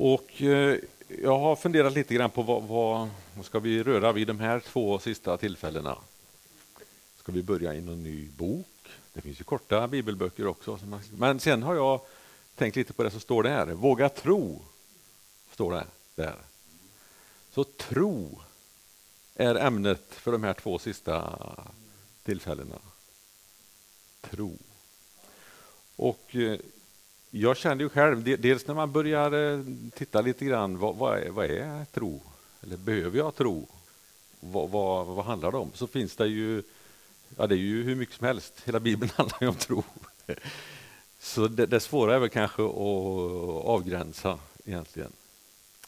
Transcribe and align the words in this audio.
Och 0.00 0.42
eh, 0.42 0.78
jag 1.22 1.38
har 1.38 1.56
funderat 1.56 1.92
lite 1.92 2.14
grann 2.14 2.30
på 2.30 2.42
vad, 2.42 2.62
vad, 2.62 3.08
vad 3.34 3.44
ska 3.44 3.58
vi 3.58 3.82
röra 3.82 4.12
vid 4.12 4.26
de 4.26 4.40
här 4.40 4.60
två 4.60 4.98
sista 4.98 5.36
tillfällena. 5.36 5.98
Ska 7.16 7.32
vi 7.32 7.42
börja 7.42 7.74
i 7.74 7.80
någon 7.80 8.02
ny 8.02 8.28
bok? 8.28 8.66
Det 9.12 9.20
finns 9.20 9.40
ju 9.40 9.44
korta 9.44 9.88
bibelböcker 9.88 10.46
också. 10.46 10.78
Men 11.16 11.40
sen 11.40 11.62
har 11.62 11.74
jag 11.74 12.00
tänkt 12.54 12.76
lite 12.76 12.92
på 12.92 13.02
det 13.02 13.10
som 13.10 13.20
står 13.20 13.42
där. 13.42 13.66
Våga 13.66 14.08
tro, 14.08 14.62
står 15.52 15.72
det 15.72 15.86
där. 16.14 16.36
Så 17.50 17.64
tro 17.64 18.40
är 19.34 19.54
ämnet 19.54 20.04
för 20.10 20.32
de 20.32 20.44
här 20.44 20.54
två 20.54 20.78
sista 20.78 21.38
tillfällena. 22.24 22.78
Tro. 24.20 24.58
Och 25.96 26.36
eh, 26.36 26.58
jag 27.30 27.56
känner 27.56 27.84
ju 27.84 27.88
själv, 27.88 28.40
dels 28.40 28.66
när 28.66 28.74
man 28.74 28.92
börjar 28.92 29.32
eh, 29.32 29.64
titta 29.94 30.20
lite 30.20 30.44
grann, 30.44 30.78
vad, 30.78 30.96
vad, 30.96 31.18
är, 31.18 31.30
vad 31.30 31.46
är 31.46 31.84
tro? 31.84 32.22
Eller 32.62 32.76
behöver 32.76 33.18
jag 33.18 33.34
tro? 33.34 33.68
Vad, 34.40 34.70
vad, 34.70 35.06
vad, 35.06 35.24
handlar 35.24 35.52
det 35.52 35.58
om? 35.58 35.70
Så 35.74 35.86
finns 35.86 36.16
det 36.16 36.26
ju, 36.26 36.62
ja 37.36 37.46
det 37.46 37.54
är 37.54 37.58
ju 37.58 37.82
hur 37.82 37.96
mycket 37.96 38.14
som 38.14 38.26
helst, 38.26 38.62
hela 38.64 38.80
Bibeln 38.80 39.12
handlar 39.16 39.38
ju 39.40 39.48
om 39.48 39.54
tro. 39.54 39.84
Så 41.20 41.48
det, 41.48 41.66
det 41.66 41.80
svåra 41.80 42.14
är 42.14 42.18
väl 42.18 42.28
kanske 42.28 42.62
att 42.62 43.64
avgränsa 43.64 44.38
egentligen. 44.64 45.12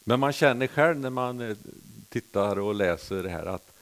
Men 0.04 0.20
man 0.20 0.32
känner 0.32 0.66
själv 0.66 0.98
när 0.98 1.10
man 1.10 1.40
eh, 1.40 1.56
tittar 2.08 2.58
och 2.58 2.74
läser 2.74 3.22
det 3.22 3.30
här 3.30 3.46
att 3.46 3.72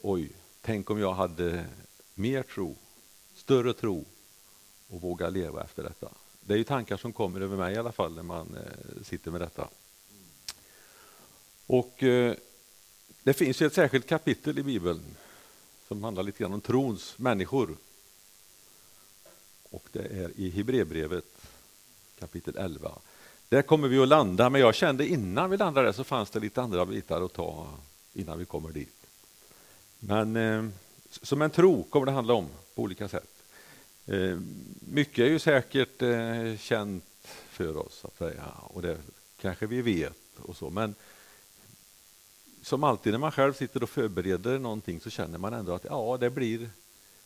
oj, 0.00 0.30
tänk 0.60 0.90
om 0.90 1.00
jag 1.00 1.14
hade 1.14 1.64
mer 2.14 2.42
tro, 2.42 2.76
större 3.34 3.72
tro 3.72 4.04
och 4.88 5.00
våga 5.00 5.28
leva 5.28 5.62
efter 5.64 5.82
detta. 5.82 6.08
Det 6.40 6.54
är 6.54 6.58
ju 6.58 6.64
tankar 6.64 6.96
som 6.96 7.12
kommer 7.12 7.40
över 7.40 7.56
mig 7.56 7.74
i 7.74 7.78
alla 7.78 7.92
fall 7.92 8.14
när 8.14 8.22
man 8.22 8.56
eh, 8.56 9.02
sitter 9.02 9.30
med 9.30 9.40
detta. 9.40 9.68
Och 11.66 12.02
eh, 12.02 12.34
det 13.22 13.32
finns 13.32 13.62
ju 13.62 13.66
ett 13.66 13.74
särskilt 13.74 14.06
kapitel 14.06 14.58
i 14.58 14.62
Bibeln 14.62 15.02
som 15.88 16.04
handlar 16.04 16.22
lite 16.22 16.38
grann 16.38 16.52
om 16.52 16.60
trons 16.60 17.18
människor. 17.18 17.76
Och 19.70 19.88
det 19.92 20.04
är 20.04 20.30
i 20.36 20.50
Hebreerbrevet 20.50 21.24
kapitel 22.18 22.56
11. 22.56 22.92
Där 23.48 23.62
kommer 23.62 23.88
vi 23.88 23.98
att 23.98 24.08
landa, 24.08 24.50
men 24.50 24.60
jag 24.60 24.74
kände 24.74 25.06
innan 25.06 25.50
vi 25.50 25.56
landade 25.56 25.88
där 25.88 25.92
så 25.92 26.04
fanns 26.04 26.30
det 26.30 26.40
lite 26.40 26.62
andra 26.62 26.86
bitar 26.86 27.20
att 27.24 27.32
ta 27.32 27.68
innan 28.12 28.38
vi 28.38 28.44
kommer 28.44 28.72
dit. 28.72 29.06
Men 29.98 30.36
eh, 30.36 30.64
som 31.10 31.42
en 31.42 31.50
tro 31.50 31.82
kommer 31.82 32.06
det 32.06 32.12
handla 32.12 32.34
om 32.34 32.48
på 32.74 32.82
olika 32.82 33.08
sätt. 33.08 33.39
Eh, 34.10 34.38
mycket 34.80 35.18
är 35.18 35.28
ju 35.28 35.38
säkert 35.38 36.02
eh, 36.02 36.56
känt 36.58 37.04
för 37.48 37.76
oss, 37.76 38.04
att 38.04 38.18
säga, 38.18 38.44
och 38.62 38.82
det 38.82 38.98
kanske 39.40 39.66
vi 39.66 39.82
vet. 39.82 40.38
och 40.38 40.56
så, 40.56 40.70
Men 40.70 40.94
som 42.62 42.84
alltid 42.84 43.12
när 43.12 43.18
man 43.18 43.32
själv 43.32 43.52
sitter 43.52 43.82
och 43.82 43.90
förbereder 43.90 44.58
någonting 44.58 45.00
så 45.00 45.10
känner 45.10 45.38
man 45.38 45.52
ändå 45.52 45.72
att 45.72 45.84
ja, 45.84 46.16
det 46.20 46.30
blir 46.30 46.70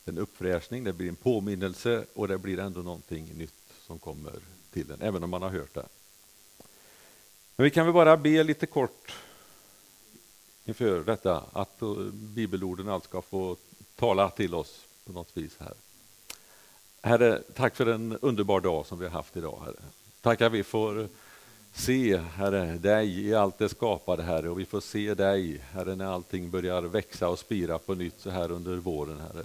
en 0.05 0.19
uppfräschning, 0.19 0.85
det 0.85 0.93
blir 0.93 1.09
en 1.09 1.17
påminnelse 1.17 2.05
och 2.15 2.29
det 2.29 2.39
blir 2.39 2.59
ändå 2.59 2.81
någonting 2.81 3.35
nytt 3.35 3.55
som 3.87 3.99
kommer 3.99 4.35
till 4.73 4.91
en, 4.91 5.03
även 5.03 5.25
om 5.25 5.31
man 5.31 5.43
har 5.43 5.51
hört 5.51 5.75
det. 5.75 5.87
Men 7.57 7.65
vi 7.65 7.71
kan 7.71 7.87
väl 7.87 7.95
bara 7.95 8.17
be 8.17 8.43
lite 8.43 8.67
kort 8.67 9.15
inför 10.65 11.05
detta, 11.05 11.45
att 11.53 11.83
bibelorden 12.13 12.89
allt 12.89 13.05
ska 13.05 13.23
få 13.23 13.57
tala 13.97 14.31
till 14.31 14.55
oss 14.55 14.87
på 15.05 15.13
något 15.13 15.37
vis 15.37 15.57
här. 15.59 15.75
Herre, 17.05 17.43
tack 17.55 17.77
för 17.77 17.87
en 17.87 18.19
underbar 18.21 18.61
dag 18.61 18.87
som 18.87 18.99
vi 18.99 19.05
har 19.05 19.13
haft 19.13 19.37
idag. 19.37 19.59
Herre. 19.65 19.77
Tack 20.21 20.41
att 20.41 20.53
vi 20.53 20.63
får 20.63 21.09
se, 21.75 22.17
Herre, 22.17 22.79
dig 22.79 23.27
i 23.27 23.35
allt 23.35 23.59
det 23.59 23.69
skapade, 23.69 24.23
Herre, 24.23 24.49
och 24.49 24.61
vi 24.61 24.65
får 24.65 24.81
se 24.81 25.15
dig, 25.15 25.61
Herre, 25.73 25.95
när 25.95 26.05
allting 26.05 26.51
börjar 26.51 26.83
växa 26.83 27.29
och 27.29 27.39
spira 27.39 27.79
på 27.79 27.95
nytt 27.95 28.21
så 28.21 28.31
här 28.31 28.51
under 28.51 28.77
våren, 28.77 29.21
Herre. 29.21 29.45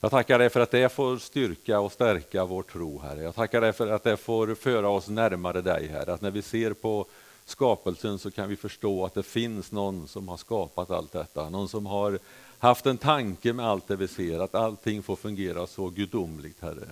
Jag 0.00 0.10
tackar 0.10 0.38
dig 0.38 0.50
för 0.50 0.60
att 0.60 0.70
det 0.70 0.92
får 0.92 1.16
styrka 1.16 1.80
och 1.80 1.92
stärka 1.92 2.44
vår 2.44 2.62
tro, 2.62 2.98
Herre. 2.98 3.22
Jag 3.22 3.34
tackar 3.34 3.60
dig 3.60 3.72
för 3.72 3.86
att 3.86 4.04
det 4.04 4.16
får 4.16 4.54
föra 4.54 4.88
oss 4.88 5.08
närmare 5.08 5.62
dig, 5.62 5.86
Herre. 5.86 6.12
Att 6.12 6.20
när 6.20 6.30
vi 6.30 6.42
ser 6.42 6.72
på 6.72 7.06
skapelsen 7.44 8.18
så 8.18 8.30
kan 8.30 8.48
vi 8.48 8.56
förstå 8.56 9.04
att 9.04 9.14
det 9.14 9.22
finns 9.22 9.72
någon 9.72 10.08
som 10.08 10.28
har 10.28 10.36
skapat 10.36 10.90
allt 10.90 11.12
detta. 11.12 11.50
Någon 11.50 11.68
som 11.68 11.86
har 11.86 12.18
haft 12.58 12.86
en 12.86 12.98
tanke 12.98 13.52
med 13.52 13.66
allt 13.66 13.88
det 13.88 13.96
vi 13.96 14.08
ser, 14.08 14.40
att 14.40 14.54
allting 14.54 15.02
får 15.02 15.16
fungera 15.16 15.66
så 15.66 15.88
gudomligt, 15.88 16.60
Herre. 16.60 16.88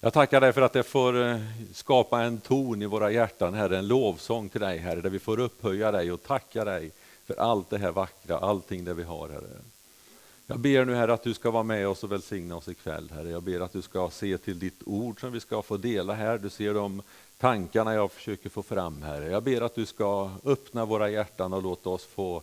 Jag 0.00 0.12
tackar 0.12 0.40
dig 0.40 0.52
för 0.52 0.62
att 0.62 0.72
det 0.72 0.82
får 0.82 1.22
eh, 1.22 1.40
skapa 1.72 2.22
en 2.22 2.40
ton 2.40 2.82
i 2.82 2.86
våra 2.86 3.10
hjärtan, 3.10 3.54
Herre, 3.54 3.78
en 3.78 3.88
lovsång 3.88 4.48
till 4.48 4.60
dig, 4.60 4.78
Herre, 4.78 5.00
där 5.00 5.10
vi 5.10 5.18
får 5.18 5.40
upphöja 5.40 5.92
dig 5.92 6.12
och 6.12 6.22
tacka 6.22 6.64
dig 6.64 6.90
för 7.26 7.34
allt 7.40 7.70
det 7.70 7.78
här 7.78 7.92
vackra, 7.92 8.38
allting 8.38 8.84
det 8.84 8.94
vi 8.94 9.02
har, 9.02 9.28
Herre. 9.28 9.58
Jag 10.46 10.58
ber 10.58 10.84
nu 10.84 10.94
Herre 10.94 11.12
att 11.12 11.22
du 11.22 11.34
ska 11.34 11.50
vara 11.50 11.62
med 11.62 11.88
oss 11.88 12.04
och 12.04 12.12
välsigna 12.12 12.56
oss 12.56 12.68
ikväll, 12.68 13.10
Herre. 13.14 13.30
Jag 13.30 13.42
ber 13.42 13.60
att 13.60 13.72
du 13.72 13.82
ska 13.82 14.10
se 14.10 14.38
till 14.38 14.58
ditt 14.58 14.80
ord 14.86 15.20
som 15.20 15.32
vi 15.32 15.40
ska 15.40 15.62
få 15.62 15.76
dela 15.76 16.14
här. 16.14 16.38
Du 16.38 16.50
ser 16.50 16.74
de 16.74 17.02
tankarna 17.38 17.94
jag 17.94 18.12
försöker 18.12 18.50
få 18.50 18.62
fram, 18.62 19.02
Herre. 19.02 19.30
Jag 19.30 19.42
ber 19.42 19.60
att 19.60 19.74
du 19.74 19.86
ska 19.86 20.30
öppna 20.44 20.84
våra 20.84 21.10
hjärtan 21.10 21.52
och 21.52 21.62
låta 21.62 21.90
oss 21.90 22.04
få 22.04 22.42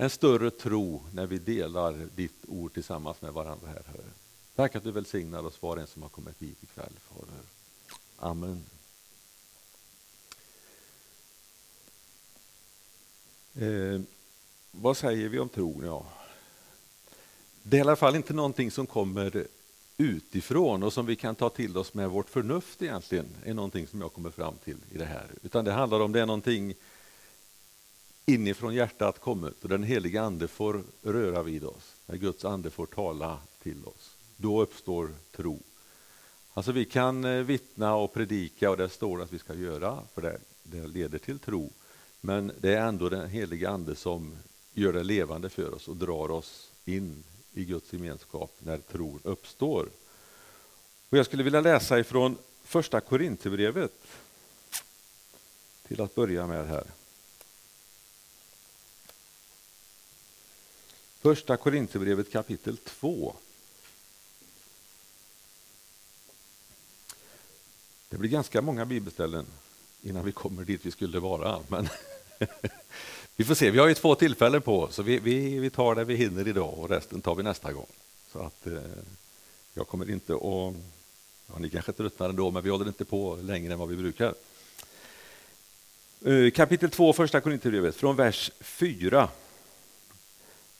en 0.00 0.10
större 0.10 0.50
tro 0.50 1.02
när 1.12 1.26
vi 1.26 1.38
delar 1.38 2.08
ditt 2.14 2.44
ord 2.48 2.74
tillsammans 2.74 3.22
med 3.22 3.32
varandra 3.32 3.66
här, 3.66 3.82
Herre. 3.86 4.10
Tack 4.54 4.76
att 4.76 4.84
du 4.84 4.90
välsignar 4.90 5.46
oss 5.46 5.62
var 5.62 5.76
och 5.76 5.82
en 5.82 5.86
som 5.86 6.02
har 6.02 6.08
kommit 6.08 6.42
hit 6.42 6.62
ikväll, 6.62 6.92
Fader. 7.08 7.40
Amen. 8.16 8.64
Eh, 13.54 14.00
vad 14.70 14.96
säger 14.96 15.28
vi 15.28 15.38
om 15.38 15.48
tron? 15.48 15.82
Ja. 15.84 16.06
Det 17.62 17.76
är 17.76 17.78
i 17.78 17.82
alla 17.82 17.96
fall 17.96 18.16
inte 18.16 18.32
någonting 18.32 18.70
som 18.70 18.86
kommer 18.86 19.46
utifrån 19.96 20.82
och 20.82 20.92
som 20.92 21.06
vi 21.06 21.16
kan 21.16 21.34
ta 21.34 21.48
till 21.48 21.76
oss 21.76 21.94
med 21.94 22.10
vårt 22.10 22.28
förnuft 22.28 22.82
egentligen, 22.82 23.26
är 23.44 23.54
någonting 23.54 23.86
som 23.86 24.00
jag 24.00 24.12
kommer 24.12 24.30
fram 24.30 24.54
till 24.64 24.76
i 24.90 24.98
det 24.98 25.04
här. 25.04 25.26
Utan 25.42 25.64
det 25.64 25.72
handlar 25.72 26.00
om 26.00 26.12
det 26.12 26.20
är 26.20 26.26
någonting 26.26 26.74
inifrån 28.26 28.74
hjärtat 28.74 29.20
kommit 29.20 29.62
och 29.62 29.68
den 29.68 29.82
heliga 29.82 30.22
ande 30.22 30.48
får 30.48 30.82
röra 31.02 31.42
vid 31.42 31.64
oss, 31.64 31.94
när 32.06 32.16
Guds 32.16 32.44
ande 32.44 32.70
får 32.70 32.86
tala 32.86 33.38
till 33.62 33.84
oss. 33.84 34.16
Då 34.36 34.62
uppstår 34.62 35.10
tro. 35.36 35.60
Alltså 36.54 36.72
vi 36.72 36.84
kan 36.84 37.24
eh, 37.24 37.42
vittna 37.42 37.94
och 37.94 38.12
predika 38.12 38.70
och 38.70 38.76
det 38.76 38.88
står 38.88 39.22
att 39.22 39.32
vi 39.32 39.38
ska 39.38 39.54
göra, 39.54 39.98
för 40.14 40.22
det, 40.22 40.38
det 40.62 40.86
leder 40.86 41.18
till 41.18 41.38
tro. 41.38 41.70
Men 42.20 42.52
det 42.60 42.74
är 42.74 42.86
ändå 42.86 43.08
den 43.08 43.28
heliga 43.28 43.70
ande 43.70 43.94
som 43.94 44.36
gör 44.72 44.92
det 44.92 45.02
levande 45.02 45.48
för 45.48 45.74
oss 45.74 45.88
och 45.88 45.96
drar 45.96 46.30
oss 46.30 46.70
in 46.84 47.24
i 47.54 47.64
Guds 47.64 47.92
gemenskap 47.92 48.56
när 48.58 48.78
tron 48.78 49.20
uppstår. 49.24 49.88
Och 51.10 51.18
jag 51.18 51.26
skulle 51.26 51.42
vilja 51.42 51.60
läsa 51.60 51.98
ifrån 51.98 52.38
första 52.64 53.00
Korinthierbrevet 53.00 53.92
till 55.88 56.00
att 56.00 56.14
börja 56.14 56.46
med 56.46 56.68
här. 56.68 56.84
Första 61.22 61.56
Korinthierbrevet 61.56 62.32
kapitel 62.32 62.76
2. 62.76 63.34
Det 68.08 68.16
blir 68.16 68.30
ganska 68.30 68.62
många 68.62 68.84
bibelställen 68.86 69.46
innan 70.02 70.24
vi 70.24 70.32
kommer 70.32 70.64
dit 70.64 70.86
vi 70.86 70.90
skulle 70.90 71.18
vara. 71.18 71.60
Men 71.68 71.88
vi 73.36 73.44
får 73.44 73.54
se, 73.54 73.70
vi 73.70 73.78
har 73.78 73.88
ju 73.88 73.94
två 73.94 74.14
tillfällen 74.14 74.62
på 74.62 74.80
oss, 74.80 74.94
så 74.94 75.02
vi, 75.02 75.18
vi, 75.18 75.58
vi 75.58 75.70
tar 75.70 75.94
det 75.94 76.04
vi 76.04 76.16
hinner 76.16 76.48
idag 76.48 76.78
och 76.78 76.90
resten 76.90 77.20
tar 77.20 77.34
vi 77.34 77.42
nästa 77.42 77.72
gång. 77.72 77.86
Så 78.32 78.38
att 78.38 78.66
eh, 78.66 78.72
jag 79.74 79.88
kommer 79.88 80.10
inte 80.10 80.34
att... 80.34 80.74
Ja, 81.52 81.58
ni 81.58 81.70
kanske 81.70 81.92
tröttnar 81.92 82.28
ändå, 82.28 82.50
men 82.50 82.62
vi 82.62 82.70
håller 82.70 82.88
inte 82.88 83.04
på 83.04 83.38
längre 83.42 83.72
än 83.72 83.78
vad 83.78 83.88
vi 83.88 83.96
brukar. 83.96 84.34
Eh, 86.24 86.50
kapitel 86.50 86.90
2, 86.90 87.12
första 87.12 87.40
Korinthierbrevet, 87.40 87.96
från 87.96 88.16
vers 88.16 88.50
4. 88.60 89.28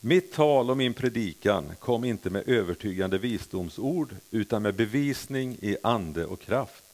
Mitt 0.02 0.32
tal 0.32 0.70
och 0.70 0.76
min 0.76 0.94
predikan 0.94 1.72
kom 1.78 2.04
inte 2.04 2.30
med 2.30 2.48
övertygande 2.48 3.18
visdomsord 3.18 4.16
utan 4.30 4.62
med 4.62 4.74
bevisning 4.74 5.56
i 5.60 5.76
ande 5.82 6.26
och 6.26 6.40
kraft. 6.40 6.84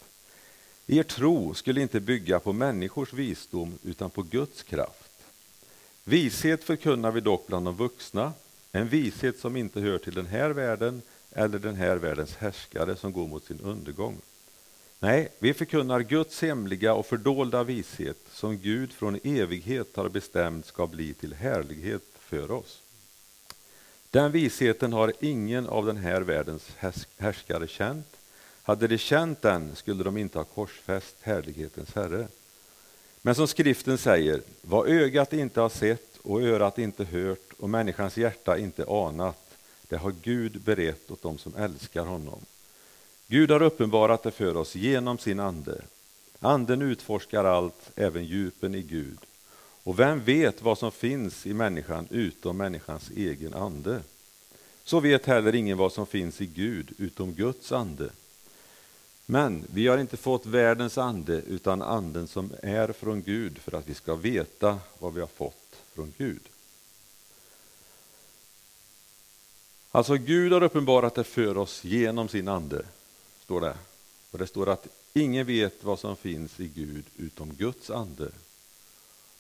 Er 0.87 1.03
tro 1.03 1.55
skulle 1.55 1.81
inte 1.81 2.01
bygga 2.01 2.41
på 2.41 2.53
människors 2.53 3.13
visdom 3.13 3.79
utan 3.83 4.11
på 4.11 4.23
Guds 4.23 4.63
kraft. 4.63 5.11
Vishet 6.05 6.65
förkunnar 6.65 7.11
vi 7.11 7.21
dock 7.21 7.47
bland 7.47 7.67
de 7.67 7.77
vuxna, 7.77 8.33
en 8.73 8.89
vishet 8.89 9.39
som 9.39 9.57
inte 9.57 9.81
hör 9.81 9.99
till 9.99 10.15
den 10.15 10.27
här 10.27 10.51
världen 10.51 11.03
eller 11.33 11.59
den 11.59 11.75
här 11.75 11.97
världens 11.97 12.37
härskare 12.37 12.97
som 12.97 13.13
går 13.13 13.27
mot 13.27 13.45
sin 13.45 13.61
undergång. 13.61 14.17
Nej, 14.99 15.29
vi 15.39 15.55
förkunnar 15.55 16.01
Guds 16.01 16.43
hemliga 16.43 16.95
och 16.95 17.07
fördolda 17.07 17.65
vishet 17.65 18.19
som 18.33 18.59
Gud 18.59 18.93
från 18.93 19.21
evighet 19.25 19.97
har 19.97 20.09
bestämt 20.09 20.67
ska 20.67 20.87
bli 20.87 21.15
till 21.15 21.35
härlighet 21.35 22.03
för 22.19 22.51
oss. 22.51 22.83
Den 24.17 24.33
visheten 24.33 24.93
har 24.93 25.13
ingen 25.21 25.67
av 25.67 25.87
den 25.87 25.97
här 25.97 26.21
världens 26.21 26.71
härskare 27.19 27.69
känt. 27.69 28.17
Hade 28.63 28.87
de 28.87 28.99
känt 28.99 29.43
den 29.43 29.77
skulle 29.77 30.05
de 30.05 30.17
inte 30.17 30.39
ha 30.39 30.45
korsfäst 30.45 31.17
härlighetens 31.21 31.95
Herre. 31.95 32.29
Men 33.23 33.35
som 33.35 33.49
skriften 33.49 33.99
säger, 33.99 34.41
vad 34.63 34.89
ögat 34.89 35.33
inte 35.33 35.61
har 35.61 35.69
sett 35.69 36.19
och 36.23 36.43
örat 36.43 36.79
inte 36.79 37.05
hört 37.05 37.53
och 37.59 37.71
människans 37.71 38.17
hjärta 38.17 38.59
inte 38.59 38.85
anat, 38.89 39.57
det 39.89 39.97
har 39.97 40.15
Gud 40.23 40.61
berett 40.61 41.11
åt 41.11 41.23
dem 41.23 41.39
som 41.39 41.57
älskar 41.57 42.05
honom. 42.05 42.41
Gud 43.27 43.51
har 43.51 43.63
uppenbarat 43.63 44.23
det 44.23 44.31
för 44.31 44.57
oss 44.57 44.75
genom 44.75 45.19
sin 45.19 45.41
ande. 45.41 45.83
Anden 46.41 46.83
utforskar 46.83 47.45
allt, 47.45 47.91
även 47.97 48.25
djupen 48.25 48.75
i 48.75 48.83
Gud. 48.83 49.19
Och 49.87 49.99
vem 49.99 50.25
vet 50.25 50.63
vad 50.63 50.79
som 50.79 50.93
finns 50.93 51.47
i 51.47 51.55
människan 51.55 52.09
utom 52.11 52.57
människans 52.57 53.11
egen 53.11 53.55
ande? 53.55 54.03
Så 54.85 55.01
vet 55.01 55.27
heller 55.27 55.55
ingen 55.55 55.79
vad 55.79 55.93
som 55.93 56.07
finns 56.07 56.41
i 56.41 56.47
Gud 56.47 56.95
utom 56.99 57.33
Guds 57.33 57.73
ande. 57.73 58.11
Men 59.27 59.65
vi 59.73 59.87
har 59.87 59.99
inte 59.99 60.17
fått 60.17 60.47
världens 60.47 60.99
ande 60.99 61.43
utan 61.47 61.83
anden 61.83 62.29
som 62.29 62.53
är 62.63 62.93
från 62.93 63.23
Gud 63.23 63.59
för 63.59 63.79
att 63.79 63.89
vi 63.89 63.95
ska 63.95 64.15
veta 64.15 64.79
vad 64.99 65.15
vi 65.15 65.21
har 65.21 65.27
fått 65.27 65.77
från 65.95 66.15
Gud. 66.19 66.43
Alltså 69.91 70.15
Gud 70.15 70.53
har 70.53 70.63
uppenbarat 70.63 71.15
det 71.15 71.25
för 71.25 71.57
oss 71.57 71.85
genom 71.85 72.29
sin 72.29 72.49
ande, 72.49 72.85
står 73.45 73.61
det. 73.61 73.77
Och 74.31 74.39
det 74.39 74.47
står 74.47 74.69
att 74.69 74.87
ingen 75.15 75.47
vet 75.47 75.85
vad 75.85 75.99
som 75.99 76.17
finns 76.17 76.61
i 76.61 76.69
Gud 76.69 77.05
utom 77.17 77.55
Guds 77.55 77.91
ande. 77.91 78.31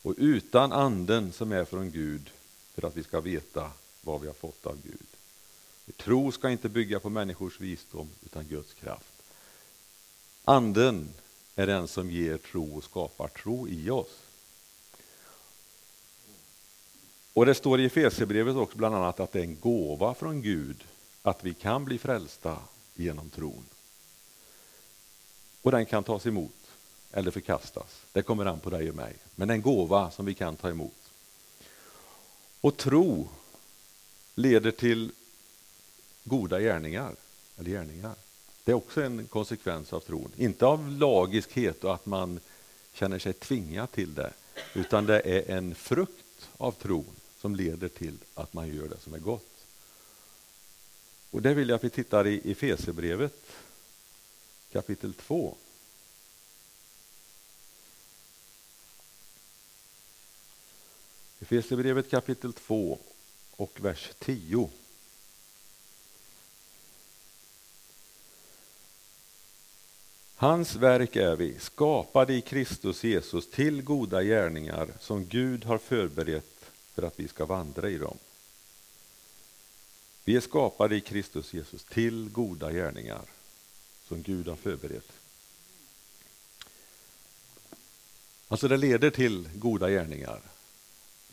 Och 0.06 0.14
utan 0.17 0.73
anden 0.73 1.32
som 1.32 1.53
är 1.53 1.64
från 1.64 1.91
Gud 1.91 2.31
för 2.75 2.87
att 2.87 2.97
vi 2.97 3.03
ska 3.03 3.20
veta 3.20 3.70
vad 4.03 4.20
vi 4.20 4.26
har 4.26 4.35
fått 4.35 4.67
av 4.67 4.79
Gud. 4.82 5.06
Tro 5.97 6.32
ska 6.32 6.50
inte 6.50 6.69
bygga 6.69 7.00
på 7.00 7.11
människors 7.11 7.61
visdom 7.61 8.08
utan 8.25 8.47
Guds 8.47 8.75
kraft. 8.75 9.23
Anden 10.44 11.08
är 11.56 11.67
den 11.67 11.88
som 11.88 12.11
ger 12.11 12.38
tro 12.38 12.76
och 12.76 12.85
skapar 12.85 13.29
tro 13.29 13.69
i 13.69 13.91
oss. 13.91 14.19
Och 17.32 17.47
det 17.47 17.55
står 17.55 17.81
i 17.81 17.85
Efesierbrevet 17.85 18.56
också 18.56 18.79
bland 18.79 18.94
annat 18.94 19.20
att 19.20 19.32
det 19.32 19.38
är 19.38 19.44
en 19.44 19.61
gåva 19.61 20.14
från 20.14 20.43
Gud 20.43 20.85
att 21.23 21.44
vi 21.44 21.55
kan 21.55 21.85
bli 21.85 21.99
frälsta 21.99 22.58
genom 22.94 23.31
tron. 23.31 23.64
Och 25.62 25.70
den 25.70 25.87
kan 25.87 26.05
tas 26.05 26.26
emot 26.26 26.66
eller 27.12 27.31
förkastas. 27.31 28.03
Det 28.12 28.23
kommer 28.23 28.47
an 28.47 28.61
på 28.61 28.70
dig 28.70 28.91
och 28.91 28.97
mig. 28.97 29.17
Men 29.35 29.49
det 29.49 29.55
är 29.55 29.56
en 29.56 29.62
gåva 29.62 30.11
som 30.11 30.26
vi 30.26 30.35
kan 30.35 30.56
ta 30.56 30.70
emot. 30.70 31.12
Och 32.61 32.76
tro 32.76 33.29
leder 34.35 34.70
till 34.70 35.12
goda 36.25 36.61
gärningar. 36.61 37.14
Eller 37.58 37.70
gärningar. 37.70 38.14
Det 38.64 38.73
är 38.73 38.76
också 38.76 39.03
en 39.03 39.26
konsekvens 39.26 39.93
av 39.93 40.00
tron. 40.00 40.32
Inte 40.37 40.67
av 40.67 40.91
lagiskhet 40.91 41.85
och 41.85 41.94
att 41.94 42.06
man 42.06 42.41
känner 42.93 43.19
sig 43.19 43.32
tvingad 43.32 43.93
till 43.93 44.14
det, 44.14 44.32
utan 44.75 45.06
det 45.06 45.20
är 45.20 45.56
en 45.56 45.75
frukt 45.75 46.49
av 46.56 46.73
tron 46.73 47.05
som 47.41 47.56
leder 47.56 47.88
till 47.88 48.19
att 48.35 48.53
man 48.53 48.69
gör 48.69 48.88
det 48.88 49.00
som 49.00 49.14
är 49.14 49.19
gott. 49.19 49.67
Och 51.31 51.43
det 51.43 51.55
vill 51.55 51.69
jag 51.69 51.76
att 51.76 51.85
vi 51.85 51.91
tittar 51.91 52.26
i 52.26 52.50
Efesierbrevet 52.50 53.47
kapitel 54.73 55.14
2. 55.14 55.56
Efesierbrevet 61.46 62.10
kapitel 62.10 62.52
2 62.52 62.98
och 63.56 63.78
vers 63.81 64.10
10. 64.19 64.70
Hans 70.37 70.75
verk 70.75 71.16
är 71.16 71.37
vi, 71.37 71.58
skapade 71.58 72.34
i 72.34 72.40
Kristus 72.40 73.04
Jesus 73.04 73.50
till 73.50 73.82
goda 73.82 74.22
gärningar 74.22 74.88
som 75.00 75.26
Gud 75.26 75.64
har 75.64 75.78
förberett 75.78 76.70
för 76.94 77.02
att 77.02 77.20
vi 77.20 77.28
ska 77.28 77.46
vandra 77.46 77.90
i 77.90 77.98
dem. 77.98 78.19
Vi 80.25 80.37
är 80.37 80.40
skapade 80.40 80.96
i 80.96 81.00
Kristus 81.00 81.54
Jesus 81.54 81.84
till 81.84 82.31
goda 82.31 82.72
gärningar 82.72 83.22
som 84.08 84.22
Gud 84.22 84.48
har 84.48 84.56
förberett. 84.56 85.12
Alltså 88.48 88.69
det 88.69 88.76
leder 88.76 89.10
till 89.10 89.48
goda 89.54 89.90
gärningar 89.90 90.40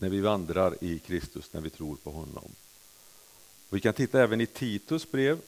när 0.03 0.09
vi 0.09 0.21
vandrar 0.21 0.83
i 0.83 0.99
Kristus, 0.99 1.53
när 1.53 1.61
vi 1.61 1.69
tror 1.69 1.95
på 1.95 2.11
honom. 2.11 2.51
Vi 3.69 3.79
kan 3.81 3.93
titta 3.93 4.21
även 4.21 4.41
i 4.41 4.45
Titus 4.45 5.11
brev 5.11 5.41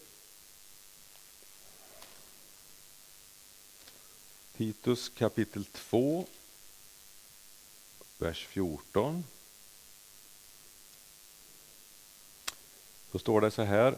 Titus 4.58 5.10
kapitel 5.10 5.66
2, 5.66 6.28
vers 8.18 8.46
14. 8.46 9.24
Då 13.12 13.20
står 13.20 13.42
det 13.42 13.52
så 13.52 13.62
här. 13.62 13.98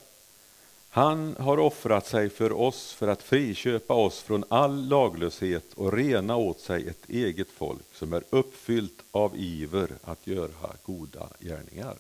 Han 0.89 1.36
har 1.39 1.60
offrat 1.60 2.07
sig 2.07 2.30
för 2.30 2.51
oss 2.51 2.94
för 2.94 3.07
att 3.07 3.24
friköpa 3.24 3.94
oss 3.94 4.19
från 4.19 4.44
all 4.50 4.88
laglöshet 4.88 5.74
och 5.74 5.94
rena 5.94 6.36
åt 6.36 6.60
sig 6.60 6.88
ett 6.88 7.10
eget 7.10 7.50
folk 7.50 7.86
som 7.94 8.13
är 8.13 8.24
uppfyllt 8.30 9.04
av 9.12 9.36
iver 9.36 9.92
att 10.04 10.28
göra 10.28 10.75
goda 10.86 11.30
gärningar. 11.39 11.98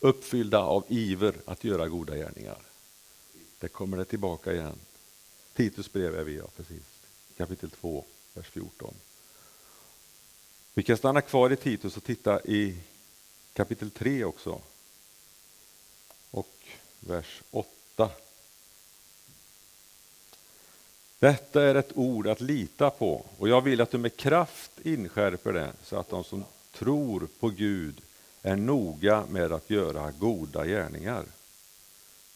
Uppfyllda 0.00 0.58
av 0.58 0.84
iver 0.88 1.34
att 1.44 1.64
göra 1.64 1.88
goda 1.88 2.16
gärningar. 2.16 2.58
Det 3.58 3.68
kommer 3.68 3.96
det 3.96 4.04
tillbaka 4.04 4.52
igen. 4.52 4.78
Titus 5.54 5.92
brev 5.92 6.14
är 6.14 6.24
vi, 6.24 6.36
ja 6.36 6.46
precis 6.56 6.82
kapitel 7.36 7.70
2, 7.70 8.04
vers 8.34 8.46
14. 8.46 8.94
Vi 10.74 10.82
kan 10.82 10.96
stanna 10.96 11.20
kvar 11.20 11.52
i 11.52 11.56
Titus 11.56 11.96
och 11.96 12.04
titta 12.04 12.40
i 12.44 12.76
kapitel 13.52 13.90
3 13.90 14.24
också. 14.24 14.60
Vers 17.00 17.42
8. 17.50 18.10
Detta 21.18 21.62
är 21.62 21.74
ett 21.74 21.96
ord 21.96 22.26
att 22.26 22.40
lita 22.40 22.90
på 22.90 23.26
och 23.38 23.48
jag 23.48 23.60
vill 23.60 23.80
att 23.80 23.90
du 23.90 23.98
med 23.98 24.16
kraft 24.16 24.70
inskärper 24.82 25.52
det 25.52 25.72
så 25.82 25.96
att 25.96 26.08
de 26.08 26.24
som 26.24 26.44
tror 26.72 27.28
på 27.40 27.48
Gud 27.48 28.02
är 28.42 28.56
noga 28.56 29.24
med 29.30 29.52
att 29.52 29.70
göra 29.70 30.10
goda 30.10 30.66
gärningar. 30.66 31.24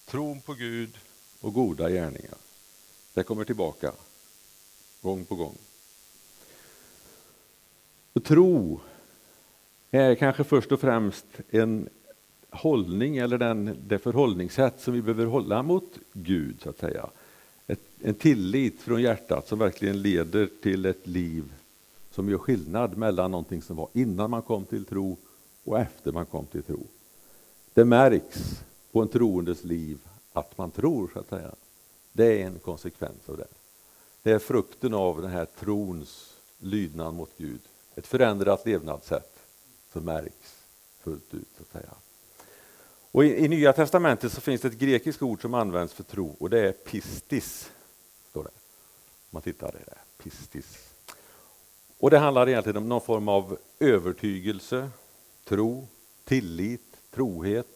Tron 0.06 0.40
på 0.40 0.54
Gud 0.54 0.98
och 1.40 1.54
goda 1.54 1.90
gärningar. 1.90 2.36
Det 3.14 3.22
kommer 3.22 3.44
tillbaka 3.44 3.92
gång 5.02 5.24
på 5.24 5.34
gång. 5.34 5.56
Och 8.12 8.24
tro 8.24 8.80
är 9.90 10.14
kanske 10.14 10.44
först 10.44 10.72
och 10.72 10.80
främst 10.80 11.26
en 11.50 11.88
hållning 12.50 13.16
eller 13.16 13.38
den, 13.38 13.76
det 13.86 13.98
förhållningssätt 13.98 14.80
som 14.80 14.94
vi 14.94 15.02
behöver 15.02 15.26
hålla 15.26 15.62
mot 15.62 15.98
Gud, 16.12 16.56
så 16.62 16.70
att 16.70 16.78
säga. 16.78 17.10
Ett, 17.66 17.80
en 18.02 18.14
tillit 18.14 18.80
från 18.80 19.02
hjärtat 19.02 19.48
som 19.48 19.58
verkligen 19.58 20.02
leder 20.02 20.48
till 20.62 20.86
ett 20.86 21.06
liv 21.06 21.52
som 22.10 22.30
gör 22.30 22.38
skillnad 22.38 22.96
mellan 22.96 23.30
någonting 23.30 23.62
som 23.62 23.76
var 23.76 23.88
innan 23.92 24.30
man 24.30 24.42
kom 24.42 24.64
till 24.64 24.84
tro 24.84 25.16
och 25.64 25.78
efter 25.78 26.12
man 26.12 26.26
kom 26.26 26.46
till 26.46 26.62
tro. 26.62 26.86
Det 27.74 27.84
märks 27.84 28.62
på 28.92 29.02
en 29.02 29.08
troendes 29.08 29.64
liv 29.64 29.98
att 30.32 30.58
man 30.58 30.70
tror, 30.70 31.10
så 31.12 31.18
att 31.18 31.28
säga. 31.28 31.50
Det 32.12 32.42
är 32.42 32.46
en 32.46 32.58
konsekvens 32.58 33.28
av 33.28 33.36
det. 33.36 33.46
Det 34.22 34.32
är 34.32 34.38
frukten 34.38 34.94
av 34.94 35.22
den 35.22 35.30
här 35.30 35.46
trons 35.60 36.36
lydnad 36.58 37.14
mot 37.14 37.30
Gud. 37.36 37.60
Ett 37.94 38.06
förändrat 38.06 38.66
levnadssätt 38.66 39.38
som 39.92 40.04
märks 40.04 40.64
fullt 41.00 41.34
ut. 41.34 41.48
Så 41.56 41.62
att 41.62 41.82
säga. 41.82 41.94
Och 43.12 43.24
i, 43.24 43.44
i, 43.44 43.48
Nya 43.48 43.72
testamentet 43.72 44.32
så 44.32 44.40
finns 44.40 44.60
det 44.60 44.68
ett 44.68 44.78
grekiskt 44.78 45.22
ord 45.22 45.42
som 45.42 45.54
används 45.54 45.94
för 45.94 46.02
tro 46.02 46.36
och 46.40 46.50
det 46.50 46.68
är 46.68 46.72
pistis. 46.72 47.70
Står 48.30 48.44
det. 48.44 48.50
Man 49.30 49.42
tittar 49.42 49.72
det 49.72 49.84
där, 49.86 49.98
pistis. 50.18 50.90
Och 51.98 52.10
det 52.10 52.18
handlar 52.18 52.48
egentligen 52.48 52.76
om 52.76 52.88
någon 52.88 53.00
form 53.00 53.28
av 53.28 53.58
övertygelse, 53.78 54.90
tro, 55.44 55.88
tillit, 56.24 56.96
trohet. 57.10 57.66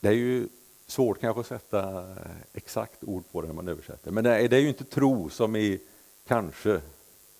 Det 0.00 0.08
är 0.08 0.12
ju 0.12 0.48
svårt 0.86 1.20
kanske 1.20 1.40
att 1.40 1.46
sätta 1.46 2.14
exakt 2.52 3.04
ord 3.04 3.24
på 3.32 3.40
det 3.40 3.46
när 3.46 3.54
man 3.54 3.68
översätter. 3.68 4.10
Men 4.10 4.24
det 4.24 4.30
är, 4.30 4.48
det 4.48 4.56
är 4.56 4.60
ju 4.60 4.68
inte 4.68 4.84
tro 4.84 5.30
som 5.30 5.56
i 5.56 5.80
kanske, 6.26 6.80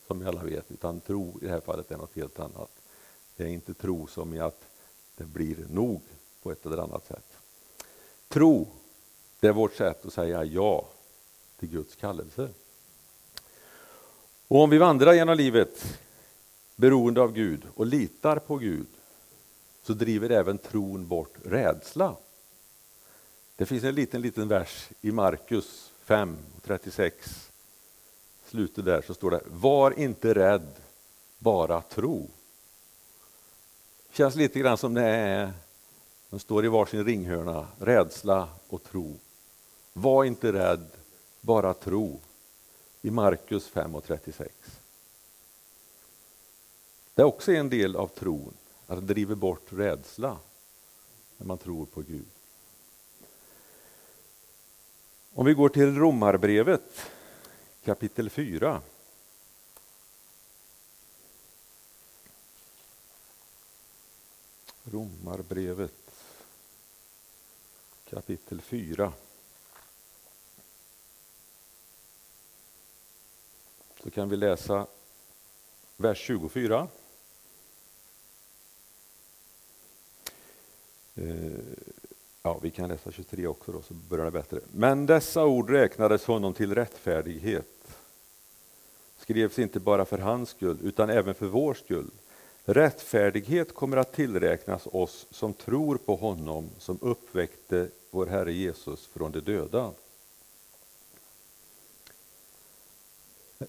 som 0.06 0.18
vi 0.18 0.26
alla 0.26 0.42
vet, 0.42 0.70
utan 0.70 1.00
tro 1.00 1.38
i 1.42 1.44
det 1.44 1.50
här 1.50 1.60
fallet 1.60 1.90
är 1.90 1.96
något 1.96 2.16
helt 2.16 2.40
annat. 2.40 2.70
Det 3.36 3.44
är 3.44 3.48
inte 3.48 3.74
tro 3.74 4.06
som 4.06 4.34
i 4.34 4.40
att 4.40 4.64
det 5.16 5.24
blir 5.24 5.56
nog 5.70 6.02
på 6.42 6.52
ett 6.52 6.66
eller 6.66 6.78
annat 6.78 7.06
sätt. 7.06 7.38
Tro, 8.28 8.68
det 9.40 9.48
är 9.48 9.52
vårt 9.52 9.74
sätt 9.74 10.06
att 10.06 10.12
säga 10.12 10.44
ja 10.44 10.88
till 11.58 11.68
Guds 11.68 11.96
kallelse. 11.96 12.48
Och 14.48 14.60
om 14.60 14.70
vi 14.70 14.78
vandrar 14.78 15.12
genom 15.12 15.36
livet 15.36 15.98
beroende 16.76 17.20
av 17.20 17.32
Gud 17.32 17.62
och 17.74 17.86
litar 17.86 18.36
på 18.38 18.56
Gud 18.56 18.86
så 19.82 19.92
driver 19.92 20.30
även 20.30 20.58
tron 20.58 21.06
bort 21.06 21.34
rädsla. 21.44 22.16
Det 23.56 23.66
finns 23.66 23.84
en 23.84 23.94
liten, 23.94 24.22
liten 24.22 24.48
vers 24.48 24.88
i 25.00 25.12
Markus 25.12 25.90
5, 26.04 26.36
36. 26.62 27.50
Slutet 28.46 28.84
där 28.84 29.02
så 29.02 29.14
står 29.14 29.30
det 29.30 29.40
Var 29.46 29.98
inte 29.98 30.34
rädd 30.34 30.66
bara 31.38 31.80
tro. 31.80 32.30
Känns 34.12 34.34
lite 34.34 34.58
grann 34.58 34.78
som 34.78 34.94
det 34.94 35.02
är, 35.02 35.52
de 36.32 36.40
står 36.40 36.64
i 36.64 36.68
varsin 36.68 37.04
ringhörna, 37.04 37.68
rädsla 37.78 38.48
och 38.68 38.82
tro. 38.82 39.18
Var 39.92 40.24
inte 40.24 40.52
rädd, 40.52 40.86
bara 41.40 41.74
tro. 41.74 42.20
I 43.02 43.10
Markus 43.10 43.68
5 43.68 43.94
och 43.94 44.04
36. 44.04 44.54
Det 47.14 47.22
är 47.22 47.26
också 47.26 47.52
en 47.52 47.70
del 47.70 47.96
av 47.96 48.08
tron, 48.08 48.54
att 48.86 49.06
driva 49.06 49.34
bort 49.34 49.66
rädsla 49.68 50.38
när 51.36 51.46
man 51.46 51.58
tror 51.58 51.86
på 51.86 52.00
Gud. 52.00 52.28
Om 55.34 55.46
vi 55.46 55.54
går 55.54 55.68
till 55.68 55.94
Romarbrevet 55.96 57.10
kapitel 57.84 58.30
4. 58.30 58.80
Romarbrevet 64.84 66.01
kapitel 68.14 68.60
4. 68.60 69.12
Så 74.02 74.10
kan 74.10 74.28
vi 74.28 74.36
läsa 74.36 74.86
vers 75.96 76.18
24. 76.18 76.88
Eh, 81.14 81.26
ja, 82.42 82.58
vi 82.62 82.70
kan 82.70 82.88
läsa 82.88 83.10
23 83.12 83.46
också 83.46 83.72
då, 83.72 83.82
så 83.82 83.94
börjar 83.94 84.24
det 84.24 84.30
bättre. 84.30 84.60
Men 84.72 85.06
dessa 85.06 85.44
ord 85.44 85.70
räknades 85.70 86.24
honom 86.24 86.54
till 86.54 86.74
rättfärdighet. 86.74 87.96
Skrevs 89.16 89.58
inte 89.58 89.80
bara 89.80 90.04
för 90.04 90.18
hans 90.18 90.48
skull, 90.48 90.78
utan 90.82 91.10
även 91.10 91.34
för 91.34 91.46
vår 91.46 91.74
skull. 91.74 92.10
Rättfärdighet 92.64 93.74
kommer 93.74 93.96
att 93.96 94.12
tillräknas 94.12 94.86
oss 94.86 95.26
som 95.30 95.54
tror 95.54 95.96
på 95.96 96.16
honom 96.16 96.70
som 96.78 96.98
uppväckte 97.00 97.88
vår 98.10 98.26
Herre 98.26 98.52
Jesus 98.52 99.06
från 99.06 99.32
de 99.32 99.40
döda. 99.40 99.92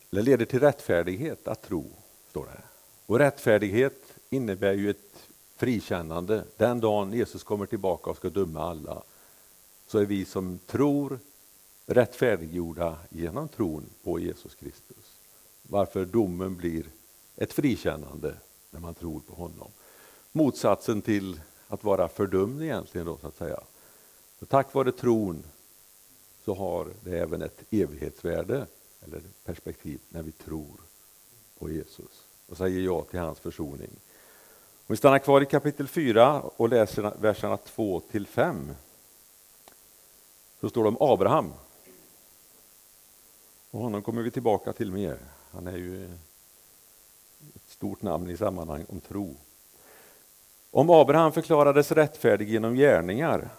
Det 0.09 0.21
leder 0.21 0.45
till 0.45 0.59
rättfärdighet 0.59 1.47
att 1.47 1.62
tro, 1.62 1.85
står 2.29 2.45
det. 2.45 2.62
Och 3.05 3.19
rättfärdighet 3.19 4.13
innebär 4.29 4.73
ju 4.73 4.89
ett 4.89 5.27
frikännande. 5.55 6.43
Den 6.57 6.79
dagen 6.79 7.13
Jesus 7.13 7.43
kommer 7.43 7.65
tillbaka 7.65 8.09
och 8.09 8.17
ska 8.17 8.29
döma 8.29 8.63
alla 8.63 9.03
så 9.88 10.00
är 10.00 10.05
vi 10.05 10.25
som 10.25 10.59
tror 10.65 11.19
rättfärdiggjorda 11.85 12.97
genom 13.09 13.47
tron 13.47 13.85
på 14.03 14.19
Jesus 14.19 14.55
Kristus. 14.55 15.19
Varför 15.62 16.05
domen 16.05 16.55
blir 16.55 16.85
ett 17.35 17.53
frikännande 17.53 18.35
när 18.73 18.79
man 18.79 18.93
tror 18.93 19.19
på 19.19 19.33
honom. 19.33 19.71
Motsatsen 20.31 21.01
till 21.01 21.41
att 21.67 21.83
vara 21.83 22.07
fördömd 22.07 22.63
egentligen 22.63 23.07
då 23.07 23.17
så 23.17 23.27
att 23.27 23.37
säga. 23.37 23.59
Och 24.39 24.49
tack 24.49 24.73
vare 24.73 24.91
tron 24.91 25.43
så 26.45 26.53
har 26.53 26.87
det 27.03 27.19
även 27.19 27.41
ett 27.41 27.63
evighetsvärde 27.71 28.67
eller 29.01 29.21
perspektiv 29.45 29.99
när 30.09 30.23
vi 30.23 30.31
tror 30.31 30.81
på 31.59 31.69
Jesus 31.69 32.23
och 32.47 32.57
säger 32.57 32.81
ja 32.81 33.03
till 33.03 33.19
hans 33.19 33.39
försoning. 33.39 33.89
Om 34.85 34.93
vi 34.93 34.97
stannar 34.97 35.19
kvar 35.19 35.41
i 35.41 35.45
kapitel 35.45 35.87
4 35.87 36.41
och 36.41 36.69
läser 36.69 37.13
verserna 37.19 37.57
2 37.57 37.99
till 37.99 38.27
5 38.27 38.71
så 40.61 40.69
står 40.69 40.83
det 40.83 40.89
om 40.89 40.97
Abraham. 40.99 41.53
Och 43.71 43.79
honom 43.79 44.01
kommer 44.01 44.21
vi 44.21 44.31
tillbaka 44.31 44.73
till 44.73 44.91
mer. 44.91 45.17
Han 45.51 45.67
är 45.67 45.77
ju 45.77 46.17
stort 47.83 48.01
namn 48.01 48.29
i 48.29 48.37
sammanhang 48.37 48.85
om 48.89 48.99
tro. 48.99 49.35
Om 50.71 50.89
Abraham 50.89 51.31
förklarades 51.31 51.91
rättfärdig 51.91 52.49
genom 52.49 52.75
gärningar, 52.75 53.49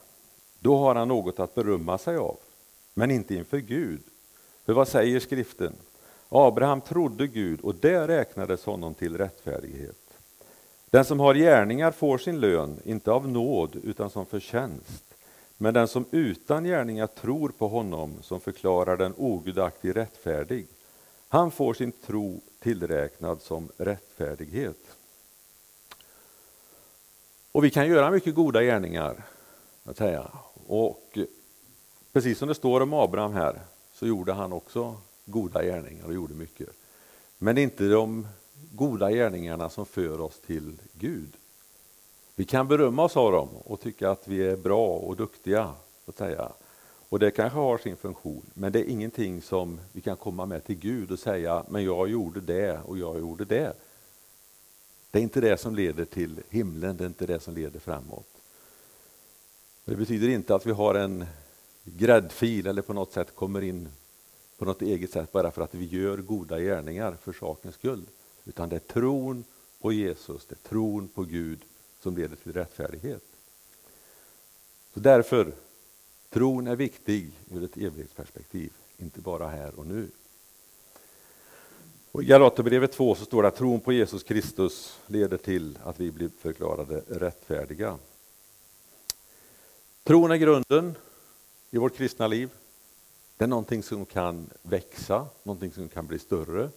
då 0.59 0.77
har 0.77 0.95
han 0.95 1.09
något 1.09 1.39
att 1.39 1.55
berömma 1.55 1.99
sig 1.99 2.17
av, 2.17 2.37
men 2.95 3.11
inte 3.11 3.35
inför 3.35 3.59
Gud. 3.59 4.01
För 4.65 4.73
vad 4.73 4.89
säger 4.89 5.21
skriften? 5.21 5.73
Abraham 6.29 6.81
trodde 6.81 7.27
Gud 7.27 7.61
och 7.61 7.75
det 7.75 8.09
räknades 8.09 8.65
honom 8.65 8.95
till 8.95 9.17
rättfärdighet. 9.17 10.19
Den 10.91 11.05
som 11.05 11.21
har 11.21 11.35
gärningar 11.35 11.91
får 11.91 12.19
sin 12.19 12.41
lön, 12.41 12.81
inte 12.85 13.13
av 13.13 13.29
nåd 13.29 13.77
utan 13.83 14.11
som 14.11 14.27
förtjänst. 14.27 15.05
Men 15.57 15.75
den 15.75 15.89
som 15.89 16.05
utan 16.11 16.65
gärningar 16.65 17.07
tror 17.07 17.49
på 17.49 17.69
honom 17.69 18.13
som 18.23 18.41
förklarar 18.41 18.97
den 18.97 19.15
ogudaktig 19.17 19.97
rättfärdig, 19.97 20.67
han 21.29 21.51
får 21.51 21.75
sin 21.75 21.93
tro 21.93 22.41
tillräknad 22.65 23.43
som 23.43 23.69
rättfärdighet. 23.77 24.77
Och 27.53 27.65
vi 27.65 27.71
kan 27.71 27.89
göra 27.89 28.11
mycket 28.11 28.35
goda 28.35 28.63
gärningar, 28.63 29.23
att 29.85 29.97
säga. 29.97 30.31
Och 30.67 31.19
precis 32.13 32.39
som 32.39 32.49
det 32.49 32.55
står 32.55 32.81
om 32.81 32.93
Abraham 32.93 33.33
här, 33.33 33.61
så 33.93 34.07
gjorde 34.07 34.33
han 34.33 34.53
också 34.53 34.97
goda 35.25 35.63
gärningar 35.65 36.07
och 36.07 36.15
gjorde 36.15 36.35
mycket. 36.35 36.69
Men 37.39 37.59
inte 37.59 37.89
de 37.89 38.27
goda 38.73 39.11
gärningarna 39.11 39.69
som 39.69 39.87
för 39.87 40.21
oss 40.21 40.41
till 40.47 40.79
Gud. 40.93 41.33
Vi 42.35 42.45
kan 42.45 42.69
berömma 42.69 43.05
oss 43.05 43.17
av 43.17 43.33
dem 43.33 43.49
och 43.65 43.81
tycka 43.81 44.11
att 44.11 44.29
vi 44.29 44.43
är 44.43 44.57
bra 44.57 44.87
och 44.87 45.17
duktiga. 45.17 45.75
Att 46.07 46.17
säga. 46.17 46.53
Och 47.15 47.21
det 47.21 47.31
kanske 47.31 47.59
har 47.59 47.79
sin 47.79 47.97
funktion, 47.97 48.43
men 48.55 48.73
det 48.73 48.79
är 48.79 48.85
ingenting 48.85 49.43
som 49.43 49.81
vi 49.93 50.01
kan 50.01 50.17
komma 50.17 50.47
med 50.47 50.65
till 50.65 50.77
Gud 50.77 51.11
och 51.11 51.19
säga, 51.19 51.65
men 51.69 51.85
jag 51.85 52.09
gjorde 52.09 52.41
det 52.41 52.79
och 52.79 52.99
jag 52.99 53.19
gjorde 53.19 53.45
det. 53.45 53.73
Det 55.11 55.19
är 55.19 55.23
inte 55.23 55.41
det 55.41 55.61
som 55.61 55.75
leder 55.75 56.05
till 56.05 56.41
himlen, 56.51 56.97
det 56.97 57.05
är 57.05 57.07
inte 57.07 57.27
det 57.27 57.41
som 57.41 57.55
leder 57.55 57.81
framåt. 57.81 58.27
Det 59.85 59.97
betyder 59.97 60.29
inte 60.29 60.55
att 60.55 60.67
vi 60.67 60.71
har 60.71 60.95
en 60.95 61.27
gräddfil 61.85 62.67
eller 62.67 62.83
på 62.83 62.93
något 62.93 63.13
sätt 63.13 63.35
kommer 63.35 63.63
in 63.63 63.89
på 64.59 64.65
något 64.65 64.83
eget 64.83 65.11
sätt 65.11 65.33
bara 65.33 65.51
för 65.51 65.63
att 65.63 65.75
vi 65.75 65.85
gör 65.85 66.17
goda 66.17 66.61
gärningar 66.61 67.17
för 67.23 67.33
sakens 67.33 67.75
skull. 67.75 68.03
Utan 68.45 68.69
det 68.69 68.77
är 68.77 68.81
tron 68.81 69.45
på 69.81 69.93
Jesus, 69.93 70.47
det 70.47 70.55
är 70.55 70.69
tron 70.69 71.09
på 71.09 71.23
Gud 71.23 71.59
som 72.01 72.17
leder 72.17 72.37
till 72.37 72.53
rättfärdighet. 72.53 73.23
Så 74.95 75.01
därför, 75.01 75.53
tron 76.35 76.67
är 76.67 76.77
viktig 76.77 77.31
ur 77.51 77.65
ett 77.65 77.77
evighetsperspektiv, 77.77 78.73
inte 78.97 79.21
bara 79.21 79.49
här 79.49 79.79
och 79.79 79.87
nu. 79.87 80.11
Och 82.13 82.23
I 82.23 82.27
Galaterbrevet 82.27 82.93
2 82.93 83.15
så 83.15 83.25
står 83.25 83.43
det 83.43 83.49
att 83.49 83.57
tron 83.57 83.81
på 83.81 83.93
Jesus 83.93 84.23
Kristus 84.23 84.99
leder 85.07 85.37
till 85.37 85.79
att 85.85 86.01
vi 86.01 86.11
blir 86.11 86.31
förklarade 86.39 87.03
rättfärdiga. 87.09 87.99
Tron 90.03 90.31
är 90.31 90.37
grunden 90.37 90.95
i 91.71 91.79
vårt 91.79 91.97
kristna 91.97 92.27
liv. 92.27 92.51
Det 93.37 93.45
är 93.45 93.49
någonting 93.49 93.83
som 93.83 94.07
kan 94.07 94.51
växa, 94.63 95.27
någonting 95.43 95.73
som 95.73 95.89
kan 95.89 96.07
bli 96.07 96.19
större. 96.19 96.71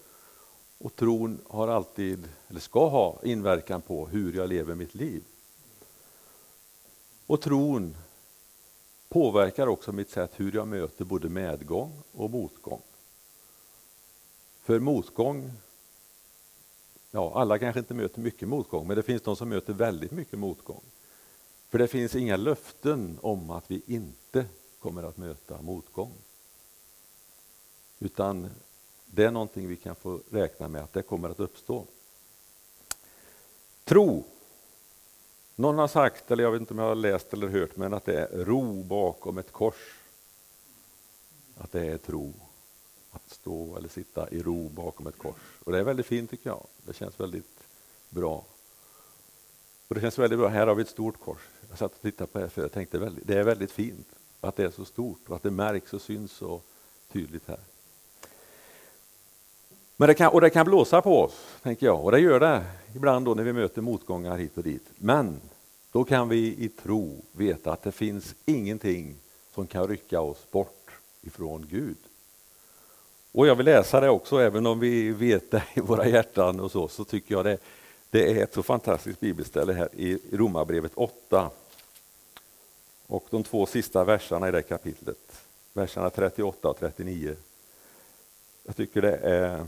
Och 0.78 0.96
tron 0.96 1.40
har 1.48 1.68
alltid, 1.68 2.30
eller 2.48 2.60
ska 2.60 2.88
ha, 2.88 3.20
inverkan 3.24 3.82
på 3.82 4.08
hur 4.08 4.34
jag 4.34 4.50
lever 4.50 4.76
mitt 4.76 4.96
liv. 4.96 5.24
Och 7.28 7.42
tron 7.42 7.96
påverkar 9.10 9.68
också 9.68 9.92
mitt 9.92 10.10
sätt 10.10 10.32
hur 10.36 10.52
jag 10.52 10.68
möter 10.68 11.06
både 11.06 11.30
medgång 11.30 12.04
och 12.12 12.30
motgång. 12.30 12.82
För 14.62 14.80
motgång, 14.80 15.52
ja 17.12 17.32
alla 17.36 17.60
kanske 17.60 17.80
inte 17.80 17.94
möter 17.94 18.22
mycket 18.22 18.48
motgång, 18.48 18.88
men 18.88 18.96
det 18.96 19.04
finns 19.04 19.22
de 19.22 19.36
som 19.36 19.50
möter 19.50 19.74
väldigt 19.74 20.12
mycket 20.12 20.40
motgång. 20.40 20.82
För 21.70 21.78
det 21.78 21.88
finns 21.88 22.16
inga 22.16 22.38
löften 22.38 23.20
om 23.22 23.52
att 23.52 23.72
vi 23.72 23.82
inte 23.86 24.46
kommer 24.80 25.04
att 25.04 25.18
möta 25.18 25.62
motgång. 25.62 26.14
Utan 28.00 28.50
det 29.06 29.24
är 29.24 29.32
någonting 29.32 29.68
vi 29.68 29.76
kan 29.76 29.96
få 29.96 30.20
räkna 30.30 30.68
med 30.68 30.84
att 30.84 30.94
det 30.94 31.02
kommer 31.02 31.30
att 31.30 31.40
uppstå. 31.40 31.86
Tro. 33.84 34.24
Någon 35.60 35.78
har 35.78 35.88
sagt, 35.88 36.32
eller 36.32 36.44
jag 36.44 36.52
vet 36.52 36.62
inte 36.62 36.74
om 36.74 36.80
jag 36.80 36.86
har 36.86 36.96
läst 36.96 37.34
eller 37.34 37.48
hört, 37.48 37.76
men 37.76 37.94
att 37.94 38.06
det 38.06 38.20
är 38.20 38.46
ro 38.46 38.84
bakom 38.84 39.38
ett 39.38 39.52
kors. 39.52 40.00
Att 41.58 41.72
det 41.72 41.86
är 41.86 41.98
tro. 41.98 42.34
Att 43.12 43.30
stå 43.30 43.78
eller 43.78 43.90
sitta 43.90 44.30
i 44.30 44.42
ro 44.42 44.70
bakom 44.70 45.08
ett 45.08 45.18
kors. 45.18 45.36
Och 45.64 45.72
det 45.72 45.80
är 45.80 45.84
väldigt 45.84 46.06
fint 46.06 46.30
tycker 46.30 46.50
jag. 46.50 46.68
Det 46.86 46.94
känns 46.94 47.20
väldigt 47.20 47.68
bra. 48.10 48.46
Och 49.88 49.96
det 49.96 50.02
känns 50.02 50.20
väldigt 50.20 50.40
bra. 50.40 50.48
Här 50.48 50.68
har 50.68 50.76
vi 50.76 50.82
ett 50.82 50.90
stort 50.90 51.20
kors. 51.20 51.42
Jag 51.70 51.78
satt 51.78 51.96
och 51.96 52.02
tittade 52.02 52.32
på 52.32 52.40
det 52.40 52.50
för 52.50 52.62
jag 52.62 52.72
tänkte 52.72 53.00
väldigt, 53.00 53.28
det 53.28 53.38
är 53.38 53.44
väldigt 53.44 53.72
fint 53.72 54.08
att 54.42 54.56
det 54.56 54.64
är 54.64 54.72
så 54.72 54.86
stort 54.86 55.30
och 55.30 55.36
att 55.36 55.44
det 55.44 55.52
märks 55.52 55.94
och 55.94 56.02
syns 56.02 56.32
så 56.32 56.62
tydligt 57.12 57.48
här. 57.48 57.60
Men 60.00 60.08
det 60.08 60.13
kan, 60.13 60.32
och 60.32 60.42
det 60.42 60.50
kan 60.50 60.66
blåsa 60.66 61.01
på 61.01 61.22
oss, 61.22 61.34
tänker 61.63 61.86
jag, 61.86 62.06
och 62.06 62.12
det 62.12 62.20
gör 62.20 62.39
det 62.39 62.63
ibland 62.96 63.25
då 63.25 63.34
när 63.34 63.44
vi 63.44 63.54
möter 63.54 63.82
motgångar 63.82 64.38
hit 64.38 64.58
och 64.58 64.63
dit. 64.63 64.84
Men 64.98 65.42
då 65.92 66.04
kan 66.04 66.30
vi 66.30 66.38
i 66.38 66.70
tro 66.70 67.25
veta 67.32 67.72
att 67.72 67.84
det 67.84 67.92
finns 67.92 68.36
ingenting 68.46 69.16
som 69.54 69.68
kan 69.68 69.88
rycka 69.88 70.22
oss 70.22 70.51
bort 70.51 70.92
ifrån 71.22 71.68
Gud. 71.70 71.98
Och 73.32 73.48
jag 73.48 73.56
vill 73.56 73.66
läsa 73.66 74.00
det 74.00 74.10
också, 74.10 74.39
även 74.39 74.66
om 74.66 74.80
vi 74.80 75.12
vet 75.12 75.51
det 75.51 75.63
i 75.74 75.80
våra 75.80 76.08
hjärtan 76.08 76.60
och 76.60 76.72
så, 76.72 76.88
så 76.88 77.04
tycker 77.04 77.36
jag 77.36 77.46
det, 77.46 77.58
det 78.10 78.32
är 78.32 78.44
ett 78.44 78.54
så 78.54 78.63
fantastiskt 78.63 79.20
bibelställe 79.20 79.74
här 79.74 79.89
i 79.96 80.20
Romarbrevet 80.32 80.92
8. 80.96 81.50
Och 83.08 83.27
de 83.30 83.44
två 83.44 83.66
sista 83.66 84.04
verserna 84.04 84.48
i 84.48 84.51
det 84.51 84.62
kapitlet, 84.62 85.42
verserna 85.74 86.10
38 86.10 86.70
och 86.70 86.80
39. 86.80 87.36
Jag 88.63 88.75
tycker 88.75 89.01
det 89.01 89.18
är... 89.18 89.66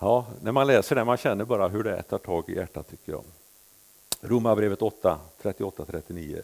Ja, 0.00 0.26
när 0.42 0.52
man 0.52 0.66
läser 0.66 0.96
det, 0.96 1.04
man 1.04 1.16
känner 1.16 1.44
bara 1.44 1.68
hur 1.68 1.84
det 1.84 2.02
tar 2.02 2.18
tag 2.18 2.44
i 2.48 2.54
hjärtat 2.54 2.90
tycker 2.90 3.12
jag. 3.12 3.24
Romarbrevet 4.20 4.82
8, 4.82 5.18
38-39. 5.42 6.42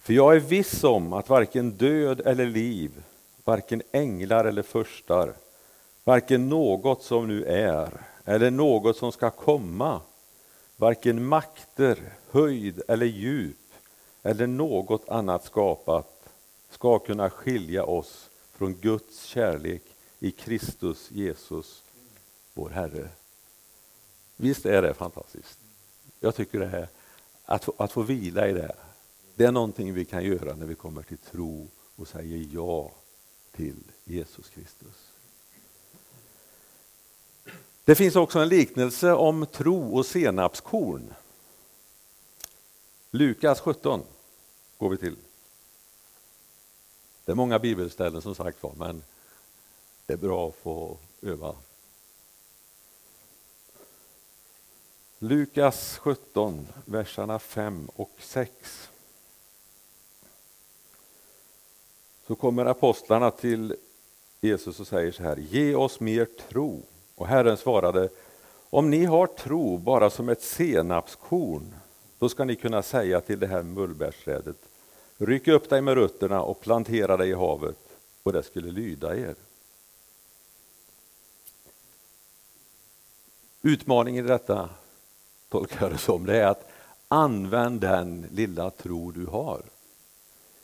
För 0.00 0.12
jag 0.12 0.36
är 0.36 0.40
viss 0.40 0.84
om 0.84 1.12
att 1.12 1.28
varken 1.28 1.70
död 1.70 2.20
eller 2.24 2.46
liv, 2.46 3.02
varken 3.44 3.82
änglar 3.92 4.44
eller 4.44 4.62
förstar, 4.62 5.32
varken 6.04 6.48
något 6.48 7.02
som 7.02 7.28
nu 7.28 7.44
är 7.44 7.90
eller 8.24 8.50
något 8.50 8.96
som 8.96 9.12
ska 9.12 9.30
komma, 9.30 10.00
varken 10.76 11.24
makter, 11.24 11.98
höjd 12.30 12.82
eller 12.88 13.06
djup 13.06 13.56
eller 14.22 14.46
något 14.46 15.08
annat 15.08 15.44
skapat 15.44 16.28
ska 16.70 16.98
kunna 16.98 17.30
skilja 17.30 17.84
oss 17.84 18.30
från 18.52 18.74
Guds 18.74 19.24
kärlek 19.24 19.82
i 20.18 20.30
Kristus 20.30 21.10
Jesus, 21.10 21.82
vår 22.60 22.70
Herre. 22.70 23.08
Visst 24.36 24.66
är 24.66 24.82
det 24.82 24.94
fantastiskt? 24.94 25.58
Jag 26.20 26.34
tycker 26.34 26.60
det 26.60 26.66
här, 26.66 26.88
att 27.44 27.64
få, 27.64 27.74
att 27.76 27.92
få 27.92 28.02
vila 28.02 28.48
i 28.48 28.52
det. 28.52 28.76
Det 29.34 29.44
är 29.44 29.52
någonting 29.52 29.94
vi 29.94 30.04
kan 30.04 30.24
göra 30.24 30.54
när 30.54 30.66
vi 30.66 30.74
kommer 30.74 31.02
till 31.02 31.18
tro 31.18 31.68
och 31.96 32.08
säger 32.08 32.48
ja 32.52 32.90
till 33.52 33.82
Jesus 34.04 34.48
Kristus. 34.48 35.12
Det 37.84 37.94
finns 37.94 38.16
också 38.16 38.38
en 38.38 38.48
liknelse 38.48 39.12
om 39.12 39.46
tro 39.46 39.96
och 39.96 40.06
senapskorn. 40.06 41.14
Lukas 43.10 43.60
17 43.60 44.02
går 44.78 44.90
vi 44.90 44.96
till. 44.96 45.16
Det 47.24 47.32
är 47.32 47.36
många 47.36 47.58
bibelställen 47.58 48.22
som 48.22 48.34
sagt 48.34 48.62
var, 48.62 48.72
men 48.76 49.02
det 50.06 50.12
är 50.12 50.16
bra 50.16 50.48
att 50.48 50.54
få 50.54 50.98
öva. 51.22 51.54
Lukas 55.22 55.98
17, 55.98 56.68
verserna 56.84 57.38
5 57.38 57.88
och 57.96 58.10
6. 58.18 58.90
Så 62.26 62.34
kommer 62.34 62.66
apostlarna 62.66 63.30
till 63.30 63.76
Jesus 64.40 64.80
och 64.80 64.86
säger 64.86 65.12
så 65.12 65.22
här, 65.22 65.36
ge 65.36 65.74
oss 65.74 66.00
mer 66.00 66.24
tro. 66.48 66.82
Och 67.14 67.26
Herren 67.26 67.56
svarade, 67.56 68.08
om 68.70 68.90
ni 68.90 69.04
har 69.04 69.26
tro 69.26 69.78
bara 69.78 70.10
som 70.10 70.28
ett 70.28 70.42
senapskorn, 70.42 71.74
då 72.18 72.28
ska 72.28 72.44
ni 72.44 72.56
kunna 72.56 72.82
säga 72.82 73.20
till 73.20 73.38
det 73.38 73.46
här 73.46 73.62
mullbärsträdet, 73.62 74.58
ryck 75.16 75.48
upp 75.48 75.70
dig 75.70 75.80
med 75.80 75.94
rötterna 75.94 76.42
och 76.42 76.60
plantera 76.60 77.16
dig 77.16 77.28
i 77.30 77.34
havet, 77.34 77.78
och 78.22 78.32
det 78.32 78.42
skulle 78.42 78.70
lyda 78.70 79.16
er. 79.16 79.34
Utmaningen 83.62 84.24
i 84.24 84.28
detta, 84.28 84.68
tolkar 85.50 85.82
jag 85.82 85.92
det 85.92 85.98
som, 85.98 86.26
det 86.26 86.36
är 86.36 86.46
att 86.46 86.70
använd 87.08 87.80
den 87.80 88.26
lilla 88.32 88.70
tro 88.70 89.10
du 89.10 89.26
har. 89.26 89.62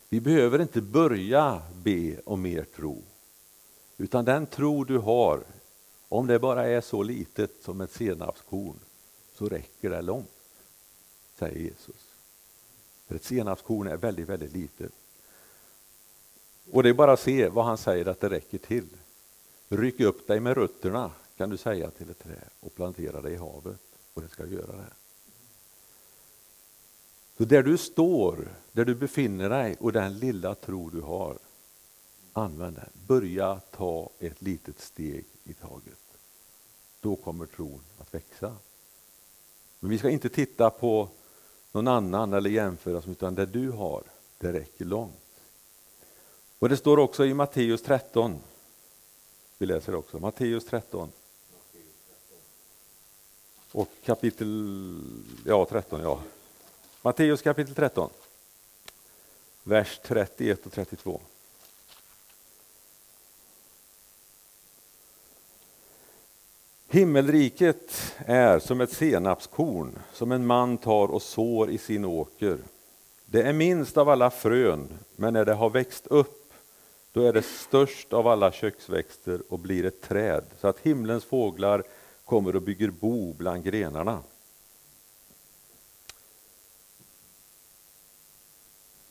Vi 0.08 0.20
behöver 0.20 0.60
inte 0.60 0.80
börja 0.80 1.62
be 1.74 2.20
om 2.24 2.42
mer 2.42 2.66
tro, 2.76 3.02
utan 3.98 4.24
den 4.24 4.46
tro 4.46 4.84
du 4.84 4.98
har, 4.98 5.40
om 6.08 6.26
det 6.26 6.38
bara 6.38 6.66
är 6.66 6.80
så 6.80 7.02
litet 7.02 7.50
som 7.62 7.80
ett 7.80 7.92
senapskorn, 7.92 8.78
så 9.34 9.48
räcker 9.48 9.90
det 9.90 10.02
långt, 10.02 10.30
säger 11.38 11.58
Jesus. 11.58 12.10
För 13.06 13.14
ett 13.14 13.24
senapskorn 13.24 13.88
är 13.88 13.96
väldigt, 13.96 14.28
väldigt 14.28 14.52
litet. 14.52 14.92
Och 16.72 16.82
det 16.82 16.88
är 16.88 16.94
bara 16.94 17.12
att 17.12 17.20
se 17.20 17.48
vad 17.48 17.64
han 17.64 17.78
säger 17.78 18.06
att 18.08 18.20
det 18.20 18.28
räcker 18.28 18.58
till. 18.58 18.88
Ryck 19.68 20.00
upp 20.00 20.26
dig 20.26 20.40
med 20.40 20.56
rötterna, 20.56 21.10
kan 21.36 21.50
du 21.50 21.56
säga 21.56 21.90
till 21.90 22.10
ett 22.10 22.18
träd, 22.18 22.48
och 22.60 22.74
plantera 22.74 23.20
det 23.20 23.30
i 23.30 23.36
havet, 23.36 23.80
och 24.16 24.22
det 24.22 24.28
ska 24.28 24.46
göra 24.46 24.76
det. 24.76 24.92
Så 27.36 27.44
där 27.44 27.62
du 27.62 27.78
står, 27.78 28.48
där 28.72 28.84
du 28.84 28.94
befinner 28.94 29.50
dig 29.50 29.76
och 29.80 29.92
den 29.92 30.18
lilla 30.18 30.54
tro 30.54 30.90
du 30.90 31.00
har, 31.00 31.38
använd 32.32 32.76
den. 32.76 32.90
Börja 33.06 33.60
ta 33.70 34.10
ett 34.18 34.42
litet 34.42 34.80
steg 34.80 35.24
i 35.44 35.54
taget. 35.54 36.18
Då 37.00 37.16
kommer 37.16 37.46
tron 37.46 37.80
att 37.98 38.14
växa. 38.14 38.56
Men 39.80 39.90
vi 39.90 39.98
ska 39.98 40.10
inte 40.10 40.28
titta 40.28 40.70
på 40.70 41.08
någon 41.72 41.88
annan 41.88 42.32
eller 42.32 42.50
jämföra 42.50 43.02
utan 43.06 43.34
det 43.34 43.46
du 43.46 43.70
har, 43.70 44.02
det 44.38 44.52
räcker 44.52 44.84
långt. 44.84 45.40
Och 46.58 46.68
det 46.68 46.76
står 46.76 46.98
också 46.98 47.24
i 47.24 47.34
Matteus 47.34 47.82
13. 47.82 48.38
Vi 49.58 49.66
läser 49.66 49.94
också 49.94 50.18
Matteus 50.18 50.64
13. 50.64 51.12
Och 53.76 53.88
kapitel 54.04 55.00
ja, 55.44 55.66
13, 55.70 56.00
ja. 56.00 56.20
Matteus 57.02 57.42
kapitel 57.42 57.74
13, 57.74 58.10
vers 59.62 60.00
31 60.02 60.66
och 60.66 60.72
32. 60.72 61.20
Himmelriket 66.88 68.14
är 68.18 68.58
som 68.58 68.80
ett 68.80 68.92
senapskorn 68.92 69.98
som 70.12 70.32
en 70.32 70.46
man 70.46 70.78
tar 70.78 71.08
och 71.08 71.22
sår 71.22 71.70
i 71.70 71.78
sin 71.78 72.04
åker. 72.04 72.58
Det 73.26 73.42
är 73.42 73.52
minst 73.52 73.96
av 73.96 74.08
alla 74.08 74.30
frön, 74.30 74.88
men 75.16 75.32
när 75.32 75.44
det 75.44 75.54
har 75.54 75.70
växt 75.70 76.06
upp 76.06 76.52
då 77.12 77.22
är 77.22 77.32
det 77.32 77.42
störst 77.42 78.12
av 78.12 78.28
alla 78.28 78.52
köksväxter 78.52 79.40
och 79.48 79.58
blir 79.58 79.84
ett 79.84 80.02
träd 80.02 80.44
så 80.60 80.68
att 80.68 80.78
himlens 80.78 81.24
fåglar 81.24 81.82
kommer 82.26 82.56
och 82.56 82.62
bygger 82.62 82.90
bo 82.90 83.32
bland 83.32 83.64
grenarna. 83.64 84.22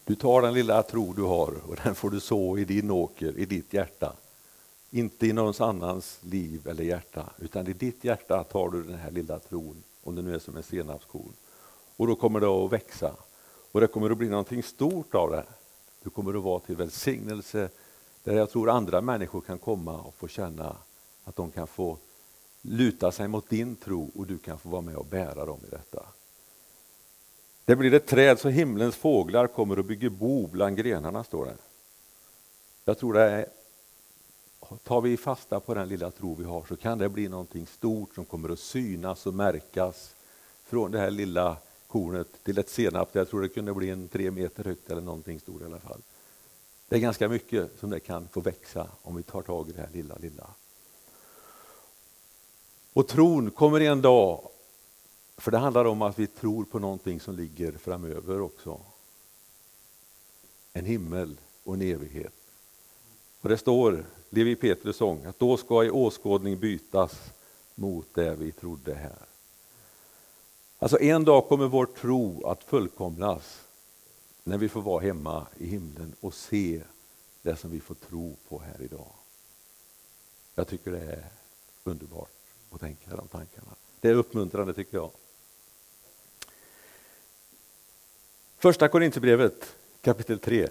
Du 0.04 0.16
tar 0.16 0.42
den 0.42 0.54
lilla 0.54 0.84
tro 0.84 1.14
du 1.14 1.22
har 1.22 1.70
och 1.70 1.76
den 1.84 1.96
får 1.96 2.10
du 2.10 2.20
så 2.20 2.58
i 2.58 2.66
din 2.66 2.92
åker, 2.92 3.38
i 3.38 3.46
ditt 3.46 3.74
hjärta. 3.74 4.14
Inte 4.92 5.28
i 5.28 5.34
någons 5.34 5.62
annans 5.62 6.20
liv 6.22 6.68
eller 6.68 6.84
hjärta, 6.84 7.30
utan 7.38 7.68
i 7.68 7.74
ditt 7.74 8.04
hjärta 8.04 8.44
tar 8.44 8.70
du 8.70 8.84
den 8.84 8.98
här 8.98 9.12
lilla 9.12 9.40
tron, 9.40 9.84
om 10.04 10.16
det 10.16 10.22
nu 10.22 10.36
är 10.36 10.40
som 10.40 10.58
en 10.58 10.64
senapskorn. 10.64 11.34
Och 11.96 12.08
då 12.08 12.16
kommer 12.16 12.40
det 12.40 12.48
att 12.48 12.72
växa 12.72 13.16
och 13.72 13.82
det 13.82 13.88
kommer 13.88 14.10
att 14.10 14.18
bli 14.18 14.30
någonting 14.30 14.64
stort 14.64 15.16
av 15.16 15.32
det. 15.32 15.46
Du 16.04 16.10
kommer 16.10 16.34
att 16.38 16.44
vara 16.44 16.60
till 16.60 16.76
välsignelse 16.76 17.70
där 18.24 18.36
jag 18.36 18.50
tror 18.50 18.70
andra 18.70 19.02
människor 19.02 19.42
kan 19.42 19.58
komma 19.58 20.02
och 20.02 20.16
få 20.16 20.28
känna 20.28 20.76
att 21.24 21.36
de 21.36 21.52
kan 21.52 21.68
få 21.68 21.98
luta 22.68 23.12
sig 23.12 23.28
mot 23.28 23.50
din 23.50 23.76
tro 23.76 24.12
och 24.16 24.28
du 24.28 24.38
kan 24.38 24.60
få 24.60 24.70
vara 24.70 24.82
med 24.82 24.96
och 24.96 25.06
bära 25.06 25.46
dem 25.46 25.60
i 25.68 25.70
detta. 25.70 26.06
Det 27.66 27.76
blir 27.76 27.94
ett 27.94 28.08
träd 28.08 28.40
så 28.40 28.50
himlens 28.50 28.96
fåglar 28.96 29.48
kommer 29.48 29.80
och 29.80 29.86
bygger 29.86 30.10
bo 30.10 30.48
bland 30.48 30.78
grenarna, 30.78 31.24
står 31.24 31.46
det. 31.46 31.56
Jag 32.86 32.98
tror 32.98 33.14
det 33.14 33.22
är, 33.22 33.46
tar 34.84 35.02
vi 35.02 35.18
fasta 35.18 35.60
på 35.60 35.74
den 35.74 35.88
lilla 35.88 36.12
tro 36.12 36.36
vi 36.36 36.44
har 36.44 36.66
så 36.70 36.76
kan 36.76 36.98
det 36.98 37.10
bli 37.10 37.28
någonting 37.28 37.68
stort 37.68 38.16
som 38.16 38.26
kommer 38.26 38.50
att 38.50 38.60
synas 38.60 39.26
och 39.26 39.34
märkas 39.34 40.16
från 40.64 40.92
det 40.92 41.00
här 41.00 41.12
lilla 41.12 41.58
kornet 41.88 42.28
till 42.44 42.58
ett 42.58 42.70
senap. 42.70 43.10
Jag 43.12 43.30
tror 43.30 43.42
det 43.42 43.50
kunde 43.50 43.74
bli 43.74 43.90
en 43.90 44.08
tre 44.08 44.32
meter 44.32 44.64
högt 44.64 44.90
eller 44.90 45.02
någonting 45.02 45.40
stort 45.40 45.62
i 45.62 45.66
alla 45.66 45.80
fall. 45.80 46.02
Det 46.88 46.96
är 46.96 47.00
ganska 47.00 47.30
mycket 47.30 47.80
som 47.80 47.90
det 47.90 48.00
kan 48.00 48.28
få 48.28 48.40
växa 48.40 48.88
om 49.02 49.16
vi 49.16 49.24
tar 49.24 49.42
tag 49.42 49.70
i 49.70 49.72
det 49.72 49.82
här 49.82 49.90
lilla, 49.94 50.16
lilla. 50.16 50.48
Och 52.96 53.08
tron 53.08 53.52
kommer 53.52 53.80
en 53.80 54.02
dag 54.02 54.50
för 55.38 55.52
det 55.52 55.58
handlar 55.58 55.86
om 55.86 56.02
att 56.02 56.20
vi 56.20 56.28
tror 56.28 56.66
på 56.66 56.80
någonting 56.80 57.20
som 57.20 57.36
ligger 57.36 57.72
framöver 57.72 58.42
också. 58.42 58.80
En 60.74 60.86
himmel 60.86 61.38
och 61.64 61.74
en 61.74 61.82
evighet. 61.82 62.34
Och 63.42 63.50
det 63.50 63.58
står, 63.58 64.06
Levi 64.30 64.56
Petrus 64.56 64.98
sång, 64.98 65.26
att 65.26 65.40
då 65.40 65.58
ska 65.58 65.84
i 65.84 65.90
åskådning 65.90 66.60
bytas 66.60 67.32
mot 67.76 68.08
det 68.14 68.36
vi 68.36 68.52
trodde 68.52 68.94
här. 68.94 69.26
Alltså 70.80 71.00
en 71.00 71.26
dag 71.26 71.48
kommer 71.48 71.68
vår 71.68 71.86
tro 71.86 72.48
att 72.48 72.64
fullkomnas 72.64 73.62
när 74.44 74.58
vi 74.58 74.70
får 74.70 74.82
vara 74.82 75.04
hemma 75.04 75.48
i 75.58 75.68
himlen 75.68 76.16
och 76.20 76.34
se 76.34 76.82
det 77.42 77.56
som 77.56 77.72
vi 77.72 77.80
får 77.80 77.96
tro 77.96 78.36
på 78.50 78.60
här 78.60 78.82
idag. 78.82 79.12
Jag 80.56 80.68
tycker 80.68 80.92
det 80.92 81.00
är 81.00 81.26
underbart 81.84 82.35
och 82.76 82.82
tänka 82.82 83.16
de 83.16 83.28
tankarna. 83.28 83.76
Det 84.00 84.10
är 84.10 84.14
uppmuntrande 84.14 84.74
tycker 84.74 84.98
jag. 84.98 85.12
Första 88.58 88.88
Korinthierbrevet 88.88 89.76
kapitel 90.02 90.40
3. 90.40 90.70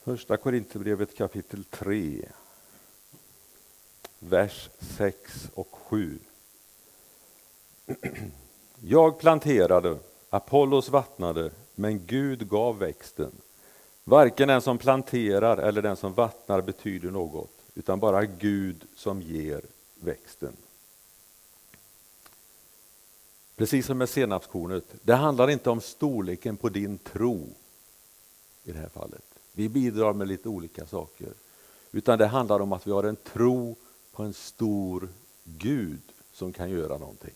Första 0.00 0.36
Korinthierbrevet 0.36 1.16
kapitel 1.16 1.64
3, 1.64 2.28
vers 4.18 4.70
6 4.80 5.48
och 5.54 5.74
7. 5.74 6.18
Jag 8.80 9.18
planterade 9.18 9.98
Apollos 10.30 10.88
vattnade, 10.88 11.50
men 11.74 12.06
Gud 12.06 12.48
gav 12.48 12.78
växten. 12.78 13.32
Varken 14.04 14.48
den 14.48 14.62
som 14.62 14.78
planterar 14.78 15.56
eller 15.58 15.82
den 15.82 15.96
som 15.96 16.14
vattnar 16.14 16.60
betyder 16.60 17.10
något, 17.10 17.50
utan 17.74 18.00
bara 18.00 18.24
Gud 18.24 18.84
som 18.96 19.22
ger 19.22 19.60
växten. 19.94 20.56
Precis 23.56 23.86
som 23.86 23.98
med 23.98 24.08
senapskornet, 24.08 24.84
det 25.02 25.14
handlar 25.14 25.50
inte 25.50 25.70
om 25.70 25.80
storleken 25.80 26.56
på 26.56 26.68
din 26.68 26.98
tro 26.98 27.48
i 28.64 28.72
det 28.72 28.78
här 28.78 28.88
fallet. 28.88 29.24
Vi 29.52 29.68
bidrar 29.68 30.12
med 30.12 30.28
lite 30.28 30.48
olika 30.48 30.86
saker. 30.86 31.28
Utan 31.92 32.18
det 32.18 32.26
handlar 32.26 32.60
om 32.60 32.72
att 32.72 32.86
vi 32.86 32.90
har 32.90 33.04
en 33.04 33.16
tro 33.16 33.76
på 34.12 34.22
en 34.22 34.34
stor 34.34 35.08
Gud 35.44 36.02
som 36.32 36.52
kan 36.52 36.70
göra 36.70 36.98
någonting. 36.98 37.34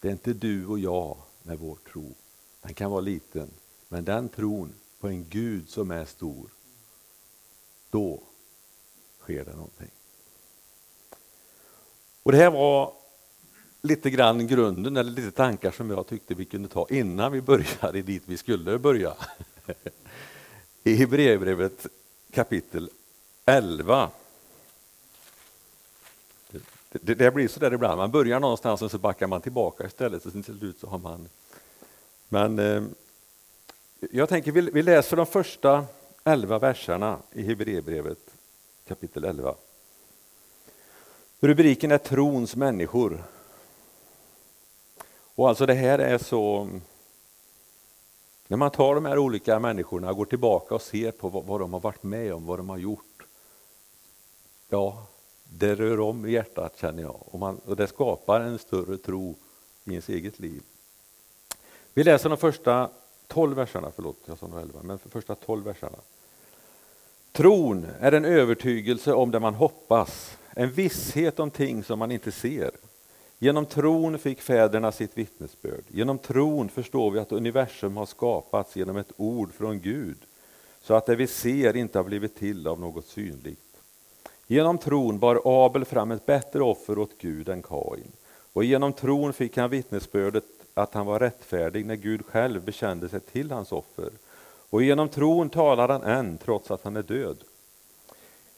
Det 0.00 0.08
är 0.08 0.12
inte 0.12 0.32
du 0.32 0.66
och 0.66 0.78
jag 0.78 1.16
med 1.44 1.58
vår 1.58 1.78
tro. 1.92 2.14
Den 2.62 2.74
kan 2.74 2.90
vara 2.90 3.00
liten, 3.00 3.50
men 3.88 4.04
den 4.04 4.28
tron 4.28 4.72
på 5.00 5.08
en 5.08 5.28
Gud 5.28 5.68
som 5.68 5.90
är 5.90 6.04
stor, 6.04 6.48
då 7.90 8.20
sker 9.20 9.44
det 9.44 9.52
någonting. 9.52 9.90
Och 12.22 12.32
Det 12.32 12.38
här 12.38 12.50
var 12.50 12.92
lite 13.82 14.10
grann 14.10 14.46
grunden, 14.46 14.96
eller 14.96 15.10
lite 15.10 15.30
tankar 15.30 15.70
som 15.70 15.90
jag 15.90 16.06
tyckte 16.06 16.34
vi 16.34 16.44
kunde 16.44 16.68
ta 16.68 16.86
innan 16.90 17.32
vi 17.32 17.40
började 17.40 18.02
dit 18.02 18.22
vi 18.26 18.36
skulle 18.36 18.78
börja. 18.78 19.14
I 20.84 20.94
Hebreerbrevet 20.94 21.86
kapitel 22.32 22.90
11. 23.44 24.10
Det, 27.02 27.14
det, 27.14 27.30
blir 27.30 27.48
så 27.48 27.60
där 27.60 27.74
ibland, 27.74 27.98
man 27.98 28.10
börjar 28.10 28.40
någonstans 28.40 28.82
och 28.82 28.90
så 28.90 28.98
backar 28.98 29.26
man 29.26 29.40
tillbaka 29.40 29.86
istället. 29.86 30.22
Så 30.22 30.30
till 30.30 30.44
slut 30.44 30.78
så 30.80 30.86
har 30.86 30.98
man... 30.98 31.28
Men 32.28 32.58
eh, 32.58 32.82
jag 34.10 34.28
tänker 34.28 34.52
vi, 34.52 34.60
vi 34.60 34.82
läser 34.82 35.16
de 35.16 35.26
första 35.26 35.86
elva 36.24 36.58
verserna 36.58 37.18
i 37.32 37.42
Hebreerbrevet 37.42 38.18
kapitel 38.88 39.24
11. 39.24 39.54
Rubriken 41.40 41.92
är 41.92 41.98
Trons 41.98 42.56
människor. 42.56 43.24
Och 45.34 45.48
alltså 45.48 45.66
det 45.66 45.74
här 45.74 45.98
är 45.98 46.18
så... 46.18 46.68
När 48.48 48.56
man 48.56 48.70
tar 48.70 48.94
de 48.94 49.04
här 49.04 49.18
olika 49.18 49.58
människorna 49.58 50.10
och 50.10 50.16
går 50.16 50.24
tillbaka 50.24 50.74
och 50.74 50.82
ser 50.82 51.10
på 51.10 51.28
vad, 51.28 51.44
vad 51.44 51.60
de 51.60 51.72
har 51.72 51.80
varit 51.80 52.02
med 52.02 52.34
om, 52.34 52.46
vad 52.46 52.58
de 52.58 52.68
har 52.68 52.78
gjort. 52.78 53.22
Ja, 54.68 55.06
det 55.58 55.74
rör 55.74 56.00
om 56.00 56.26
i 56.26 56.30
hjärtat 56.30 56.76
känner 56.76 57.02
jag 57.02 57.16
och, 57.26 57.38
man, 57.38 57.60
och 57.64 57.76
det 57.76 57.86
skapar 57.86 58.40
en 58.40 58.58
större 58.58 58.96
tro 58.96 59.36
i 59.84 59.90
ens 59.90 60.08
eget 60.08 60.38
liv. 60.38 60.62
Vi 61.94 62.04
läser 62.04 62.28
de 62.28 62.38
första 62.38 62.90
tolv 63.26 63.56
verserna, 63.56 63.92
förlåt, 63.94 64.16
jag 64.26 64.38
sa 64.38 64.46
nog 64.46 64.60
elva, 64.60 64.82
men 64.82 64.98
för 64.98 65.10
första 65.10 65.34
tolv 65.34 65.64
verserna. 65.64 65.98
Tron 67.32 67.86
är 68.00 68.12
en 68.12 68.24
övertygelse 68.24 69.12
om 69.12 69.30
det 69.30 69.40
man 69.40 69.54
hoppas, 69.54 70.36
en 70.50 70.70
visshet 70.70 71.40
om 71.40 71.50
ting 71.50 71.84
som 71.84 71.98
man 71.98 72.10
inte 72.10 72.32
ser. 72.32 72.70
Genom 73.38 73.66
tron 73.66 74.18
fick 74.18 74.40
fäderna 74.40 74.92
sitt 74.92 75.18
vittnesbörd. 75.18 75.84
Genom 75.88 76.18
tron 76.18 76.68
förstår 76.68 77.10
vi 77.10 77.18
att 77.18 77.32
universum 77.32 77.96
har 77.96 78.06
skapats 78.06 78.76
genom 78.76 78.96
ett 78.96 79.12
ord 79.16 79.52
från 79.52 79.80
Gud, 79.80 80.18
så 80.80 80.94
att 80.94 81.06
det 81.06 81.16
vi 81.16 81.26
ser 81.26 81.76
inte 81.76 81.98
har 81.98 82.04
blivit 82.04 82.36
till 82.36 82.66
av 82.66 82.80
något 82.80 83.06
synligt. 83.06 83.63
Genom 84.46 84.78
tron 84.78 85.18
bar 85.18 85.40
Abel 85.44 85.84
fram 85.84 86.10
ett 86.10 86.26
bättre 86.26 86.62
offer 86.62 86.98
åt 86.98 87.18
Gud 87.18 87.48
än 87.48 87.62
Kain, 87.62 88.12
och 88.52 88.64
genom 88.64 88.92
tron 88.92 89.32
fick 89.32 89.56
han 89.56 89.70
vittnesbördet 89.70 90.44
att 90.74 90.94
han 90.94 91.06
var 91.06 91.20
rättfärdig 91.20 91.86
när 91.86 91.94
Gud 91.96 92.26
själv 92.26 92.64
bekände 92.64 93.08
sig 93.08 93.20
till 93.20 93.50
hans 93.50 93.72
offer. 93.72 94.10
Och 94.70 94.82
genom 94.82 95.08
tron 95.08 95.50
talar 95.50 95.88
han 95.88 96.02
än, 96.02 96.38
trots 96.38 96.70
att 96.70 96.84
han 96.84 96.96
är 96.96 97.02
död. 97.02 97.36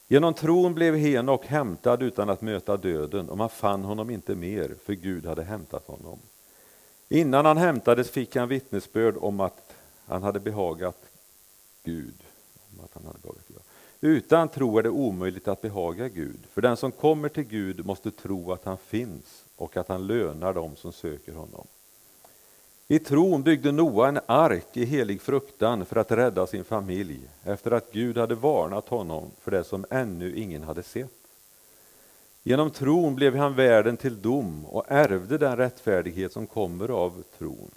Genom 0.07 0.33
tron 0.33 0.73
blev 0.73 0.95
Henok 0.95 1.45
hämtad 1.45 2.03
utan 2.03 2.29
att 2.29 2.41
möta 2.41 2.77
döden 2.77 3.29
och 3.29 3.37
man 3.37 3.49
fann 3.49 3.83
honom 3.83 4.09
inte 4.09 4.35
mer, 4.35 4.75
för 4.85 4.93
Gud 4.93 5.25
hade 5.25 5.43
hämtat 5.43 5.87
honom. 5.87 6.19
Innan 7.09 7.45
han 7.45 7.57
hämtades 7.57 8.09
fick 8.09 8.35
han 8.35 8.47
vittnesbörd 8.47 9.17
om 9.17 9.39
att 9.39 9.73
han 10.05 10.23
hade 10.23 10.39
behagat 10.39 10.97
Gud. 11.83 12.15
Om 12.71 12.85
att 12.85 12.93
han 12.93 13.05
hade 13.05 13.19
behagat 13.19 13.35
Gud. 13.36 13.36
Utan 14.07 14.49
tro 14.49 14.77
är 14.77 14.83
det 14.83 14.89
omöjligt 14.89 15.47
att 15.47 15.61
behaga 15.61 16.07
Gud, 16.07 16.39
för 16.53 16.61
den 16.61 16.77
som 16.77 16.91
kommer 16.91 17.29
till 17.29 17.43
Gud 17.43 17.85
måste 17.85 18.11
tro 18.11 18.51
att 18.51 18.65
han 18.65 18.77
finns 18.77 19.45
och 19.55 19.77
att 19.77 19.87
han 19.87 20.07
lönar 20.07 20.53
dem 20.53 20.75
som 20.75 20.91
söker 20.91 21.33
honom. 21.33 21.67
I 22.87 22.99
tron 22.99 23.43
byggde 23.43 23.71
Noa 23.71 24.07
en 24.07 24.19
ark 24.25 24.67
i 24.73 24.85
helig 24.85 25.21
fruktan 25.21 25.85
för 25.85 25.95
att 25.95 26.11
rädda 26.11 26.47
sin 26.47 26.63
familj 26.63 27.19
efter 27.43 27.71
att 27.71 27.91
Gud 27.91 28.17
hade 28.17 28.35
varnat 28.35 28.89
honom 28.89 29.31
för 29.41 29.51
det 29.51 29.63
som 29.63 29.85
ännu 29.89 30.35
ingen 30.35 30.63
hade 30.63 30.83
sett. 30.83 31.11
Genom 32.43 32.71
tron 32.71 33.15
blev 33.15 33.35
han 33.35 33.55
värden 33.55 33.97
till 33.97 34.21
dom 34.21 34.65
och 34.65 34.85
ärvde 34.87 35.37
den 35.37 35.57
rättfärdighet 35.57 36.33
som 36.33 36.47
kommer 36.47 36.89
av 36.89 37.23
tron. 37.37 37.71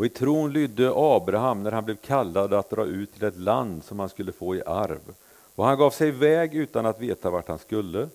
Och 0.00 0.06
i 0.06 0.08
tron 0.08 0.52
lydde 0.52 0.92
Abraham 0.94 1.62
när 1.62 1.72
han 1.72 1.84
blev 1.84 1.96
kallad 1.96 2.54
att 2.54 2.70
dra 2.70 2.84
ut 2.84 3.14
till 3.14 3.24
ett 3.24 3.36
land 3.36 3.84
som 3.84 3.98
han 3.98 4.08
skulle 4.08 4.32
få 4.32 4.56
i 4.56 4.62
arv. 4.66 5.00
Och 5.54 5.64
han 5.64 5.78
gav 5.78 5.90
sig 5.90 6.08
iväg 6.08 6.54
utan 6.54 6.86
att 6.86 7.00
veta 7.00 7.30
vart 7.30 7.48
han 7.48 7.58
skulle, 7.58 8.08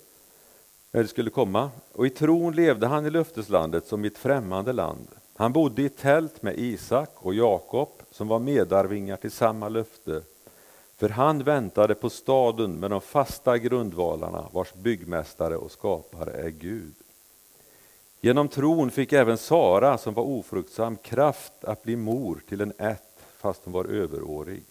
eller 0.92 1.08
skulle 1.08 1.30
komma. 1.30 1.70
Och 1.92 2.06
i 2.06 2.10
tron 2.10 2.56
levde 2.56 2.88
han 2.88 3.06
i 3.06 3.10
löfteslandet 3.10 3.88
som 3.88 4.06
i 4.06 4.08
ett 4.08 4.18
främmande 4.18 4.74
land. 4.74 5.08
Han 5.36 5.54
bodde 5.54 5.82
i 5.82 5.90
tält 5.90 6.42
med 6.42 6.60
Isak 6.60 7.10
och 7.16 7.34
Jakob 7.34 7.90
som 8.12 8.28
var 8.28 8.40
medarvingar 8.40 9.18
till 9.18 9.32
samma 9.32 9.70
löfte. 9.70 10.22
För 10.98 11.10
han 11.10 11.44
väntade 11.44 11.96
på 11.96 12.10
staden 12.10 12.74
med 12.74 12.92
de 12.92 13.02
fasta 13.02 13.58
grundvalarna 13.58 14.46
vars 14.52 14.74
byggmästare 14.74 15.58
och 15.58 15.72
skapare 15.72 16.32
är 16.32 16.50
Gud. 16.50 16.96
Genom 18.22 18.48
tron 18.48 18.92
fick 18.92 19.14
även 19.14 19.38
Sara, 19.38 19.98
som 19.98 20.14
var 20.14 20.24
ofruktsam, 20.24 20.98
kraft 20.98 21.64
att 21.64 21.84
bli 21.84 21.96
mor 21.96 22.42
till 22.50 22.62
en 22.62 22.74
ätt, 22.78 23.24
fast 23.38 23.62
hon 23.64 23.74
var 23.74 23.86
överårig. 23.86 24.64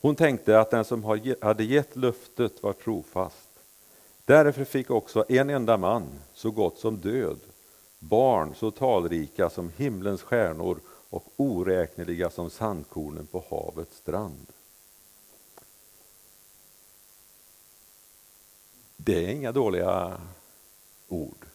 Hon 0.00 0.16
tänkte 0.16 0.60
att 0.60 0.70
den 0.70 0.84
som 0.84 1.04
hade 1.40 1.64
gett 1.64 1.96
löftet 1.96 2.62
var 2.62 2.72
trofast. 2.72 3.48
Därför 4.24 4.64
fick 4.64 4.90
också 4.90 5.24
en 5.28 5.50
enda 5.50 5.76
man, 5.76 6.06
så 6.34 6.50
gott 6.50 6.78
som 6.78 6.96
död, 6.96 7.40
barn 7.98 8.54
så 8.54 8.70
talrika 8.70 9.50
som 9.50 9.72
himlens 9.76 10.22
stjärnor 10.22 10.80
och 11.10 11.24
oräkneliga 11.36 12.30
som 12.30 12.50
sandkornen 12.50 13.26
på 13.26 13.44
havets 13.50 13.96
strand. 13.96 14.46
Det 18.96 19.24
är 19.24 19.28
inga 19.28 19.52
dåliga 19.52 20.20
ord. 21.08 21.45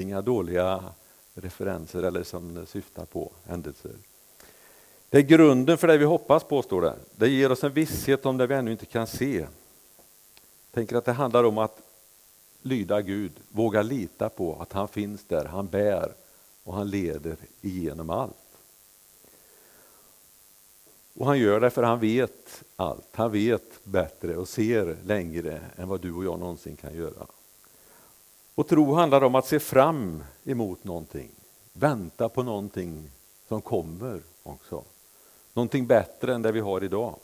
Det 0.00 0.04
är 0.04 0.06
inga 0.06 0.22
dåliga 0.22 0.84
referenser 1.34 2.02
eller 2.02 2.22
som 2.22 2.66
syftar 2.66 3.04
på 3.04 3.32
händelser. 3.44 3.92
Det 5.08 5.18
är 5.18 5.22
grunden 5.22 5.78
för 5.78 5.88
det 5.88 5.98
vi 5.98 6.04
hoppas 6.04 6.44
på, 6.44 6.62
står 6.62 6.82
det. 6.82 6.94
Det 7.16 7.28
ger 7.28 7.52
oss 7.52 7.64
en 7.64 7.72
visshet 7.72 8.26
om 8.26 8.36
det 8.36 8.46
vi 8.46 8.54
ännu 8.54 8.72
inte 8.72 8.86
kan 8.86 9.06
se. 9.06 9.38
Jag 9.38 9.48
tänker 10.72 10.96
att 10.96 11.04
det 11.04 11.12
handlar 11.12 11.44
om 11.44 11.58
att 11.58 11.80
lyda 12.62 13.02
Gud, 13.02 13.32
våga 13.48 13.82
lita 13.82 14.28
på 14.28 14.56
att 14.60 14.72
han 14.72 14.88
finns 14.88 15.24
där, 15.24 15.44
han 15.44 15.66
bär 15.66 16.12
och 16.64 16.74
han 16.74 16.90
leder 16.90 17.36
igenom 17.60 18.10
allt. 18.10 18.34
Och 21.14 21.26
han 21.26 21.38
gör 21.38 21.60
det 21.60 21.70
för 21.70 21.82
han 21.82 22.00
vet 22.00 22.62
allt, 22.76 23.08
han 23.12 23.32
vet 23.32 23.84
bättre 23.84 24.36
och 24.36 24.48
ser 24.48 24.96
längre 25.04 25.60
än 25.76 25.88
vad 25.88 26.00
du 26.00 26.12
och 26.12 26.24
jag 26.24 26.38
någonsin 26.38 26.76
kan 26.76 26.94
göra. 26.94 27.26
Och 28.60 28.68
tro 28.68 28.94
handlar 28.94 29.24
om 29.24 29.34
att 29.34 29.46
se 29.46 29.60
fram 29.60 30.24
emot 30.44 30.84
någonting, 30.84 31.30
vänta 31.72 32.28
på 32.28 32.42
någonting 32.42 33.10
som 33.48 33.62
kommer 33.62 34.22
också. 34.42 34.84
Någonting 35.54 35.86
bättre 35.86 36.34
än 36.34 36.42
det 36.42 36.52
vi 36.52 36.60
har 36.60 36.84
idag. 36.84 37.14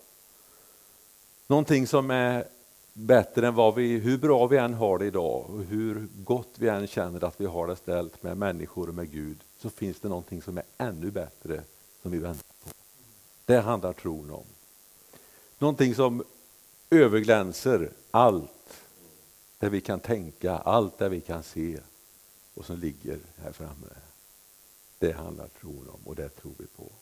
Någonting 1.46 1.86
som 1.86 2.10
är 2.10 2.44
bättre 2.92 3.46
än 3.46 3.54
vad 3.54 3.74
vi, 3.74 3.98
hur 3.98 4.18
bra 4.18 4.46
vi 4.46 4.56
än 4.56 4.74
har 4.74 4.98
det 4.98 5.06
idag 5.06 5.50
och 5.50 5.64
hur 5.64 6.08
gott 6.16 6.54
vi 6.58 6.68
än 6.68 6.86
känner 6.86 7.24
att 7.24 7.40
vi 7.40 7.46
har 7.46 7.66
det 7.66 7.76
ställt 7.76 8.22
med 8.22 8.36
människor 8.36 8.88
och 8.88 8.94
med 8.94 9.10
Gud 9.10 9.38
så 9.58 9.70
finns 9.70 10.00
det 10.00 10.08
någonting 10.08 10.42
som 10.42 10.58
är 10.58 10.64
ännu 10.78 11.10
bättre 11.10 11.62
som 12.02 12.10
vi 12.10 12.18
väntar 12.18 12.54
på. 12.64 12.70
Det 13.44 13.60
handlar 13.60 13.92
tron 13.92 14.30
om. 14.30 14.44
Någonting 15.58 15.94
som 15.94 16.24
överglänser 16.90 17.90
allt 18.10 18.55
där 19.58 19.70
vi 19.70 19.80
kan 19.80 20.00
tänka, 20.00 20.58
allt 20.58 20.98
där 20.98 21.08
vi 21.08 21.20
kan 21.20 21.42
se 21.42 21.80
och 22.54 22.64
som 22.64 22.78
ligger 22.78 23.18
här 23.36 23.52
framme. 23.52 23.88
Det 24.98 25.12
handlar 25.12 25.48
tron 25.48 25.88
om 25.88 26.00
och 26.04 26.16
det 26.16 26.28
tror 26.28 26.52
vi 26.58 26.66
på. 26.66 26.92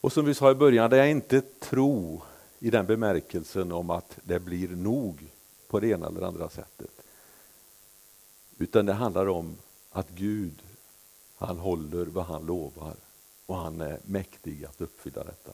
Och 0.00 0.12
som 0.12 0.24
vi 0.24 0.34
sa 0.34 0.50
i 0.50 0.54
början, 0.54 0.90
det 0.90 0.98
är 0.98 1.06
inte 1.06 1.40
tro 1.40 2.22
i 2.58 2.70
den 2.70 2.86
bemärkelsen 2.86 3.72
om 3.72 3.90
att 3.90 4.18
det 4.22 4.40
blir 4.40 4.68
nog 4.68 5.26
på 5.68 5.80
det 5.80 5.88
ena 5.88 6.06
eller 6.06 6.22
andra 6.22 6.48
sättet. 6.48 6.90
Utan 8.58 8.86
det 8.86 8.92
handlar 8.92 9.28
om 9.28 9.56
att 9.90 10.10
Gud, 10.10 10.62
han 11.36 11.58
håller 11.58 12.06
vad 12.06 12.24
han 12.24 12.46
lovar 12.46 12.94
och 13.46 13.56
han 13.56 13.80
är 13.80 14.00
mäktig 14.04 14.64
att 14.64 14.80
uppfylla 14.80 15.24
detta. 15.24 15.52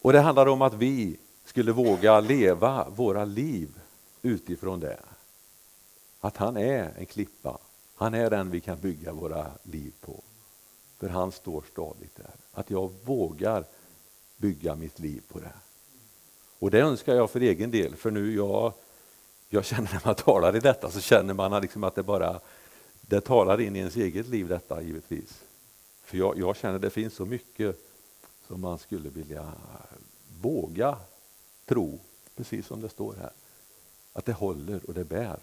Och 0.00 0.12
det 0.12 0.20
handlar 0.20 0.46
om 0.46 0.62
att 0.62 0.74
vi 0.74 1.16
skulle 1.44 1.72
våga 1.72 2.20
leva 2.20 2.88
våra 2.88 3.24
liv 3.24 3.68
utifrån 4.22 4.80
det. 4.80 5.00
Att 6.20 6.36
han 6.36 6.56
är 6.56 6.92
en 6.98 7.06
klippa, 7.06 7.58
han 7.94 8.14
är 8.14 8.30
den 8.30 8.50
vi 8.50 8.60
kan 8.60 8.78
bygga 8.78 9.12
våra 9.12 9.46
liv 9.62 9.92
på. 10.00 10.22
För 10.98 11.08
han 11.08 11.32
står 11.32 11.64
stadigt 11.72 12.16
där. 12.16 12.34
Att 12.52 12.70
jag 12.70 12.92
vågar 13.04 13.64
bygga 14.36 14.74
mitt 14.74 14.98
liv 14.98 15.22
på 15.28 15.38
det. 15.38 15.52
Och 16.58 16.70
det 16.70 16.80
önskar 16.80 17.14
jag 17.14 17.30
för 17.30 17.40
egen 17.40 17.70
del, 17.70 17.96
för 17.96 18.10
nu 18.10 18.34
jag, 18.34 18.72
jag 19.48 19.64
känner 19.64 19.92
när 19.92 20.02
man 20.04 20.14
talar 20.14 20.56
i 20.56 20.60
detta 20.60 20.90
så 20.90 21.00
känner 21.00 21.34
man 21.34 21.62
liksom 21.62 21.84
att 21.84 21.94
det 21.94 22.02
bara 22.02 22.40
det 23.00 23.20
talar 23.20 23.60
in 23.60 23.76
i 23.76 23.78
ens 23.78 23.96
eget 23.96 24.28
liv 24.28 24.48
detta 24.48 24.82
givetvis. 24.82 25.42
För 26.04 26.18
jag, 26.18 26.38
jag 26.38 26.56
känner 26.56 26.74
att 26.74 26.82
det 26.82 26.90
finns 26.90 27.14
så 27.14 27.26
mycket 27.26 27.76
som 28.46 28.60
man 28.60 28.78
skulle 28.78 29.08
vilja 29.08 29.52
våga 30.40 30.96
tro, 31.66 31.98
precis 32.36 32.66
som 32.66 32.80
det 32.80 32.88
står 32.88 33.14
här. 33.14 33.32
Att 34.12 34.24
det 34.24 34.32
håller 34.32 34.80
och 34.86 34.94
det 34.94 35.04
bär. 35.04 35.38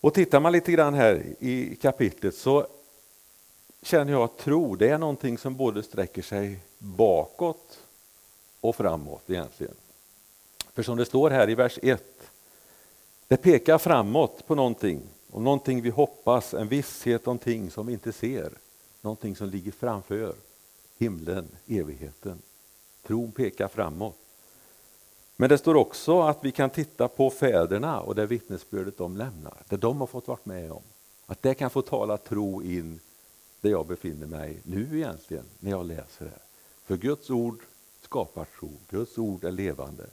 Och 0.00 0.14
tittar 0.14 0.40
man 0.40 0.52
lite 0.52 0.72
grann 0.72 0.94
här 0.94 1.26
i 1.38 1.76
kapitlet 1.76 2.34
så 2.34 2.66
känner 3.82 4.12
jag 4.12 4.22
att 4.22 4.38
tro, 4.38 4.76
det 4.76 4.88
är 4.88 4.98
någonting 4.98 5.38
som 5.38 5.56
både 5.56 5.82
sträcker 5.82 6.22
sig 6.22 6.60
bakåt 6.78 7.78
och 8.60 8.76
framåt 8.76 9.30
egentligen. 9.30 9.74
För 10.72 10.82
som 10.82 10.96
det 10.96 11.04
står 11.04 11.30
här 11.30 11.50
i 11.50 11.54
vers 11.54 11.78
1, 11.82 12.04
det 13.28 13.36
pekar 13.36 13.78
framåt 13.78 14.46
på 14.46 14.54
någonting, 14.54 15.02
om 15.30 15.44
någonting 15.44 15.82
vi 15.82 15.90
hoppas, 15.90 16.54
en 16.54 16.68
visshet 16.68 17.26
om 17.26 17.38
ting 17.38 17.70
som 17.70 17.86
vi 17.86 17.92
inte 17.92 18.12
ser, 18.12 18.52
någonting 19.00 19.36
som 19.36 19.48
ligger 19.48 19.72
framför, 19.72 20.34
himlen, 20.98 21.48
evigheten. 21.66 22.42
Tron 23.06 23.32
pekar 23.32 23.68
framåt. 23.68 24.16
Men 25.36 25.48
det 25.48 25.58
står 25.58 25.74
också 25.74 26.20
att 26.20 26.44
vi 26.44 26.52
kan 26.52 26.70
titta 26.70 27.08
på 27.08 27.30
fäderna 27.30 28.00
och 28.00 28.14
det 28.14 28.26
vittnesbördet 28.26 28.98
de 28.98 29.16
lämnar, 29.16 29.56
det 29.68 29.76
de 29.76 30.00
har 30.00 30.06
fått 30.06 30.28
vara 30.28 30.38
med 30.44 30.72
om. 30.72 30.82
Att 31.26 31.42
det 31.42 31.54
kan 31.54 31.70
få 31.70 31.82
tala 31.82 32.16
tro 32.16 32.62
in 32.62 33.00
där 33.60 33.70
jag 33.70 33.86
befinner 33.86 34.26
mig 34.26 34.60
nu 34.62 34.88
egentligen, 34.92 35.44
när 35.58 35.70
jag 35.70 35.86
läser 35.86 36.24
det. 36.24 36.38
För 36.84 36.96
Guds 36.96 37.30
ord 37.30 37.58
skapar 38.02 38.46
tro, 38.58 38.70
Guds 38.90 39.18
ord 39.18 39.44
är 39.44 39.52
levande. 39.52 40.06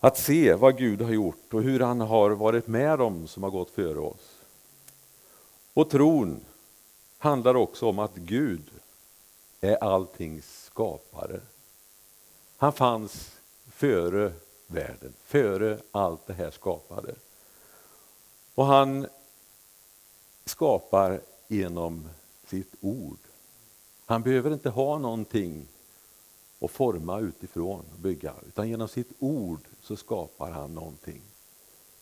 Att 0.00 0.18
se 0.18 0.54
vad 0.54 0.78
Gud 0.78 1.02
har 1.02 1.10
gjort 1.10 1.54
och 1.54 1.62
hur 1.62 1.80
han 1.80 2.00
har 2.00 2.30
varit 2.30 2.66
med 2.66 2.98
dem 2.98 3.26
som 3.26 3.42
har 3.42 3.50
gått 3.50 3.70
före 3.70 3.98
oss. 3.98 4.38
Och 5.74 5.90
tron 5.90 6.40
handlar 7.18 7.54
också 7.54 7.86
om 7.88 7.98
att 7.98 8.14
Gud 8.14 8.70
är 9.60 9.76
alltings 9.76 10.65
skapare. 10.76 11.40
Han 12.56 12.72
fanns 12.72 13.30
före 13.66 14.32
världen, 14.66 15.12
före 15.24 15.80
allt 15.90 16.26
det 16.26 16.32
här 16.32 16.50
skapade. 16.50 17.14
Och 18.54 18.66
han 18.66 19.06
skapar 20.44 21.20
genom 21.48 22.08
sitt 22.46 22.74
ord. 22.80 23.18
Han 24.06 24.22
behöver 24.22 24.52
inte 24.52 24.70
ha 24.70 24.98
någonting 24.98 25.66
att 26.60 26.70
forma 26.70 27.20
utifrån 27.20 27.84
och 27.92 27.98
bygga, 27.98 28.34
utan 28.48 28.68
genom 28.68 28.88
sitt 28.88 29.12
ord 29.18 29.60
så 29.82 29.96
skapar 29.96 30.50
han 30.50 30.74
någonting 30.74 31.22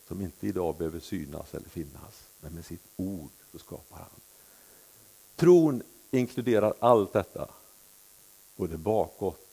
som 0.08 0.20
inte 0.20 0.46
idag 0.46 0.76
behöver 0.76 1.00
synas 1.00 1.54
eller 1.54 1.68
finnas, 1.68 2.28
men 2.40 2.54
med 2.54 2.64
sitt 2.64 2.84
ord 2.96 3.30
så 3.52 3.58
skapar 3.58 3.98
han. 3.98 4.20
Tron 5.37 5.82
inkluderar 6.10 6.74
allt 6.80 7.12
detta, 7.12 7.48
både 8.56 8.76
bakåt 8.76 9.46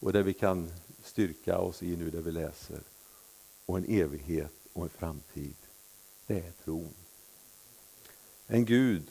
och 0.00 0.12
det 0.12 0.22
vi 0.22 0.34
kan 0.34 0.70
styrka 1.02 1.58
oss 1.58 1.82
i 1.82 1.96
nu, 1.96 2.10
det 2.10 2.20
vi 2.20 2.32
läser, 2.32 2.80
och 3.66 3.76
en 3.78 3.84
evighet 3.84 4.52
och 4.72 4.82
en 4.82 4.88
framtid. 4.88 5.56
Det 6.26 6.38
är 6.38 6.52
tron. 6.64 6.94
En 8.46 8.64
Gud 8.64 9.02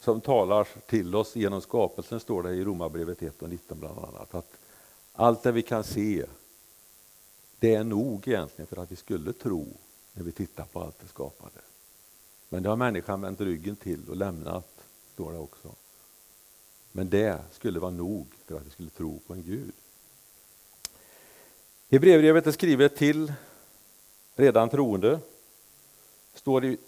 som 0.00 0.20
talar 0.20 0.68
till 0.86 1.14
oss 1.14 1.36
genom 1.36 1.60
skapelsen, 1.60 2.20
står 2.20 2.42
det 2.42 2.54
i 2.54 2.64
Romarbrevet 2.64 3.22
1 3.22 3.42
och 3.42 3.48
19 3.48 3.80
bland 3.80 3.98
annat. 3.98 4.34
Att 4.34 4.52
allt 5.12 5.42
det 5.42 5.52
vi 5.52 5.62
kan 5.62 5.84
se, 5.84 6.26
det 7.58 7.74
är 7.74 7.84
nog 7.84 8.28
egentligen 8.28 8.66
för 8.66 8.76
att 8.76 8.92
vi 8.92 8.96
skulle 8.96 9.32
tro 9.32 9.66
när 10.12 10.24
vi 10.24 10.32
tittar 10.32 10.64
på 10.64 10.80
allt 10.80 10.98
det 11.00 11.08
skapade. 11.08 11.60
Men 12.48 12.62
det 12.62 12.68
har 12.68 12.76
människan 12.76 13.20
vänt 13.20 13.40
ryggen 13.40 13.76
till 13.76 14.08
och 14.08 14.16
lämnat, 14.16 14.84
står 15.12 15.32
det 15.32 15.38
också. 15.38 15.74
Men 16.92 17.10
det 17.10 17.38
skulle 17.52 17.80
vara 17.80 17.90
nog 17.90 18.26
för 18.46 18.56
att 18.56 18.66
vi 18.66 18.70
skulle 18.70 18.90
tro 18.90 19.20
på 19.26 19.34
en 19.34 19.42
Gud. 19.42 19.72
Hebreerbrevet 21.90 22.46
är 22.46 22.52
skrivet 22.52 22.96
till 22.96 23.32
redan 24.36 24.68
troende. 24.68 25.18
står 26.34 26.64
i 26.64 26.78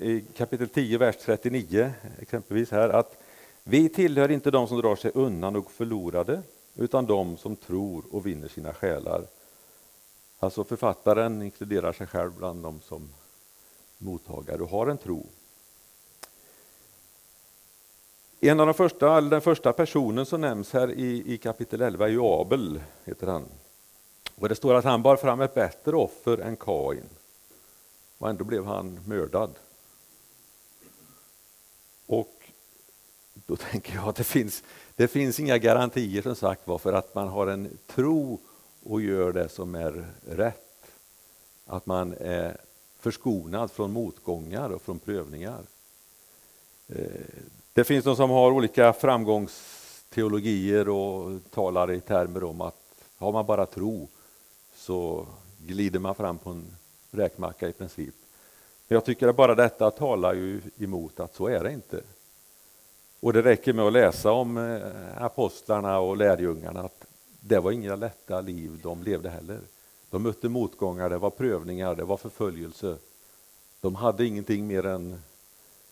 i 0.00 0.20
kapitel 0.36 0.68
10, 0.68 0.98
vers 0.98 1.16
39, 1.16 1.92
exempelvis 2.18 2.70
här, 2.70 2.88
att 2.88 3.16
vi 3.64 3.88
tillhör 3.88 4.30
inte 4.30 4.50
de 4.50 4.68
som 4.68 4.80
drar 4.80 4.96
sig 4.96 5.10
undan 5.14 5.56
och 5.56 5.70
förlorade, 5.70 6.42
utan 6.74 7.06
de 7.06 7.36
som 7.36 7.56
tror 7.56 8.04
och 8.10 8.26
vinner 8.26 8.48
sina 8.48 8.74
själar. 8.74 9.26
Alltså 10.38 10.64
författaren 10.64 11.42
inkluderar 11.42 11.92
sig 11.92 12.06
själv 12.06 12.32
bland 12.38 12.62
de 12.62 12.80
som 12.80 13.08
mottagare 13.98 14.62
och 14.62 14.70
har 14.70 14.86
en 14.86 14.98
tro. 14.98 15.26
En 18.40 18.60
av 18.60 18.66
de 18.66 18.74
första, 18.74 19.18
eller 19.18 19.30
den 19.30 19.40
första 19.40 19.72
personen 19.72 20.26
som 20.26 20.40
nämns 20.40 20.72
här 20.72 20.90
i, 20.90 21.34
i 21.34 21.38
kapitel 21.38 21.80
11 21.80 22.04
är 22.04 22.10
ju 22.10 22.20
Abel, 22.22 22.80
heter 23.04 23.26
han. 23.26 23.44
Och 24.34 24.48
det 24.48 24.54
står 24.54 24.74
att 24.74 24.84
han 24.84 25.02
bar 25.02 25.16
fram 25.16 25.40
ett 25.40 25.54
bättre 25.54 25.96
offer 25.96 26.38
än 26.38 26.56
Kain. 26.56 27.04
Och 28.18 28.28
ändå 28.28 28.44
blev 28.44 28.64
han 28.64 29.00
mördad. 29.06 29.50
Och 32.06 32.50
då 33.34 33.56
tänker 33.70 33.94
jag 33.94 34.08
att 34.08 34.16
det 34.16 34.24
finns, 34.24 34.62
det 34.96 35.08
finns 35.08 35.40
inga 35.40 35.58
garantier 35.58 36.22
som 36.22 36.34
sagt 36.34 36.66
var 36.66 36.78
för 36.78 36.92
att 36.92 37.14
man 37.14 37.28
har 37.28 37.46
en 37.46 37.78
tro 37.86 38.40
och 38.82 39.00
gör 39.00 39.32
det 39.32 39.48
som 39.48 39.74
är 39.74 40.06
rätt. 40.26 40.86
Att 41.66 41.86
man 41.86 42.14
är 42.20 42.56
förskonad 42.98 43.70
från 43.70 43.92
motgångar 43.92 44.70
och 44.70 44.82
från 44.82 44.98
prövningar. 44.98 45.62
Eh, 46.88 47.04
det 47.78 47.84
finns 47.84 48.04
de 48.04 48.16
som 48.16 48.30
har 48.30 48.50
olika 48.50 48.92
framgångsteologier 48.92 50.88
och 50.88 51.40
talar 51.50 51.92
i 51.92 52.00
termer 52.00 52.44
om 52.44 52.60
att 52.60 52.76
har 53.18 53.32
man 53.32 53.46
bara 53.46 53.66
tro 53.66 54.08
så 54.74 55.26
glider 55.66 55.98
man 55.98 56.14
fram 56.14 56.38
på 56.38 56.50
en 56.50 56.64
räkmacka 57.10 57.68
i 57.68 57.72
princip. 57.72 58.14
Jag 58.88 59.04
tycker 59.04 59.28
att 59.28 59.36
bara 59.36 59.54
detta 59.54 59.90
talar 59.90 60.34
ju 60.34 60.60
emot 60.78 61.20
att 61.20 61.34
så 61.34 61.46
är 61.48 61.64
det 61.64 61.72
inte. 61.72 62.00
Och 63.20 63.32
det 63.32 63.42
räcker 63.42 63.72
med 63.72 63.84
att 63.84 63.92
läsa 63.92 64.32
om 64.32 64.56
eh, 64.56 65.22
apostlarna 65.22 65.98
och 65.98 66.16
lärjungarna 66.16 66.80
att 66.80 67.04
det 67.40 67.60
var 67.60 67.70
inga 67.72 67.96
lätta 67.96 68.40
liv 68.40 68.80
de 68.82 69.02
levde 69.02 69.30
heller. 69.30 69.60
De 70.10 70.22
mötte 70.22 70.48
motgångar, 70.48 71.10
det 71.10 71.18
var 71.18 71.30
prövningar, 71.30 71.94
det 71.94 72.04
var 72.04 72.16
förföljelse. 72.16 72.96
De 73.80 73.94
hade 73.94 74.26
ingenting 74.26 74.66
mer 74.66 74.86
än 74.86 75.22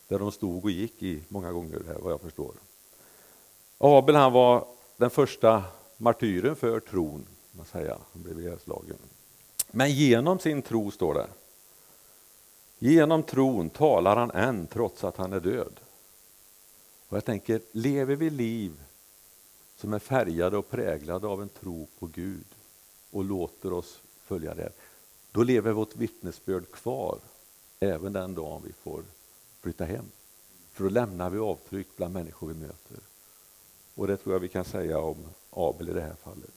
där 0.09 0.19
de 0.19 0.33
stod 0.33 0.65
och 0.65 0.71
gick 0.71 1.03
i 1.03 1.23
många 1.29 1.53
gånger, 1.53 1.83
vad 1.99 2.13
jag 2.13 2.21
förstår. 2.21 2.55
Abel 3.79 4.15
han 4.15 4.33
var 4.33 4.67
den 4.97 5.11
första 5.11 5.65
martyren 5.97 6.57
för 6.57 6.81
tron, 6.81 7.27
man 7.53 7.67
säga. 7.67 7.99
han 8.13 8.23
blev 8.23 8.41
ihjälslagen. 8.41 8.97
Men 9.71 9.91
genom 9.91 10.39
sin 10.39 10.63
tro, 10.63 10.91
står 10.91 11.15
det, 11.15 11.27
Genom 12.79 13.23
tron 13.23 13.71
talar 13.71 14.17
han 14.17 14.31
än 14.31 14.67
trots 14.67 15.05
att 15.05 15.17
han 15.17 15.33
är 15.33 15.41
död. 15.41 15.81
Och 17.09 17.17
jag 17.17 17.25
tänker, 17.25 17.61
lever 17.73 18.17
vi 18.17 18.31
liv 18.31 18.73
som 19.77 19.95
är 19.95 19.99
färgade 19.99 20.57
och 20.57 20.71
präglade 20.71 21.27
av 21.27 21.43
en 21.43 21.49
tro 21.49 21.89
på 21.99 22.07
Gud 22.07 22.47
och 23.11 23.25
låter 23.25 23.73
oss 23.73 24.03
följa 24.25 24.55
det, 24.55 24.73
då 25.31 25.43
lever 25.43 25.73
vårt 25.73 25.97
vittnesbörd 25.97 26.71
kvar 26.71 27.19
även 27.81 28.13
den 28.13 28.35
dagen 28.35 28.63
vi 28.65 28.73
får 28.73 29.03
flytta 29.67 29.85
hem. 29.85 30.11
För 30.73 30.85
då 30.85 30.91
lämnar 30.91 31.31
vi 31.31 31.39
avtryck 31.39 31.87
bland 31.97 32.15
människor 32.15 32.49
vi 32.49 32.55
möter. 32.55 32.99
Och 33.95 34.07
det 34.07 34.17
tror 34.17 34.35
jag 34.35 34.41
vi 34.41 34.49
kan 34.49 34.65
säga 34.65 34.99
om 34.99 35.17
Abel 35.51 35.89
i 35.89 35.93
det 35.93 36.01
här 36.01 36.15
fallet. 36.25 36.51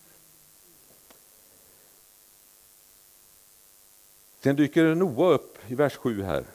Sen 4.39 4.55
dyker 4.55 4.95
Noa 4.95 5.33
upp 5.33 5.57
i 5.67 5.75
vers 5.75 5.95
7 5.95 6.21
här. 6.21 6.45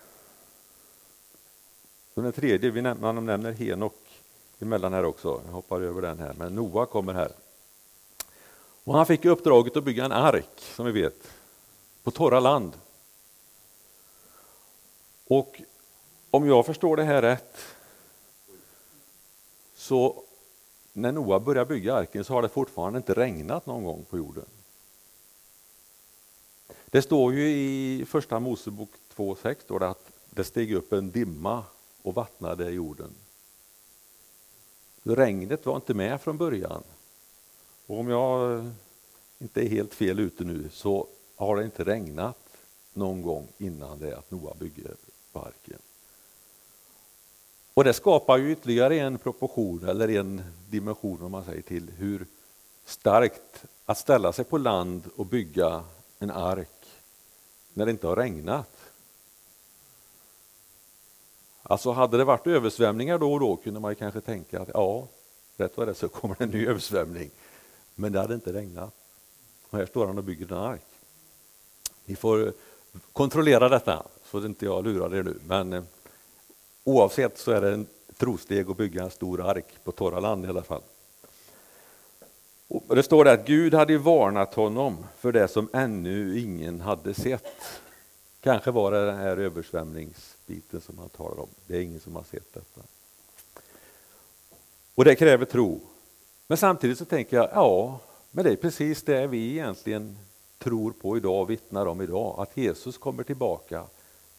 Så 2.14 2.20
den 2.20 2.32
tredje, 2.32 2.70
vi 2.70 2.82
nämner, 2.82 3.12
man 3.12 3.26
nämner 3.26 3.52
Henok 3.52 4.22
emellan 4.58 4.92
här 4.92 5.04
också. 5.04 5.42
Jag 5.46 5.52
hoppar 5.52 5.80
över 5.80 6.02
den 6.02 6.18
här, 6.18 6.34
men 6.38 6.54
Noa 6.54 6.86
kommer 6.86 7.14
här. 7.14 7.32
Och 8.84 8.94
han 8.94 9.06
fick 9.06 9.24
uppdraget 9.24 9.76
att 9.76 9.84
bygga 9.84 10.04
en 10.04 10.12
ark, 10.12 10.60
som 10.74 10.86
vi 10.86 10.92
vet, 10.92 11.28
på 12.02 12.10
torra 12.10 12.40
land. 12.40 12.72
Och 15.26 15.60
om 16.34 16.46
jag 16.46 16.66
förstår 16.66 16.96
det 16.96 17.04
här 17.04 17.22
rätt 17.22 17.58
så 19.74 20.22
när 20.92 21.12
Noa 21.12 21.40
började 21.40 21.68
bygga 21.68 21.94
arken 21.94 22.24
så 22.24 22.32
har 22.32 22.42
det 22.42 22.48
fortfarande 22.48 22.96
inte 22.96 23.14
regnat 23.14 23.66
någon 23.66 23.84
gång 23.84 24.04
på 24.10 24.18
jorden. 24.18 24.44
Det 26.86 27.02
står 27.02 27.34
ju 27.34 27.50
i 27.50 28.04
första 28.08 28.40
Mosebok 28.40 28.88
2.6 29.16 29.90
att 29.90 30.10
det 30.30 30.44
steg 30.44 30.72
upp 30.72 30.92
en 30.92 31.10
dimma 31.10 31.64
och 32.02 32.14
vattnade 32.14 32.70
jorden. 32.70 33.10
Regnet 35.02 35.66
var 35.66 35.76
inte 35.76 35.94
med 35.94 36.20
från 36.20 36.36
början. 36.36 36.82
Och 37.86 37.98
om 37.98 38.08
jag 38.08 38.64
inte 39.38 39.64
är 39.64 39.68
helt 39.68 39.94
fel 39.94 40.20
ute 40.20 40.44
nu 40.44 40.68
så 40.72 41.06
har 41.36 41.56
det 41.56 41.64
inte 41.64 41.84
regnat 41.84 42.38
någon 42.92 43.22
gång 43.22 43.48
innan 43.58 43.98
det 43.98 44.18
att 44.18 44.30
Noa 44.30 44.54
bygger 44.58 44.94
arken. 45.32 45.78
Och 47.74 47.84
det 47.84 47.92
skapar 47.92 48.36
ju 48.36 48.52
ytterligare 48.52 48.98
en 48.98 49.18
proportion 49.18 49.88
eller 49.88 50.08
en 50.08 50.42
dimension 50.70 51.22
om 51.22 51.32
man 51.32 51.44
säger 51.44 51.62
till 51.62 51.90
hur 51.98 52.26
starkt 52.84 53.64
att 53.84 53.98
ställa 53.98 54.32
sig 54.32 54.44
på 54.44 54.58
land 54.58 55.02
och 55.16 55.26
bygga 55.26 55.84
en 56.18 56.30
ark 56.30 56.68
när 57.74 57.84
det 57.84 57.90
inte 57.90 58.06
har 58.06 58.16
regnat. 58.16 58.70
Alltså 61.62 61.90
hade 61.92 62.16
det 62.16 62.24
varit 62.24 62.46
översvämningar 62.46 63.18
då 63.18 63.32
och 63.32 63.40
då 63.40 63.56
kunde 63.56 63.80
man 63.80 63.94
kanske 63.94 64.20
tänka 64.20 64.60
att 64.60 64.70
ja, 64.74 65.08
rätt 65.56 65.76
vad 65.76 65.88
det 65.88 65.94
så 65.94 66.08
kommer 66.08 66.36
det 66.38 66.44
en 66.44 66.50
ny 66.50 66.66
översvämning. 66.66 67.30
Men 67.94 68.12
det 68.12 68.20
hade 68.20 68.34
inte 68.34 68.52
regnat. 68.52 68.94
Och 69.70 69.78
här 69.78 69.86
står 69.86 70.06
han 70.06 70.18
och 70.18 70.24
bygger 70.24 70.52
en 70.52 70.58
ark. 70.58 70.84
Ni 72.04 72.16
får 72.16 72.52
kontrollera 73.12 73.68
detta 73.68 74.06
så 74.30 74.38
att 74.38 74.44
inte 74.44 74.64
jag 74.64 74.84
lurar 74.84 75.14
er 75.14 75.22
nu. 75.22 75.38
Men 75.46 75.72
eh, 75.72 75.82
oavsett 76.84 77.38
så 77.38 77.52
är 77.52 77.60
det 77.60 77.72
en 77.72 77.86
trosteg 78.16 78.70
att 78.70 78.76
bygga 78.76 79.02
en 79.02 79.10
stor 79.10 79.50
ark 79.50 79.66
på 79.84 79.92
torra 79.92 80.20
land 80.20 80.44
i 80.44 80.48
alla 80.48 80.62
fall. 80.62 80.82
Och 82.68 82.96
det 82.96 83.02
står 83.02 83.24
där 83.24 83.34
att 83.34 83.46
Gud 83.46 83.74
hade 83.74 83.98
varnat 83.98 84.54
honom 84.54 85.06
för 85.18 85.32
det 85.32 85.48
som 85.48 85.68
ännu 85.72 86.38
ingen 86.40 86.80
hade 86.80 87.14
sett. 87.14 87.80
Kanske 88.40 88.70
var 88.70 88.92
det 88.92 89.06
den 89.06 89.16
här 89.16 89.36
översvämningsbiten 89.36 90.80
som 90.80 90.98
han 90.98 91.08
talar 91.08 91.40
om. 91.40 91.48
Det 91.66 91.76
är 91.76 91.80
ingen 91.80 92.00
som 92.00 92.16
har 92.16 92.24
sett 92.24 92.54
detta. 92.54 92.80
Och 94.94 95.04
det 95.04 95.14
kräver 95.14 95.44
tro. 95.44 95.80
Men 96.46 96.58
samtidigt 96.58 96.98
så 96.98 97.04
tänker 97.04 97.36
jag, 97.36 97.48
ja, 97.52 98.00
men 98.30 98.44
det 98.44 98.50
är 98.50 98.56
precis 98.56 99.02
det 99.02 99.26
vi 99.26 99.50
egentligen 99.50 100.18
tror 100.58 100.92
på 100.92 101.16
idag 101.16 101.40
och 101.40 101.50
vittnar 101.50 101.86
om 101.86 102.00
idag. 102.00 102.34
Att 102.38 102.56
Jesus 102.56 102.98
kommer 102.98 103.22
tillbaka 103.22 103.84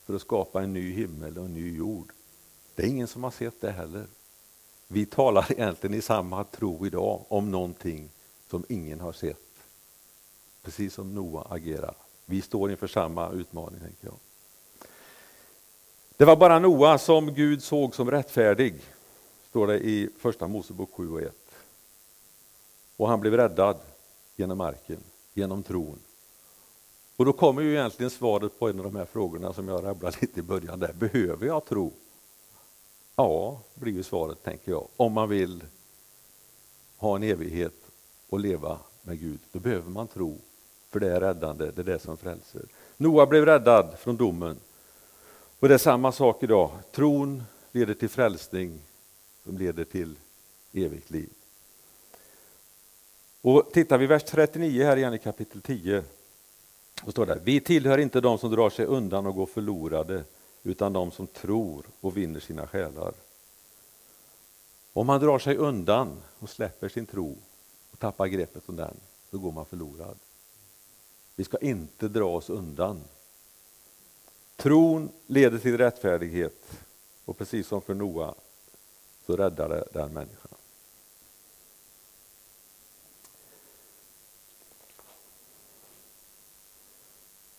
för 0.05 0.15
att 0.15 0.21
skapa 0.21 0.63
en 0.63 0.73
ny 0.73 0.93
himmel 0.93 1.37
och 1.37 1.45
en 1.45 1.53
ny 1.53 1.77
jord. 1.77 2.11
Det 2.75 2.83
är 2.83 2.87
ingen 2.87 3.07
som 3.07 3.23
har 3.23 3.31
sett 3.31 3.61
det 3.61 3.71
heller. 3.71 4.05
Vi 4.87 5.05
talar 5.05 5.51
egentligen 5.51 5.93
i 5.93 6.01
samma 6.01 6.43
tro 6.43 6.85
idag 6.85 7.21
om 7.27 7.51
någonting 7.51 8.09
som 8.49 8.65
ingen 8.69 8.99
har 8.99 9.13
sett. 9.13 9.37
Precis 10.63 10.93
som 10.93 11.15
Noa 11.15 11.47
agerar. 11.49 11.95
Vi 12.25 12.41
står 12.41 12.71
inför 12.71 12.87
samma 12.87 13.31
utmaning, 13.31 13.79
tänker 13.79 14.07
jag. 14.07 14.15
Det 16.17 16.25
var 16.25 16.35
bara 16.35 16.59
Noa 16.59 16.97
som 16.97 17.33
Gud 17.33 17.63
såg 17.63 17.95
som 17.95 18.11
rättfärdig, 18.11 18.75
står 19.49 19.67
det 19.67 19.79
i 19.79 20.09
Första 20.19 20.47
Mosebok 20.47 20.89
7 20.93 21.11
och 21.11 21.21
1. 21.21 21.35
Och 22.97 23.07
han 23.09 23.19
blev 23.19 23.33
räddad 23.33 23.77
genom 24.35 24.57
marken, 24.57 24.99
genom 25.33 25.63
tron. 25.63 25.99
Och 27.15 27.25
då 27.25 27.33
kommer 27.33 27.61
ju 27.61 27.71
egentligen 27.71 28.09
svaret 28.09 28.59
på 28.59 28.69
en 28.69 28.79
av 28.79 28.85
de 28.85 28.95
här 28.95 29.05
frågorna 29.05 29.53
som 29.53 29.67
jag 29.67 29.83
rabblade 29.83 30.17
lite 30.21 30.39
i 30.39 30.43
början. 30.43 30.79
Där. 30.79 30.93
Behöver 30.93 31.47
jag 31.47 31.65
tro? 31.65 31.93
Ja, 33.15 33.59
blir 33.73 33.93
ju 33.93 34.03
svaret, 34.03 34.43
tänker 34.43 34.71
jag. 34.71 34.87
Om 34.97 35.13
man 35.13 35.29
vill 35.29 35.63
ha 36.97 37.15
en 37.15 37.23
evighet 37.23 37.73
och 38.29 38.39
leva 38.39 38.79
med 39.01 39.19
Gud, 39.19 39.39
då 39.51 39.59
behöver 39.59 39.89
man 39.89 40.07
tro. 40.07 40.37
För 40.89 40.99
det 40.99 41.11
är 41.11 41.19
räddande, 41.19 41.71
det 41.71 41.81
är 41.81 41.85
det 41.85 41.99
som 41.99 42.17
frälser. 42.17 42.61
Noa 42.97 43.25
blev 43.25 43.45
räddad 43.45 43.99
från 43.99 44.17
domen. 44.17 44.57
Och 45.59 45.67
det 45.67 45.73
är 45.73 45.77
samma 45.77 46.11
sak 46.11 46.43
idag. 46.43 46.71
Tron 46.91 47.43
leder 47.71 47.93
till 47.93 48.09
frälsning, 48.09 48.79
som 49.43 49.57
leder 49.57 49.83
till 49.83 50.15
evigt 50.73 51.09
liv. 51.09 51.29
Och 53.41 53.71
tittar 53.73 53.97
vi 53.97 54.07
vers 54.07 54.23
39 54.23 54.83
här 54.83 54.97
igen 54.97 55.13
i 55.13 55.17
kapitel 55.17 55.61
10, 55.61 56.03
så 57.05 57.11
står 57.11 57.25
det 57.25 57.39
Vi 57.43 57.59
tillhör 57.59 57.97
inte 57.97 58.21
de 58.21 58.37
som 58.37 58.51
drar 58.51 58.69
sig 58.69 58.85
undan 58.85 59.25
och 59.25 59.35
går 59.35 59.45
förlorade, 59.45 60.23
utan 60.65 60.93
de 60.93 61.11
som 61.11 61.27
tror 61.27 61.85
och 62.01 62.17
vinner 62.17 62.39
sina 62.39 62.67
själar. 62.67 63.13
Om 64.93 65.07
man 65.07 65.19
drar 65.19 65.39
sig 65.39 65.57
undan 65.57 66.21
och 66.39 66.49
släpper 66.49 66.89
sin 66.89 67.05
tro 67.05 67.37
och 67.91 67.99
tappar 67.99 68.27
greppet 68.27 68.69
om 68.69 68.75
den, 68.75 68.97
så 69.31 69.37
går 69.37 69.51
man 69.51 69.65
förlorad. 69.65 70.17
Vi 71.35 71.43
ska 71.43 71.57
inte 71.57 72.07
dra 72.07 72.35
oss 72.35 72.49
undan. 72.49 73.01
Tron 74.55 75.09
leder 75.27 75.57
till 75.57 75.77
rättfärdighet 75.77 76.71
och 77.25 77.37
precis 77.37 77.67
som 77.67 77.81
för 77.81 77.93
Noa 77.93 78.33
så 79.25 79.35
räddar 79.35 79.69
det 79.69 79.83
den 79.93 80.13
människan. 80.13 80.54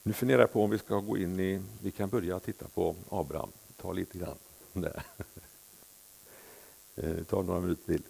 Nu 0.06 0.12
funderar 0.12 0.40
jag 0.40 0.52
på 0.52 0.64
om 0.64 0.70
vi 0.70 0.78
ska 0.78 1.00
gå 1.00 1.18
in 1.18 1.40
i, 1.40 1.60
vi 1.82 1.90
kan 1.90 2.08
börja 2.08 2.40
titta 2.40 2.68
på 2.68 2.94
Abraham, 3.08 3.50
ta 3.76 3.92
lite 3.92 4.18
grann 4.18 4.36
där. 4.72 5.02
Det 6.94 7.18
eh, 7.18 7.24
tar 7.24 7.42
några 7.42 7.60
minuter 7.60 7.86
till. 7.86 8.02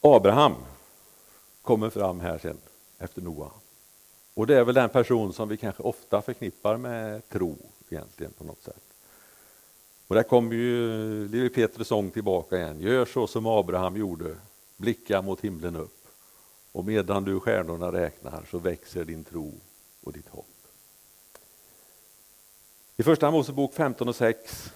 Abraham 0.00 0.54
kommer 1.62 1.90
fram 1.90 2.20
här 2.20 2.38
sen 2.38 2.58
efter 2.98 3.22
Noa. 3.22 3.50
Och 4.34 4.46
det 4.46 4.56
är 4.56 4.64
väl 4.64 4.74
den 4.74 4.88
person 4.88 5.32
som 5.32 5.48
vi 5.48 5.56
kanske 5.56 5.82
ofta 5.82 6.22
förknippar 6.22 6.76
med 6.76 7.28
tro 7.28 7.56
egentligen 7.88 8.32
på 8.32 8.44
något 8.44 8.62
sätt. 8.62 8.84
Och 10.06 10.14
där 10.14 10.22
kommer 10.22 10.54
ju 10.56 11.28
lille 11.28 11.48
Petrus 11.48 11.88
sång 11.88 12.10
tillbaka 12.10 12.56
igen. 12.56 12.80
Gör 12.80 13.04
så 13.04 13.26
som 13.26 13.46
Abraham 13.46 13.96
gjorde, 13.96 14.36
blicka 14.76 15.22
mot 15.22 15.40
himlen 15.40 15.76
upp. 15.76 16.06
Och 16.72 16.84
medan 16.84 17.24
du 17.24 17.40
stjärnorna 17.40 17.92
räknar 17.92 18.46
så 18.50 18.58
växer 18.58 19.04
din 19.04 19.24
tro 19.24 19.54
och 20.02 20.12
ditt 20.12 20.28
hopp. 20.28 20.46
I 23.00 23.02
första 23.02 23.30
Mosebok 23.30 23.74
15 23.74 24.08
och 24.08 24.16
6 24.16 24.72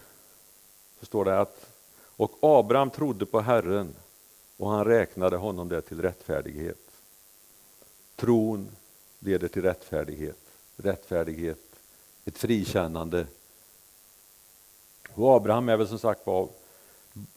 så 1.00 1.06
står 1.06 1.24
det 1.24 1.40
att 1.40 1.66
och 2.16 2.38
Abraham 2.40 2.90
trodde 2.90 3.26
på 3.26 3.40
Herren 3.40 3.94
och 4.56 4.70
han 4.70 4.84
räknade 4.84 5.36
honom 5.36 5.68
det 5.68 5.80
till 5.80 6.02
rättfärdighet. 6.02 6.90
Tron 8.16 8.68
leder 9.18 9.48
till 9.48 9.62
rättfärdighet, 9.62 10.38
rättfärdighet, 10.76 11.58
ett 12.24 12.38
frikännande. 12.38 13.26
Och 15.14 15.36
Abraham 15.36 15.68
är 15.68 15.76
väl 15.76 15.88
som 15.88 15.98
sagt 15.98 16.26
var 16.26 16.48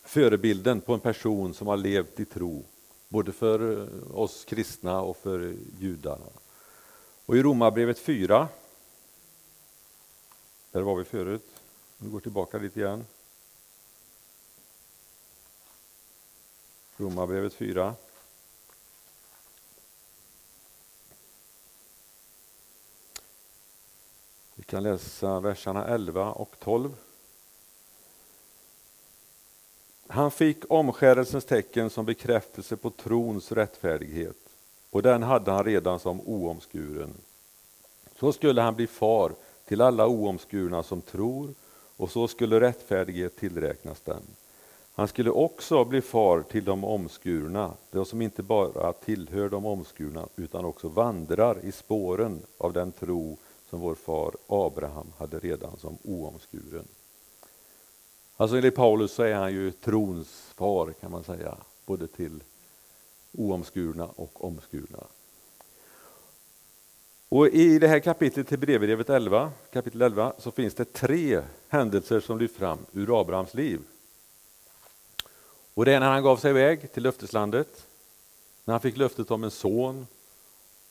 förebilden 0.04 0.82
på 0.82 0.93
en 0.93 1.00
person 1.00 1.54
som 1.54 1.67
har 1.67 1.78
levt 1.78 2.19
i 2.19 2.26
tro, 2.26 2.63
både 3.08 3.32
för 3.32 3.82
eh, 3.82 4.17
oss 4.17 4.45
kristna 4.45 5.02
och 5.02 5.17
för 5.17 5.56
judarna. 5.80 6.30
Och 7.26 7.38
i 7.38 7.41
Romarbrevet 7.41 7.99
4 7.99 8.47
där 10.76 10.82
var 10.82 10.95
vi 10.95 11.03
förut. 11.03 11.47
Vi 11.97 12.09
går 12.09 12.19
tillbaka 12.19 12.57
lite 12.57 12.80
igen. 12.80 13.05
Romarbrevet 16.97 17.53
4. 17.53 17.95
Vi 24.55 24.63
kan 24.63 24.84
läsa 24.84 25.39
verserna 25.39 25.88
11 25.88 26.32
och 26.32 26.55
12. 26.59 26.95
Han 30.07 30.32
fick 30.32 30.71
omskärelsens 30.71 31.45
tecken 31.45 31.89
som 31.89 32.05
bekräftelse 32.05 32.78
på 32.78 32.89
trons 32.89 33.51
rättfärdighet 33.51 34.38
och 34.89 35.01
den 35.01 35.23
hade 35.23 35.51
han 35.51 35.63
redan 35.63 35.99
som 35.99 36.21
oomskuren. 36.21 37.13
Så 38.19 38.34
skulle 38.34 38.61
han 38.61 38.76
bli 38.76 38.88
far 38.88 39.36
till 39.66 39.82
alla 39.82 40.07
oomskurna 40.07 40.84
som 40.84 41.01
tror 41.01 41.53
och 41.97 42.11
så 42.11 42.28
skulle 42.28 42.59
rättfärdighet 42.59 43.36
tillräknas 43.36 44.01
dem. 44.01 44.22
Han 44.95 45.07
skulle 45.07 45.30
också 45.30 45.86
bli 45.86 46.01
far 46.01 46.41
till 46.41 46.66
de 46.66 46.84
omskurna, 46.84 47.74
de 47.91 48.05
som 48.05 48.22
inte 48.22 48.43
bara 48.43 48.93
tillhör 48.93 49.49
de 49.49 49.66
omskurna 49.66 50.28
utan 50.36 50.66
också 50.66 50.88
vandrar 50.88 51.66
i 51.66 51.72
spåren 51.72 52.41
av 52.57 52.74
den 52.74 52.91
tro 52.91 53.38
som 53.70 53.80
vår 53.80 53.95
far 53.95 54.36
Abraham 54.47 55.13
hade 55.18 55.39
redan 55.39 55.78
som 55.78 55.97
oomskuren. 56.03 56.88
Alltså 58.38 58.57
enligt 58.57 58.76
Paulus 58.76 59.11
så 59.11 59.24
är 59.24 59.36
han 59.36 59.53
ju 59.53 59.72
trons 59.72 60.51
far 60.55 60.93
kan 61.01 61.11
man 61.11 61.24
säga, 61.24 61.57
både 61.86 62.07
till 62.07 62.43
oomskurna 63.32 64.09
och 64.16 64.45
omskurna. 64.45 65.03
Och 67.36 67.47
I 67.47 67.79
det 67.79 67.88
här 67.88 67.99
kapitlet 67.99 68.47
till 68.47 68.59
brevbrevet 68.59 69.09
11, 69.09 69.51
kapitel 69.73 70.01
11 70.01 70.33
så 70.38 70.51
finns 70.51 70.73
det 70.73 70.93
tre 70.93 71.41
händelser 71.69 72.19
som 72.19 72.39
lyfts 72.39 72.57
fram 72.57 72.79
ur 72.91 73.21
Abrahams 73.21 73.53
liv. 73.53 73.81
Och 75.73 75.86
Det 75.86 75.93
är 75.93 75.99
när 75.99 76.11
han 76.11 76.23
gav 76.23 76.38
sig 76.38 76.49
iväg 76.49 76.93
till 76.93 77.03
löfteslandet, 77.03 77.88
när 78.65 78.73
han 78.73 78.81
fick 78.81 78.97
löftet 78.97 79.31
om 79.31 79.43
en 79.43 79.51
son 79.51 80.07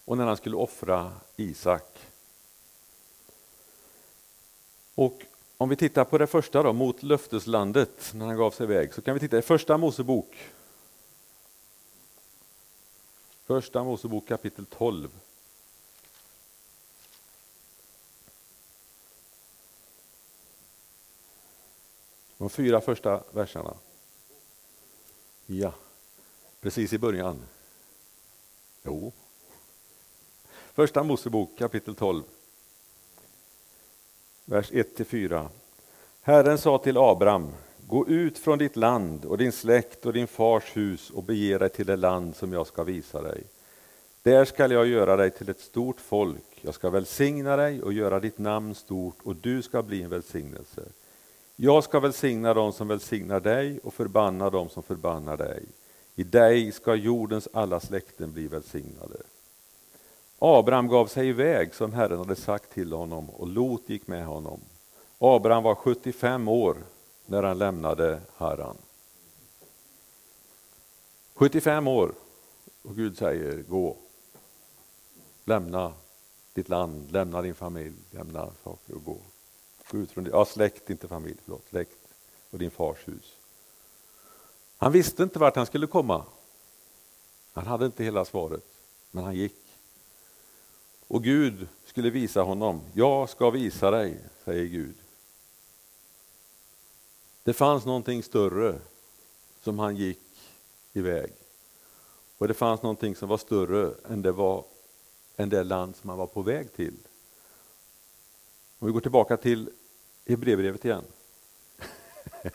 och 0.04 0.16
när 0.16 0.26
han 0.26 0.36
skulle 0.36 0.56
offra 0.56 1.12
Isak. 1.36 1.98
Och 4.94 5.22
om 5.56 5.68
vi 5.68 5.76
tittar 5.76 6.04
på 6.04 6.18
det 6.18 6.26
första 6.26 6.62
då, 6.62 6.72
mot 6.72 7.02
löfteslandet, 7.02 8.12
när 8.14 8.26
han 8.26 8.36
gav 8.36 8.50
sig 8.50 8.64
iväg, 8.64 8.94
så 8.94 9.02
kan 9.02 9.14
vi 9.14 9.20
titta 9.20 9.38
i 9.38 9.42
första 9.42 9.76
Mosebok. 9.76 10.36
Första 13.46 13.84
Mosebok 13.84 14.28
kapitel 14.28 14.66
12. 14.66 15.08
De 22.44 22.50
fyra 22.50 22.80
första 22.80 23.22
verserna. 23.32 23.74
Ja, 25.46 25.72
precis 26.60 26.92
i 26.92 26.98
början. 26.98 27.42
Jo. 28.82 29.12
Första 30.72 31.02
Mosebok 31.02 31.58
kapitel 31.58 31.94
12. 31.94 32.22
Vers 34.44 34.70
1-4. 34.72 35.48
Herren 36.22 36.58
sa 36.58 36.78
till 36.78 36.96
Abraham, 36.96 37.52
gå 37.86 38.08
ut 38.08 38.38
från 38.38 38.58
ditt 38.58 38.76
land 38.76 39.24
och 39.24 39.38
din 39.38 39.52
släkt 39.52 40.06
och 40.06 40.12
din 40.12 40.26
fars 40.26 40.76
hus 40.76 41.10
och 41.10 41.22
bege 41.22 41.58
dig 41.58 41.68
till 41.68 41.86
det 41.86 41.96
land 41.96 42.36
som 42.36 42.52
jag 42.52 42.66
ska 42.66 42.84
visa 42.84 43.22
dig. 43.22 43.42
Där 44.22 44.44
skall 44.44 44.70
jag 44.70 44.86
göra 44.86 45.16
dig 45.16 45.30
till 45.30 45.48
ett 45.48 45.60
stort 45.60 46.00
folk, 46.00 46.60
jag 46.60 46.74
ska 46.74 46.90
välsigna 46.90 47.56
dig 47.56 47.82
och 47.82 47.92
göra 47.92 48.20
ditt 48.20 48.38
namn 48.38 48.74
stort 48.74 49.18
och 49.22 49.36
du 49.36 49.62
ska 49.62 49.82
bli 49.82 50.02
en 50.02 50.10
välsignelse. 50.10 50.82
Jag 51.56 51.84
ska 51.84 52.00
välsigna 52.00 52.54
dem 52.54 52.72
som 52.72 52.88
välsignar 52.88 53.40
dig 53.40 53.78
och 53.78 53.94
förbanna 53.94 54.50
dem 54.50 54.68
som 54.68 54.82
förbannar 54.82 55.36
dig. 55.36 55.64
I 56.14 56.24
dig 56.24 56.72
ska 56.72 56.94
jordens 56.94 57.48
alla 57.52 57.80
släkten 57.80 58.32
bli 58.32 58.48
välsignade. 58.48 59.16
Abraham 60.38 60.88
gav 60.88 61.06
sig 61.06 61.28
iväg 61.28 61.74
som 61.74 61.92
Herren 61.92 62.18
hade 62.18 62.36
sagt 62.36 62.72
till 62.72 62.92
honom 62.92 63.30
och 63.30 63.48
Lot 63.48 63.88
gick 63.88 64.06
med 64.06 64.26
honom. 64.26 64.60
Abraham 65.18 65.62
var 65.62 65.74
75 65.74 66.48
år 66.48 66.76
när 67.26 67.42
han 67.42 67.58
lämnade 67.58 68.20
Haran. 68.36 68.76
75 71.34 71.88
år 71.88 72.12
och 72.82 72.96
Gud 72.96 73.18
säger 73.18 73.62
gå. 73.62 73.96
Lämna 75.44 75.92
ditt 76.54 76.68
land, 76.68 77.12
lämna 77.12 77.42
din 77.42 77.54
familj, 77.54 77.94
lämna 78.10 78.50
saker 78.64 78.94
och 78.94 79.04
gå. 79.04 79.18
Gå 79.94 80.00
ut 80.00 80.10
från 80.10 80.26
ja, 80.26 80.44
släkt, 80.44 80.90
inte 80.90 81.08
familj, 81.08 81.36
förlåt, 81.44 81.68
släkt 81.68 81.98
och 82.50 82.58
din 82.58 82.70
fars 82.70 83.08
hus. 83.08 83.36
Han 84.76 84.92
visste 84.92 85.22
inte 85.22 85.38
vart 85.38 85.56
han 85.56 85.66
skulle 85.66 85.86
komma. 85.86 86.24
Han 87.52 87.66
hade 87.66 87.86
inte 87.86 88.04
hela 88.04 88.24
svaret, 88.24 88.64
men 89.10 89.24
han 89.24 89.34
gick. 89.34 89.56
Och 91.08 91.24
Gud 91.24 91.68
skulle 91.84 92.10
visa 92.10 92.42
honom. 92.42 92.80
Jag 92.94 93.30
ska 93.30 93.50
visa 93.50 93.90
dig, 93.90 94.18
säger 94.44 94.64
Gud. 94.64 94.94
Det 97.42 97.52
fanns 97.52 97.84
någonting 97.84 98.22
större 98.22 98.78
som 99.62 99.78
han 99.78 99.96
gick 99.96 100.52
iväg. 100.92 101.32
Och 102.38 102.48
det 102.48 102.54
fanns 102.54 102.82
någonting 102.82 103.16
som 103.16 103.28
var 103.28 103.38
större 103.38 103.94
än 104.08 104.22
det, 104.22 104.32
var, 104.32 104.64
än 105.36 105.48
det 105.48 105.64
land 105.64 105.96
som 105.96 106.10
han 106.10 106.18
var 106.18 106.26
på 106.26 106.42
väg 106.42 106.72
till. 106.72 106.96
Om 108.78 108.86
vi 108.86 108.92
går 108.92 109.00
tillbaka 109.00 109.36
till 109.36 109.70
Hebreerbrevet 110.26 110.84
igen. 110.84 111.04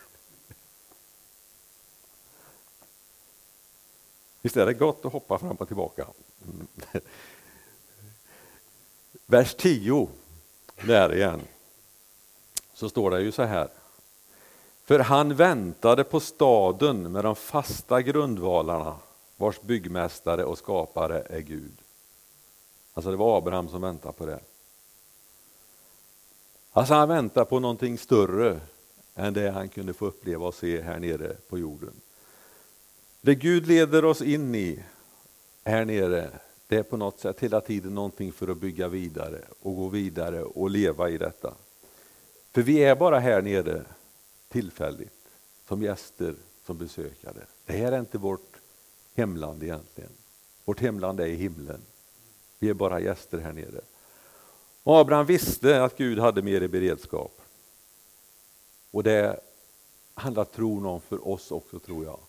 Visst 4.41 4.57
är 4.57 4.65
det 4.65 4.73
gott 4.73 5.05
att 5.05 5.13
hoppa 5.13 5.37
fram 5.37 5.55
och 5.55 5.67
tillbaka? 5.67 6.07
Vers 9.25 9.55
10, 9.55 10.07
där 10.85 11.15
igen, 11.15 11.41
så 12.73 12.89
står 12.89 13.11
det 13.11 13.21
ju 13.21 13.31
så 13.31 13.43
här. 13.43 13.69
För 14.83 14.99
han 14.99 15.35
väntade 15.35 16.03
på 16.03 16.19
staden 16.19 17.11
med 17.11 17.23
de 17.23 17.35
fasta 17.35 18.01
grundvalarna 18.01 18.95
vars 19.37 19.61
byggmästare 19.61 20.43
och 20.43 20.57
skapare 20.57 21.21
är 21.21 21.39
Gud. 21.39 21.81
Alltså 22.93 23.11
det 23.11 23.17
var 23.17 23.37
Abraham 23.37 23.69
som 23.69 23.81
väntade 23.81 24.13
på 24.13 24.25
det. 24.25 24.39
Alltså 26.71 26.93
han 26.93 27.09
väntar 27.09 27.45
på 27.45 27.59
någonting 27.59 27.97
större 27.97 28.59
än 29.15 29.33
det 29.33 29.49
han 29.49 29.69
kunde 29.69 29.93
få 29.93 30.05
uppleva 30.05 30.47
och 30.47 30.55
se 30.55 30.81
här 30.81 30.99
nere 30.99 31.35
på 31.49 31.59
jorden. 31.59 31.93
Det 33.21 33.35
Gud 33.35 33.67
leder 33.67 34.05
oss 34.05 34.21
in 34.21 34.55
i 34.55 34.83
här 35.63 35.85
nere, 35.85 36.29
det 36.67 36.75
är 36.75 36.83
på 36.83 36.97
något 36.97 37.19
sätt 37.19 37.39
hela 37.39 37.61
tiden 37.61 37.95
någonting 37.95 38.31
för 38.31 38.47
att 38.47 38.57
bygga 38.57 38.87
vidare 38.87 39.41
och 39.59 39.75
gå 39.75 39.87
vidare 39.87 40.43
och 40.43 40.69
leva 40.69 41.09
i 41.09 41.17
detta. 41.17 41.53
För 42.51 42.61
vi 42.61 42.83
är 42.83 42.95
bara 42.95 43.19
här 43.19 43.41
nere 43.41 43.83
tillfälligt, 44.49 45.27
som 45.67 45.81
gäster, 45.81 46.35
som 46.65 46.77
besökare. 46.77 47.45
Det 47.65 47.73
här 47.73 47.91
är 47.91 47.99
inte 47.99 48.17
vårt 48.17 48.55
hemland 49.15 49.63
egentligen. 49.63 50.11
Vårt 50.65 50.79
hemland 50.79 51.19
är 51.19 51.25
i 51.25 51.35
himlen. 51.35 51.81
Vi 52.59 52.69
är 52.69 52.73
bara 52.73 52.99
gäster 52.99 53.37
här 53.37 53.53
nere. 53.53 53.81
Och 54.83 54.99
Abraham 54.99 55.25
visste 55.25 55.83
att 55.83 55.97
Gud 55.97 56.19
hade 56.19 56.41
mer 56.41 56.61
i 56.61 56.67
beredskap. 56.67 57.41
Och 58.91 59.03
det 59.03 59.39
handlar 60.13 60.45
tron 60.45 60.85
om 60.85 61.01
för 61.01 61.27
oss 61.27 61.51
också, 61.51 61.79
tror 61.79 62.05
jag. 62.05 62.19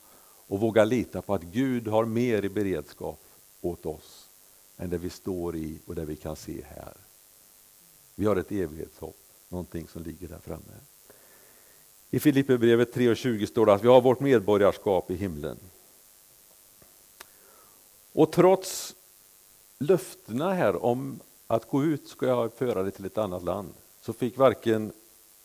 Och 0.46 0.61
våga 0.61 0.84
lita 0.84 1.22
på 1.22 1.34
att 1.34 1.42
Gud 1.42 1.88
har 1.88 2.05
mer 2.05 2.44
i 2.44 2.48
beredskap 2.48 3.20
åt 3.61 3.86
oss 3.86 4.28
än 4.76 4.90
det 4.90 4.98
vi 4.98 5.11
står 5.11 5.57
i 5.57 5.78
och 5.86 5.94
det 5.94 6.05
vi 6.05 6.16
kan 6.16 6.36
se 6.36 6.64
här. 6.68 6.94
Vi 8.14 8.26
har 8.26 8.36
ett 8.36 8.53
evighetshopp, 8.53 9.16
någonting 9.48 9.88
som 9.88 10.03
ligger 10.03 10.28
där 10.28 10.38
framme. 10.38 10.72
I 12.11 12.20
Filipperbrevet 12.20 12.94
3.20 12.94 13.46
står 13.46 13.66
det 13.66 13.72
att 13.72 13.84
vi 13.84 13.88
har 13.88 14.01
vårt 14.01 14.20
medborgarskap 14.20 15.11
i 15.11 15.14
himlen. 15.14 15.59
Och 18.12 18.32
trots 18.32 18.96
löftena 19.78 20.53
här 20.53 20.84
om 20.84 21.20
att 21.51 21.68
gå 21.68 21.84
ut 21.84 22.09
ska 22.09 22.26
jag 22.26 22.53
föra 22.53 22.82
dig 22.82 22.92
till 22.92 23.05
ett 23.05 23.18
annat 23.18 23.42
land, 23.42 23.74
så 24.01 24.12
fick 24.12 24.38
varken 24.38 24.92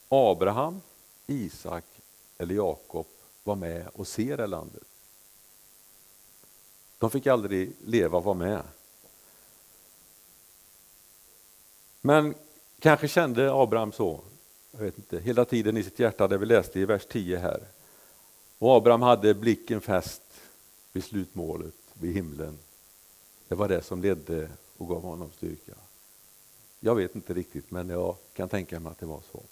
Abraham, 0.10 0.82
Isak 1.28 1.84
eller 2.38 2.56
Jakob 2.56 3.06
vara 3.44 3.56
med 3.56 3.88
och 3.94 4.08
se 4.08 4.36
det 4.36 4.48
landet. 4.48 4.84
De 7.00 7.10
fick 7.10 7.28
aldrig 7.28 7.74
leva 7.86 8.18
och 8.18 8.24
vara 8.24 8.36
med. 8.36 8.62
Men 12.02 12.36
kanske 12.80 13.08
kände 13.08 13.54
Abraham 13.54 13.92
så, 13.92 14.22
jag 14.72 14.80
vet 14.80 14.98
inte, 14.98 15.20
hela 15.20 15.46
tiden 15.46 15.78
i 15.78 15.84
sitt 15.84 16.00
hjärta, 16.00 16.28
det 16.28 16.38
vi 16.38 16.46
läste 16.46 16.80
i 16.80 16.86
vers 16.86 17.06
10 17.06 17.38
här. 17.38 17.64
Och 18.58 18.76
Abraham 18.76 19.02
hade 19.02 19.34
blicken 19.34 19.82
fäst 19.82 20.42
vid 20.92 21.04
slutmålet, 21.04 21.76
vid 21.94 22.14
himlen. 22.14 22.58
Det 23.48 23.56
var 23.56 23.68
det 23.68 23.82
som 23.82 24.02
ledde 24.02 24.50
och 24.78 24.88
gav 24.88 25.02
honom 25.02 25.32
styrka. 25.38 25.74
Jag 26.86 26.96
vet 26.96 27.16
inte 27.16 27.34
riktigt, 27.34 27.72
men 27.72 27.90
jag 27.90 28.16
kan 28.34 28.50
tänka 28.50 28.80
mig 28.80 28.92
att 28.92 29.00
det 29.00 29.06
var 29.06 29.22
så. 29.32 29.44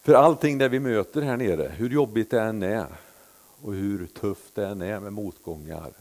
För 0.00 0.14
allting 0.14 0.58
det 0.58 0.68
vi 0.68 0.80
möter 0.80 1.22
här 1.22 1.36
nere, 1.36 1.68
hur 1.68 1.90
jobbigt 1.90 2.30
det 2.30 2.40
än 2.40 2.62
är 2.62 2.96
och 3.60 3.74
hur 3.74 4.06
tufft 4.06 4.54
det 4.54 4.66
än 4.66 4.82
är 4.82 5.00
med 5.00 5.12
motgångar, 5.12 5.92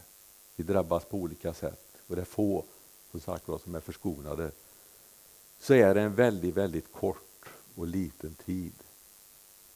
vi 0.56 0.64
drabbas 0.64 1.06
på 1.06 1.18
olika 1.18 1.54
sätt 1.54 1.88
och 2.08 2.16
det 2.16 2.22
är 2.22 2.26
få 2.26 2.64
som 3.12 3.20
sagt 3.20 3.46
som 3.46 3.76
är 3.76 3.80
förskonade, 3.80 4.52
så 5.60 5.74
är 5.74 5.96
det 5.96 6.02
en 6.02 6.16
väldigt, 6.16 6.56
väldigt 6.56 6.92
kort 6.92 7.46
och 7.76 7.88
liten 7.88 8.36
tid. 8.36 8.74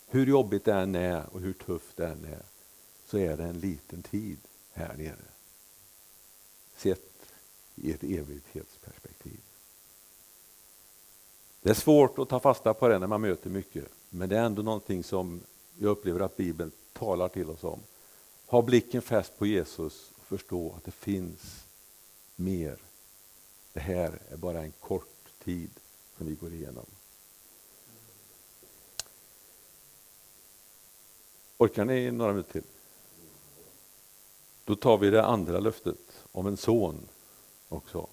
Hur 0.08 0.26
jobbigt 0.26 0.66
det 0.66 0.74
än 0.74 0.96
är 0.96 1.24
och 1.32 1.42
hur 1.42 1.54
tufft 1.54 1.98
det 1.98 2.08
än 2.08 2.26
är, 2.26 2.44
så 3.06 3.18
är 3.18 3.38
det 3.38 3.44
en 3.44 3.60
liten 3.60 4.04
tid 4.04 4.38
här 4.74 4.94
nere. 4.98 5.26
Sett 6.78 7.34
i 7.76 7.92
ett 7.92 8.04
evighetsperspektiv. 8.04 8.79
Det 11.62 11.70
är 11.70 11.74
svårt 11.74 12.20
att 12.20 12.30
ta 12.30 12.40
fasta 12.40 12.74
på 12.74 12.88
det 12.88 13.00
när 13.00 13.08
man 13.08 13.22
möter 13.22 13.50
mycket, 13.50 13.86
men 14.10 14.30
det 14.30 14.38
är 14.38 14.44
ändå 14.44 14.62
någonting 14.62 15.04
som 15.04 15.42
jag 15.78 15.90
upplever 15.90 16.20
att 16.20 16.38
Bibeln 16.38 16.72
talar 16.94 17.30
till 17.30 17.50
oss 17.50 17.64
om. 17.64 17.80
Ha 18.46 18.62
blicken 18.62 19.02
fäst 19.02 19.38
på 19.38 19.46
Jesus 19.46 20.12
och 20.18 20.26
förstå 20.26 20.74
att 20.78 20.84
det 20.84 20.92
finns 20.92 21.66
mer. 22.36 22.78
Det 23.74 23.80
här 23.80 24.20
är 24.30 24.38
bara 24.38 24.62
en 24.62 24.72
kort 24.72 25.30
tid 25.44 25.70
som 26.18 26.28
vi 26.28 26.36
går 26.36 26.54
igenom. 26.54 26.86
Orkar 31.58 31.86
ni 31.86 32.12
några 32.12 32.32
minuter 32.32 32.52
till? 32.52 32.64
Då 34.66 34.76
tar 34.76 34.98
vi 34.98 35.10
det 35.10 35.26
andra 35.26 35.60
löftet 35.60 36.26
om 36.32 36.48
en 36.48 36.58
son 36.58 37.08
också. 37.70 38.08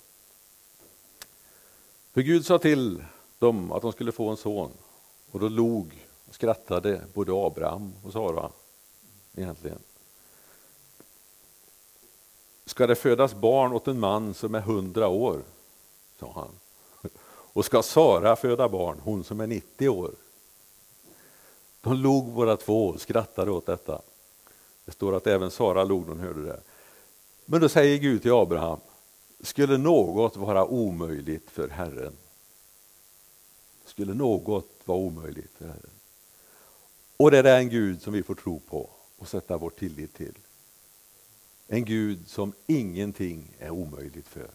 För 2.13 2.21
Gud 2.23 2.47
sa 2.47 2.59
till 2.59 3.05
dem 3.39 3.73
att 3.73 3.83
de 3.83 3.93
skulle 3.93 4.13
få 4.13 4.29
en 4.29 4.37
son 4.37 4.71
och 5.31 5.41
då 5.41 5.49
log 5.49 6.07
och 6.29 6.35
skrattade 6.35 7.01
både 7.15 7.33
Abraham 7.47 7.93
och 8.05 8.13
Sara 8.13 8.51
egentligen. 9.37 9.79
Ska 12.65 12.87
det 12.87 12.95
födas 12.95 13.35
barn 13.35 13.73
åt 13.73 13.89
en 13.89 14.01
man 14.01 14.35
som 14.35 14.55
är 14.55 14.61
hundra 14.61 15.09
år? 15.09 15.43
sa 16.21 16.33
han. 16.35 16.49
Och 17.57 17.65
ska 17.65 17.83
Sara 17.83 18.37
föda 18.37 18.69
barn, 18.69 19.01
hon 19.05 19.25
som 19.25 19.41
är 19.41 19.47
90 19.47 19.89
år? 19.89 20.11
De 21.81 21.95
log 21.95 22.33
båda 22.33 22.57
två 22.57 22.89
och 22.89 23.01
skrattade 23.01 23.51
åt 23.51 23.67
detta. 23.67 24.03
Det 24.85 24.93
står 24.93 25.17
att 25.17 25.27
även 25.27 25.51
Sara 25.51 25.85
log 25.85 26.03
när 26.03 26.09
hon 26.09 26.21
hörde 26.21 26.43
det. 26.43 26.61
Men 27.45 27.61
då 27.61 27.69
säger 27.69 27.99
Gud 27.99 28.23
till 28.23 28.33
Abraham, 28.33 28.79
skulle 29.41 29.79
något 29.79 30.37
vara 30.37 30.67
omöjligt 30.67 31.51
för 31.51 31.69
Herren? 31.69 32.13
Skulle 33.97 34.15
något 34.15 34.69
vara 34.85 34.99
omöjligt 34.99 35.51
för 35.59 35.67
Herren? 35.67 35.91
Och 37.17 37.31
det 37.31 37.39
är 37.39 37.59
en 37.59 37.69
Gud 37.69 38.03
som 38.03 38.13
vi 38.13 38.23
får 38.23 38.35
tro 38.35 38.61
på 38.61 38.91
och 39.19 39.29
sätta 39.29 39.57
vår 39.57 39.71
tillit 39.71 40.15
till. 40.15 40.39
En 41.67 41.85
Gud 41.85 42.29
som 42.29 42.53
ingenting 42.67 43.57
är 43.59 43.71
omöjligt 43.71 44.29
för. 44.29 44.51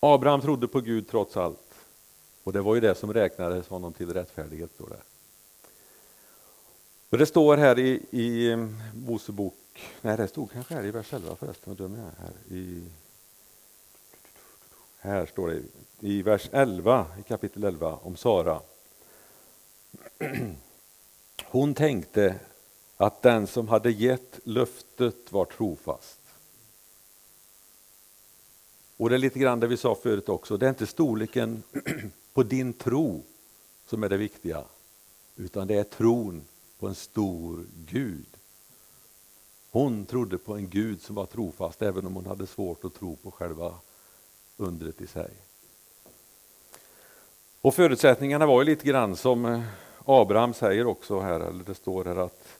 Abraham 0.00 0.40
trodde 0.40 0.68
på 0.68 0.80
Gud 0.80 1.08
trots 1.08 1.36
allt. 1.36 1.74
Och 2.42 2.52
det 2.52 2.60
var 2.60 2.74
ju 2.74 2.80
det 2.80 2.94
som 2.94 3.14
räknades 3.14 3.68
honom 3.68 3.92
till 3.92 4.12
rättfärdighet. 4.12 4.70
Då 4.78 4.86
det. 4.86 5.02
Och 7.10 7.18
det 7.18 7.26
står 7.26 7.56
här 7.56 7.78
i, 7.78 8.02
i 8.10 8.56
Mosebok, 8.94 9.82
nej 10.00 10.16
det 10.16 10.28
stod 10.28 10.52
kanske 10.52 10.74
här 10.74 10.84
i 10.84 10.90
vers 10.90 11.12
11 11.12 11.36
förresten, 11.36 11.64
vad 11.70 11.76
dum 11.76 11.94
jag 11.94 12.04
är 12.04 12.24
här. 12.24 12.56
I, 12.56 12.84
här 15.06 15.26
står 15.26 15.48
det 15.48 15.62
i 16.00 16.22
vers 16.22 16.48
11, 16.52 17.06
i 17.20 17.22
kapitel 17.22 17.64
11 17.64 17.98
om 18.02 18.16
Sara. 18.16 18.60
Hon 21.44 21.74
tänkte 21.74 22.40
att 22.96 23.22
den 23.22 23.46
som 23.46 23.68
hade 23.68 23.90
gett 23.90 24.40
löftet 24.44 25.32
var 25.32 25.44
trofast. 25.44 26.20
Och 28.96 29.08
det 29.08 29.16
är 29.16 29.18
lite 29.18 29.38
grann 29.38 29.60
det 29.60 29.66
vi 29.66 29.76
sa 29.76 29.94
förut 29.94 30.28
också, 30.28 30.56
det 30.56 30.66
är 30.66 30.70
inte 30.70 30.86
storleken 30.86 31.62
på 32.32 32.42
din 32.42 32.72
tro 32.72 33.22
som 33.86 34.02
är 34.02 34.08
det 34.08 34.16
viktiga, 34.16 34.64
utan 35.36 35.66
det 35.66 35.74
är 35.74 35.84
tron 35.84 36.42
på 36.78 36.88
en 36.88 36.94
stor 36.94 37.66
Gud. 37.86 38.26
Hon 39.70 40.06
trodde 40.06 40.38
på 40.38 40.54
en 40.54 40.70
Gud 40.70 41.02
som 41.02 41.14
var 41.14 41.26
trofast, 41.26 41.82
även 41.82 42.06
om 42.06 42.14
hon 42.14 42.26
hade 42.26 42.46
svårt 42.46 42.84
att 42.84 42.94
tro 42.94 43.16
på 43.16 43.30
själva 43.30 43.74
undret 44.56 45.00
i 45.00 45.06
sig. 45.06 45.30
Och 47.60 47.74
förutsättningarna 47.74 48.46
var 48.46 48.62
ju 48.62 48.64
lite 48.64 48.86
grann 48.86 49.16
som 49.16 49.44
eh, 49.44 49.62
Abraham 50.04 50.54
säger 50.54 50.86
också 50.86 51.20
här, 51.20 51.40
eller 51.40 51.64
det 51.64 51.74
står 51.74 52.04
här 52.04 52.16
att 52.16 52.58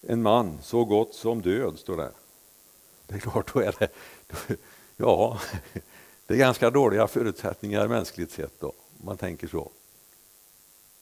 en 0.00 0.22
man 0.22 0.58
så 0.62 0.84
gott 0.84 1.14
som 1.14 1.42
död, 1.42 1.78
står 1.78 1.96
det. 1.96 2.12
Det 3.06 3.14
är 3.14 3.18
klart, 3.18 3.54
då 3.54 3.60
är 3.60 3.74
det, 3.78 3.88
ja, 4.96 5.40
det 6.26 6.34
är 6.34 6.38
ganska 6.38 6.70
dåliga 6.70 7.06
förutsättningar 7.06 7.88
mänskligt 7.88 8.32
sett 8.32 8.60
då, 8.60 8.68
om 8.68 9.06
man 9.06 9.16
tänker 9.16 9.48
så. 9.48 9.70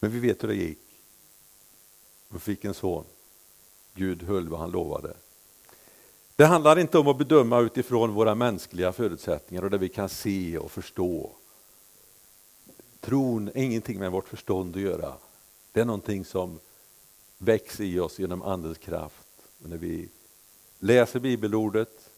Men 0.01 0.11
vi 0.11 0.19
vet 0.19 0.43
hur 0.43 0.49
det 0.49 0.55
gick. 0.55 0.79
De 2.29 2.41
fick 2.41 2.65
en 2.65 2.75
son. 2.75 3.05
Gud 3.95 4.23
höll 4.23 4.49
vad 4.49 4.61
han 4.61 4.71
lovade. 4.71 5.17
Det 6.37 6.45
handlar 6.45 6.79
inte 6.79 6.99
om 6.99 7.09
att 7.09 7.19
bedöma 7.19 7.61
utifrån 7.61 8.15
våra 8.15 8.35
mänskliga 8.35 8.93
förutsättningar 8.93 9.63
och 9.63 9.71
det 9.71 9.79
vi 9.79 9.89
kan 9.89 10.09
se 10.09 10.59
och 10.59 10.71
förstå. 10.71 11.31
Tron 13.01 13.49
är 13.49 13.63
ingenting 13.63 13.99
med 13.99 14.13
vårt 14.13 14.29
förstånd 14.29 14.77
att 14.77 14.83
göra. 14.83 15.13
Det 15.73 15.81
är 15.81 15.85
någonting 15.85 16.25
som 16.25 16.59
växer 17.39 17.85
i 17.85 18.01
oss 18.01 18.19
genom 18.19 18.43
Andens 18.43 18.79
kraft. 18.79 19.27
Och 19.63 19.71
när 19.71 19.77
vi 19.77 20.09
läser 20.79 21.21
bibelordet, 21.21 22.11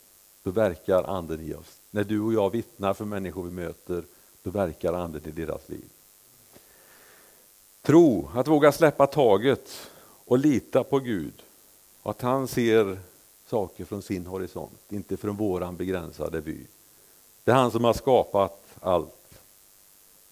då 0.42 0.50
verkar 0.50 1.02
Anden 1.02 1.40
i 1.40 1.54
oss. 1.54 1.78
När 1.90 2.04
du 2.04 2.20
och 2.20 2.32
jag 2.32 2.50
vittnar 2.50 2.94
för 2.94 3.04
människor 3.04 3.44
vi 3.44 3.50
möter, 3.50 4.04
då 4.42 4.50
verkar 4.50 4.92
Anden 4.92 5.22
i 5.26 5.30
deras 5.30 5.68
liv. 5.68 5.88
Tro, 7.82 8.30
att 8.34 8.48
våga 8.48 8.72
släppa 8.72 9.06
taget 9.06 9.90
och 10.24 10.38
lita 10.38 10.84
på 10.84 10.98
Gud. 10.98 11.42
Att 12.02 12.22
han 12.22 12.48
ser 12.48 12.98
saker 13.46 13.84
från 13.84 14.02
sin 14.02 14.26
horisont, 14.26 14.92
inte 14.92 15.16
från 15.16 15.36
våran 15.36 15.76
begränsade 15.76 16.40
vy. 16.40 16.66
Det 17.44 17.50
är 17.50 17.54
han 17.54 17.70
som 17.70 17.84
har 17.84 17.92
skapat 17.92 18.62
allt. 18.80 19.40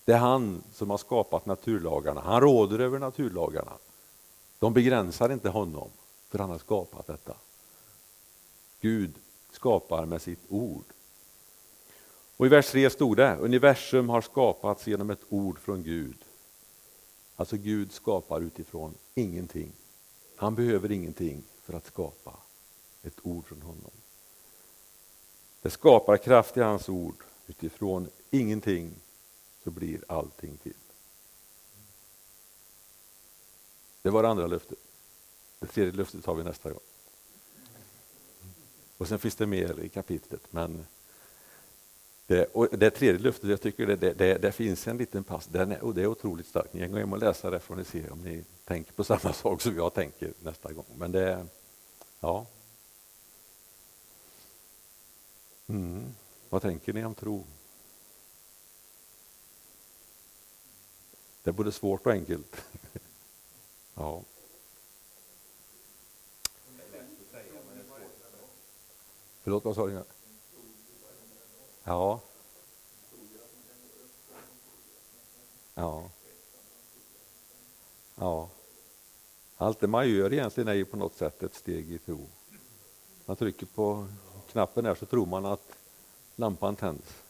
Det 0.05 0.13
är 0.13 0.19
han 0.19 0.63
som 0.73 0.91
har 0.91 0.99
skapat 0.99 1.47
naturlagarna. 1.47 2.21
Han 2.21 2.41
råder 2.41 2.79
över 2.79 2.99
naturlagarna. 2.99 3.73
De 4.59 4.73
begränsar 4.73 5.33
inte 5.33 5.49
honom, 5.49 5.91
för 6.29 6.39
han 6.39 6.51
har 6.51 6.59
skapat 6.59 7.07
detta. 7.07 7.35
Gud 8.81 9.15
skapar 9.53 10.07
med 10.07 10.23
sitt 10.23 10.43
ord. 10.49 10.85
Och 12.37 12.47
I 12.47 12.49
vers 12.49 12.71
3 12.71 12.91
stod 12.91 13.17
det, 13.17 13.37
universum 13.37 14.09
har 14.09 14.21
skapats 14.21 14.87
genom 14.87 15.11
ett 15.11 15.25
ord 15.29 15.59
från 15.59 15.83
Gud. 15.83 16.17
Alltså 17.37 17.57
Gud 17.57 17.93
skapar 17.93 18.41
utifrån 18.41 18.95
ingenting. 19.15 19.73
Han 20.37 20.55
behöver 20.55 20.91
ingenting 20.91 21.43
för 21.63 21.73
att 21.73 21.87
skapa 21.87 22.44
ett 23.05 23.19
ord 23.23 23.47
från 23.47 23.63
honom. 23.63 23.91
Det 25.63 25.71
skapar 25.71 26.17
kraft 26.17 26.57
i 26.57 26.61
hans 26.61 26.89
ord. 26.89 27.25
Utifrån 27.47 28.09
ingenting 28.31 28.95
så 29.65 29.71
blir 29.71 30.05
allting 30.09 30.57
till. 30.57 30.75
Det 34.03 34.11
var 34.11 34.23
det 34.23 34.29
andra 34.29 34.47
löftet. 34.47 34.79
Det 35.59 35.67
tredje 35.67 35.93
löftet 35.93 36.25
tar 36.25 36.35
vi 36.35 36.45
nästa 36.45 36.71
gång. 36.71 36.81
Och 38.97 39.09
sen 39.09 39.19
finns 39.19 39.37
det 39.37 39.47
mer 39.47 39.81
i 39.81 39.89
kapitlet. 39.89 40.41
Men 40.51 40.87
det, 42.27 42.45
och 42.45 42.69
det 42.79 42.91
tredje 42.91 43.21
löftet, 43.21 43.51
jag 43.51 43.61
tycker 43.61 43.87
det, 43.87 44.13
det, 44.13 44.39
det 44.39 44.53
finns 44.53 44.87
en 44.87 44.97
liten 44.97 45.25
pass, 45.25 45.47
den 45.47 45.73
är, 45.73 45.85
och 45.85 45.95
det 45.95 46.03
är 46.03 46.07
otroligt 46.07 46.47
starkt. 46.47 46.75
Ni 46.75 46.81
kan 46.81 46.93
gå 46.93 46.99
hem 46.99 47.13
och 47.13 47.19
läsa 47.19 47.51
det 47.51 47.61
får 47.61 47.77
ni 47.77 47.85
se 47.85 48.11
om 48.11 48.21
ni 48.21 48.45
tänker 48.65 48.93
på 48.93 49.05
samma 49.05 49.33
sak 49.33 49.63
som 49.63 49.77
jag 49.77 49.95
tänker 49.95 50.33
nästa 50.43 50.73
gång. 50.73 50.87
Men 50.97 51.13
det, 51.13 51.47
ja. 52.21 52.47
Mm. 55.67 56.15
Vad 56.49 56.63
tänker 56.63 56.93
ni 56.93 57.05
om 57.05 57.15
tro? 57.15 57.45
Det 61.43 61.51
är 61.51 61.53
både 61.53 61.73
svårt 61.73 62.07
och 62.07 62.13
enkelt. 62.13 62.57
ja. 63.95 64.23
Förlåt, 69.43 69.65
vad 69.65 69.75
sa 69.75 69.87
du? 69.87 70.05
Ja. 71.85 72.21
Ja. 75.75 76.11
Ja. 78.15 78.49
Allt 79.57 79.81
det 79.81 79.87
man 79.87 80.09
gör 80.09 80.33
egentligen 80.33 80.69
är 80.69 80.75
ju 80.75 80.85
på 80.85 80.97
något 80.97 81.15
sätt 81.15 81.43
ett 81.43 81.55
steg 81.55 81.93
i 81.93 81.99
tro. 81.99 82.29
Man 83.27 83.37
trycker 83.37 83.67
på 83.67 84.09
knappen 84.55 84.87
är 84.87 84.95
så 84.95 85.07
tror 85.07 85.27
man 85.27 85.47
att 85.47 85.73
lampan 86.37 86.77
tänds. 86.77 87.23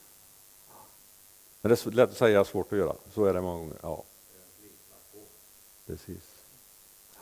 Men 1.60 1.68
det 1.68 1.86
är 1.86 1.90
lätt 1.90 2.10
att 2.10 2.16
säga, 2.16 2.44
svårt 2.44 2.72
att 2.72 2.78
göra. 2.78 2.96
Så 3.14 3.24
är 3.24 3.34
det 3.34 3.40
många 3.40 3.58
gånger. 3.58 3.76
Ja. 3.82 4.04
Precis. 5.86 6.22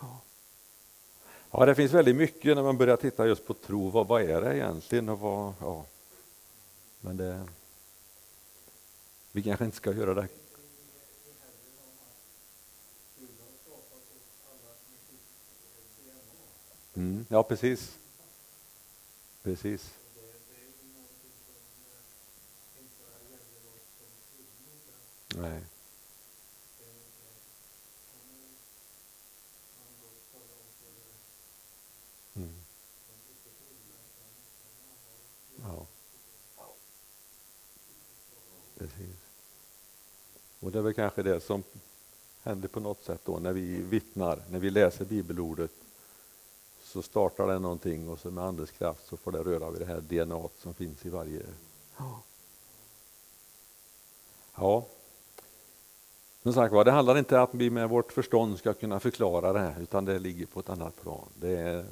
Ja. 0.00 0.20
ja, 1.50 1.66
det 1.66 1.74
finns 1.74 1.92
väldigt 1.92 2.16
mycket 2.16 2.56
när 2.56 2.62
man 2.62 2.78
börjar 2.78 2.96
titta 2.96 3.26
just 3.26 3.46
på 3.46 3.54
tro. 3.54 3.88
Vad, 3.88 4.06
vad 4.06 4.22
är 4.22 4.40
det 4.40 4.56
egentligen? 4.56 5.08
Och 5.08 5.18
vad, 5.18 5.54
ja. 5.60 5.84
Men 7.00 7.16
det, 7.16 7.44
vi 9.32 9.42
kanske 9.42 9.64
inte 9.64 9.76
ska 9.76 9.92
göra 9.92 10.14
det. 10.14 10.28
Mm, 16.94 17.26
ja, 17.28 17.42
precis. 17.42 18.01
Precis. 19.42 19.94
Nej. 25.36 25.62
Mm. 32.34 32.50
Ja. 35.62 35.86
Precis. 38.78 39.16
Och 40.60 40.72
det 40.72 40.78
är 40.78 40.82
väl 40.82 40.94
kanske 40.94 41.22
det 41.22 41.40
som 41.40 41.62
händer 42.42 42.68
på 42.68 42.80
något 42.80 43.04
sätt 43.04 43.20
då 43.24 43.38
när 43.38 43.52
vi 43.52 43.82
vittnar, 43.82 44.42
när 44.50 44.58
vi 44.58 44.70
läser 44.70 45.04
bibelordet 45.04 45.81
så 46.92 47.02
startar 47.02 47.46
det 47.46 47.58
någonting 47.58 48.08
och 48.08 48.18
så 48.18 48.30
med 48.30 48.44
Andens 48.44 48.70
kraft 48.70 49.06
så 49.06 49.16
får 49.16 49.32
det 49.32 49.38
röra 49.38 49.70
vid 49.70 49.80
det 49.80 49.86
här 49.86 50.00
DNA 50.00 50.48
som 50.58 50.74
finns 50.74 51.06
i 51.06 51.08
varje... 51.08 51.42
Ja. 54.54 54.86
Som 56.42 56.52
sagt 56.52 56.72
var, 56.72 56.84
det 56.84 56.90
handlar 56.90 57.18
inte 57.18 57.36
om 57.36 57.42
att 57.42 57.54
vi 57.54 57.70
med 57.70 57.88
vårt 57.88 58.12
förstånd 58.12 58.58
ska 58.58 58.74
kunna 58.74 59.00
förklara 59.00 59.52
det 59.52 59.58
här 59.58 59.80
utan 59.80 60.04
det 60.04 60.18
ligger 60.18 60.46
på 60.46 60.60
ett 60.60 60.68
annat 60.68 61.02
plan. 61.02 61.28
Det 61.34 61.56
är 61.56 61.86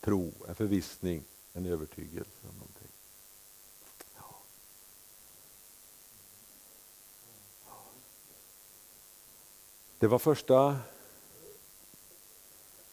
tro, 0.00 0.32
en 0.48 0.54
förvissning, 0.54 1.22
en 1.52 1.66
övertygelse. 1.66 2.30
Någonting. 2.42 2.88
Ja. 4.16 4.36
Det 9.98 10.06
var 10.06 10.18
första 10.18 10.76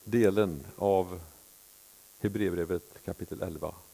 delen 0.04 0.66
av 0.78 1.20
Hebreerbrevet 2.24 3.04
kapitel 3.04 3.42
11. 3.42 3.93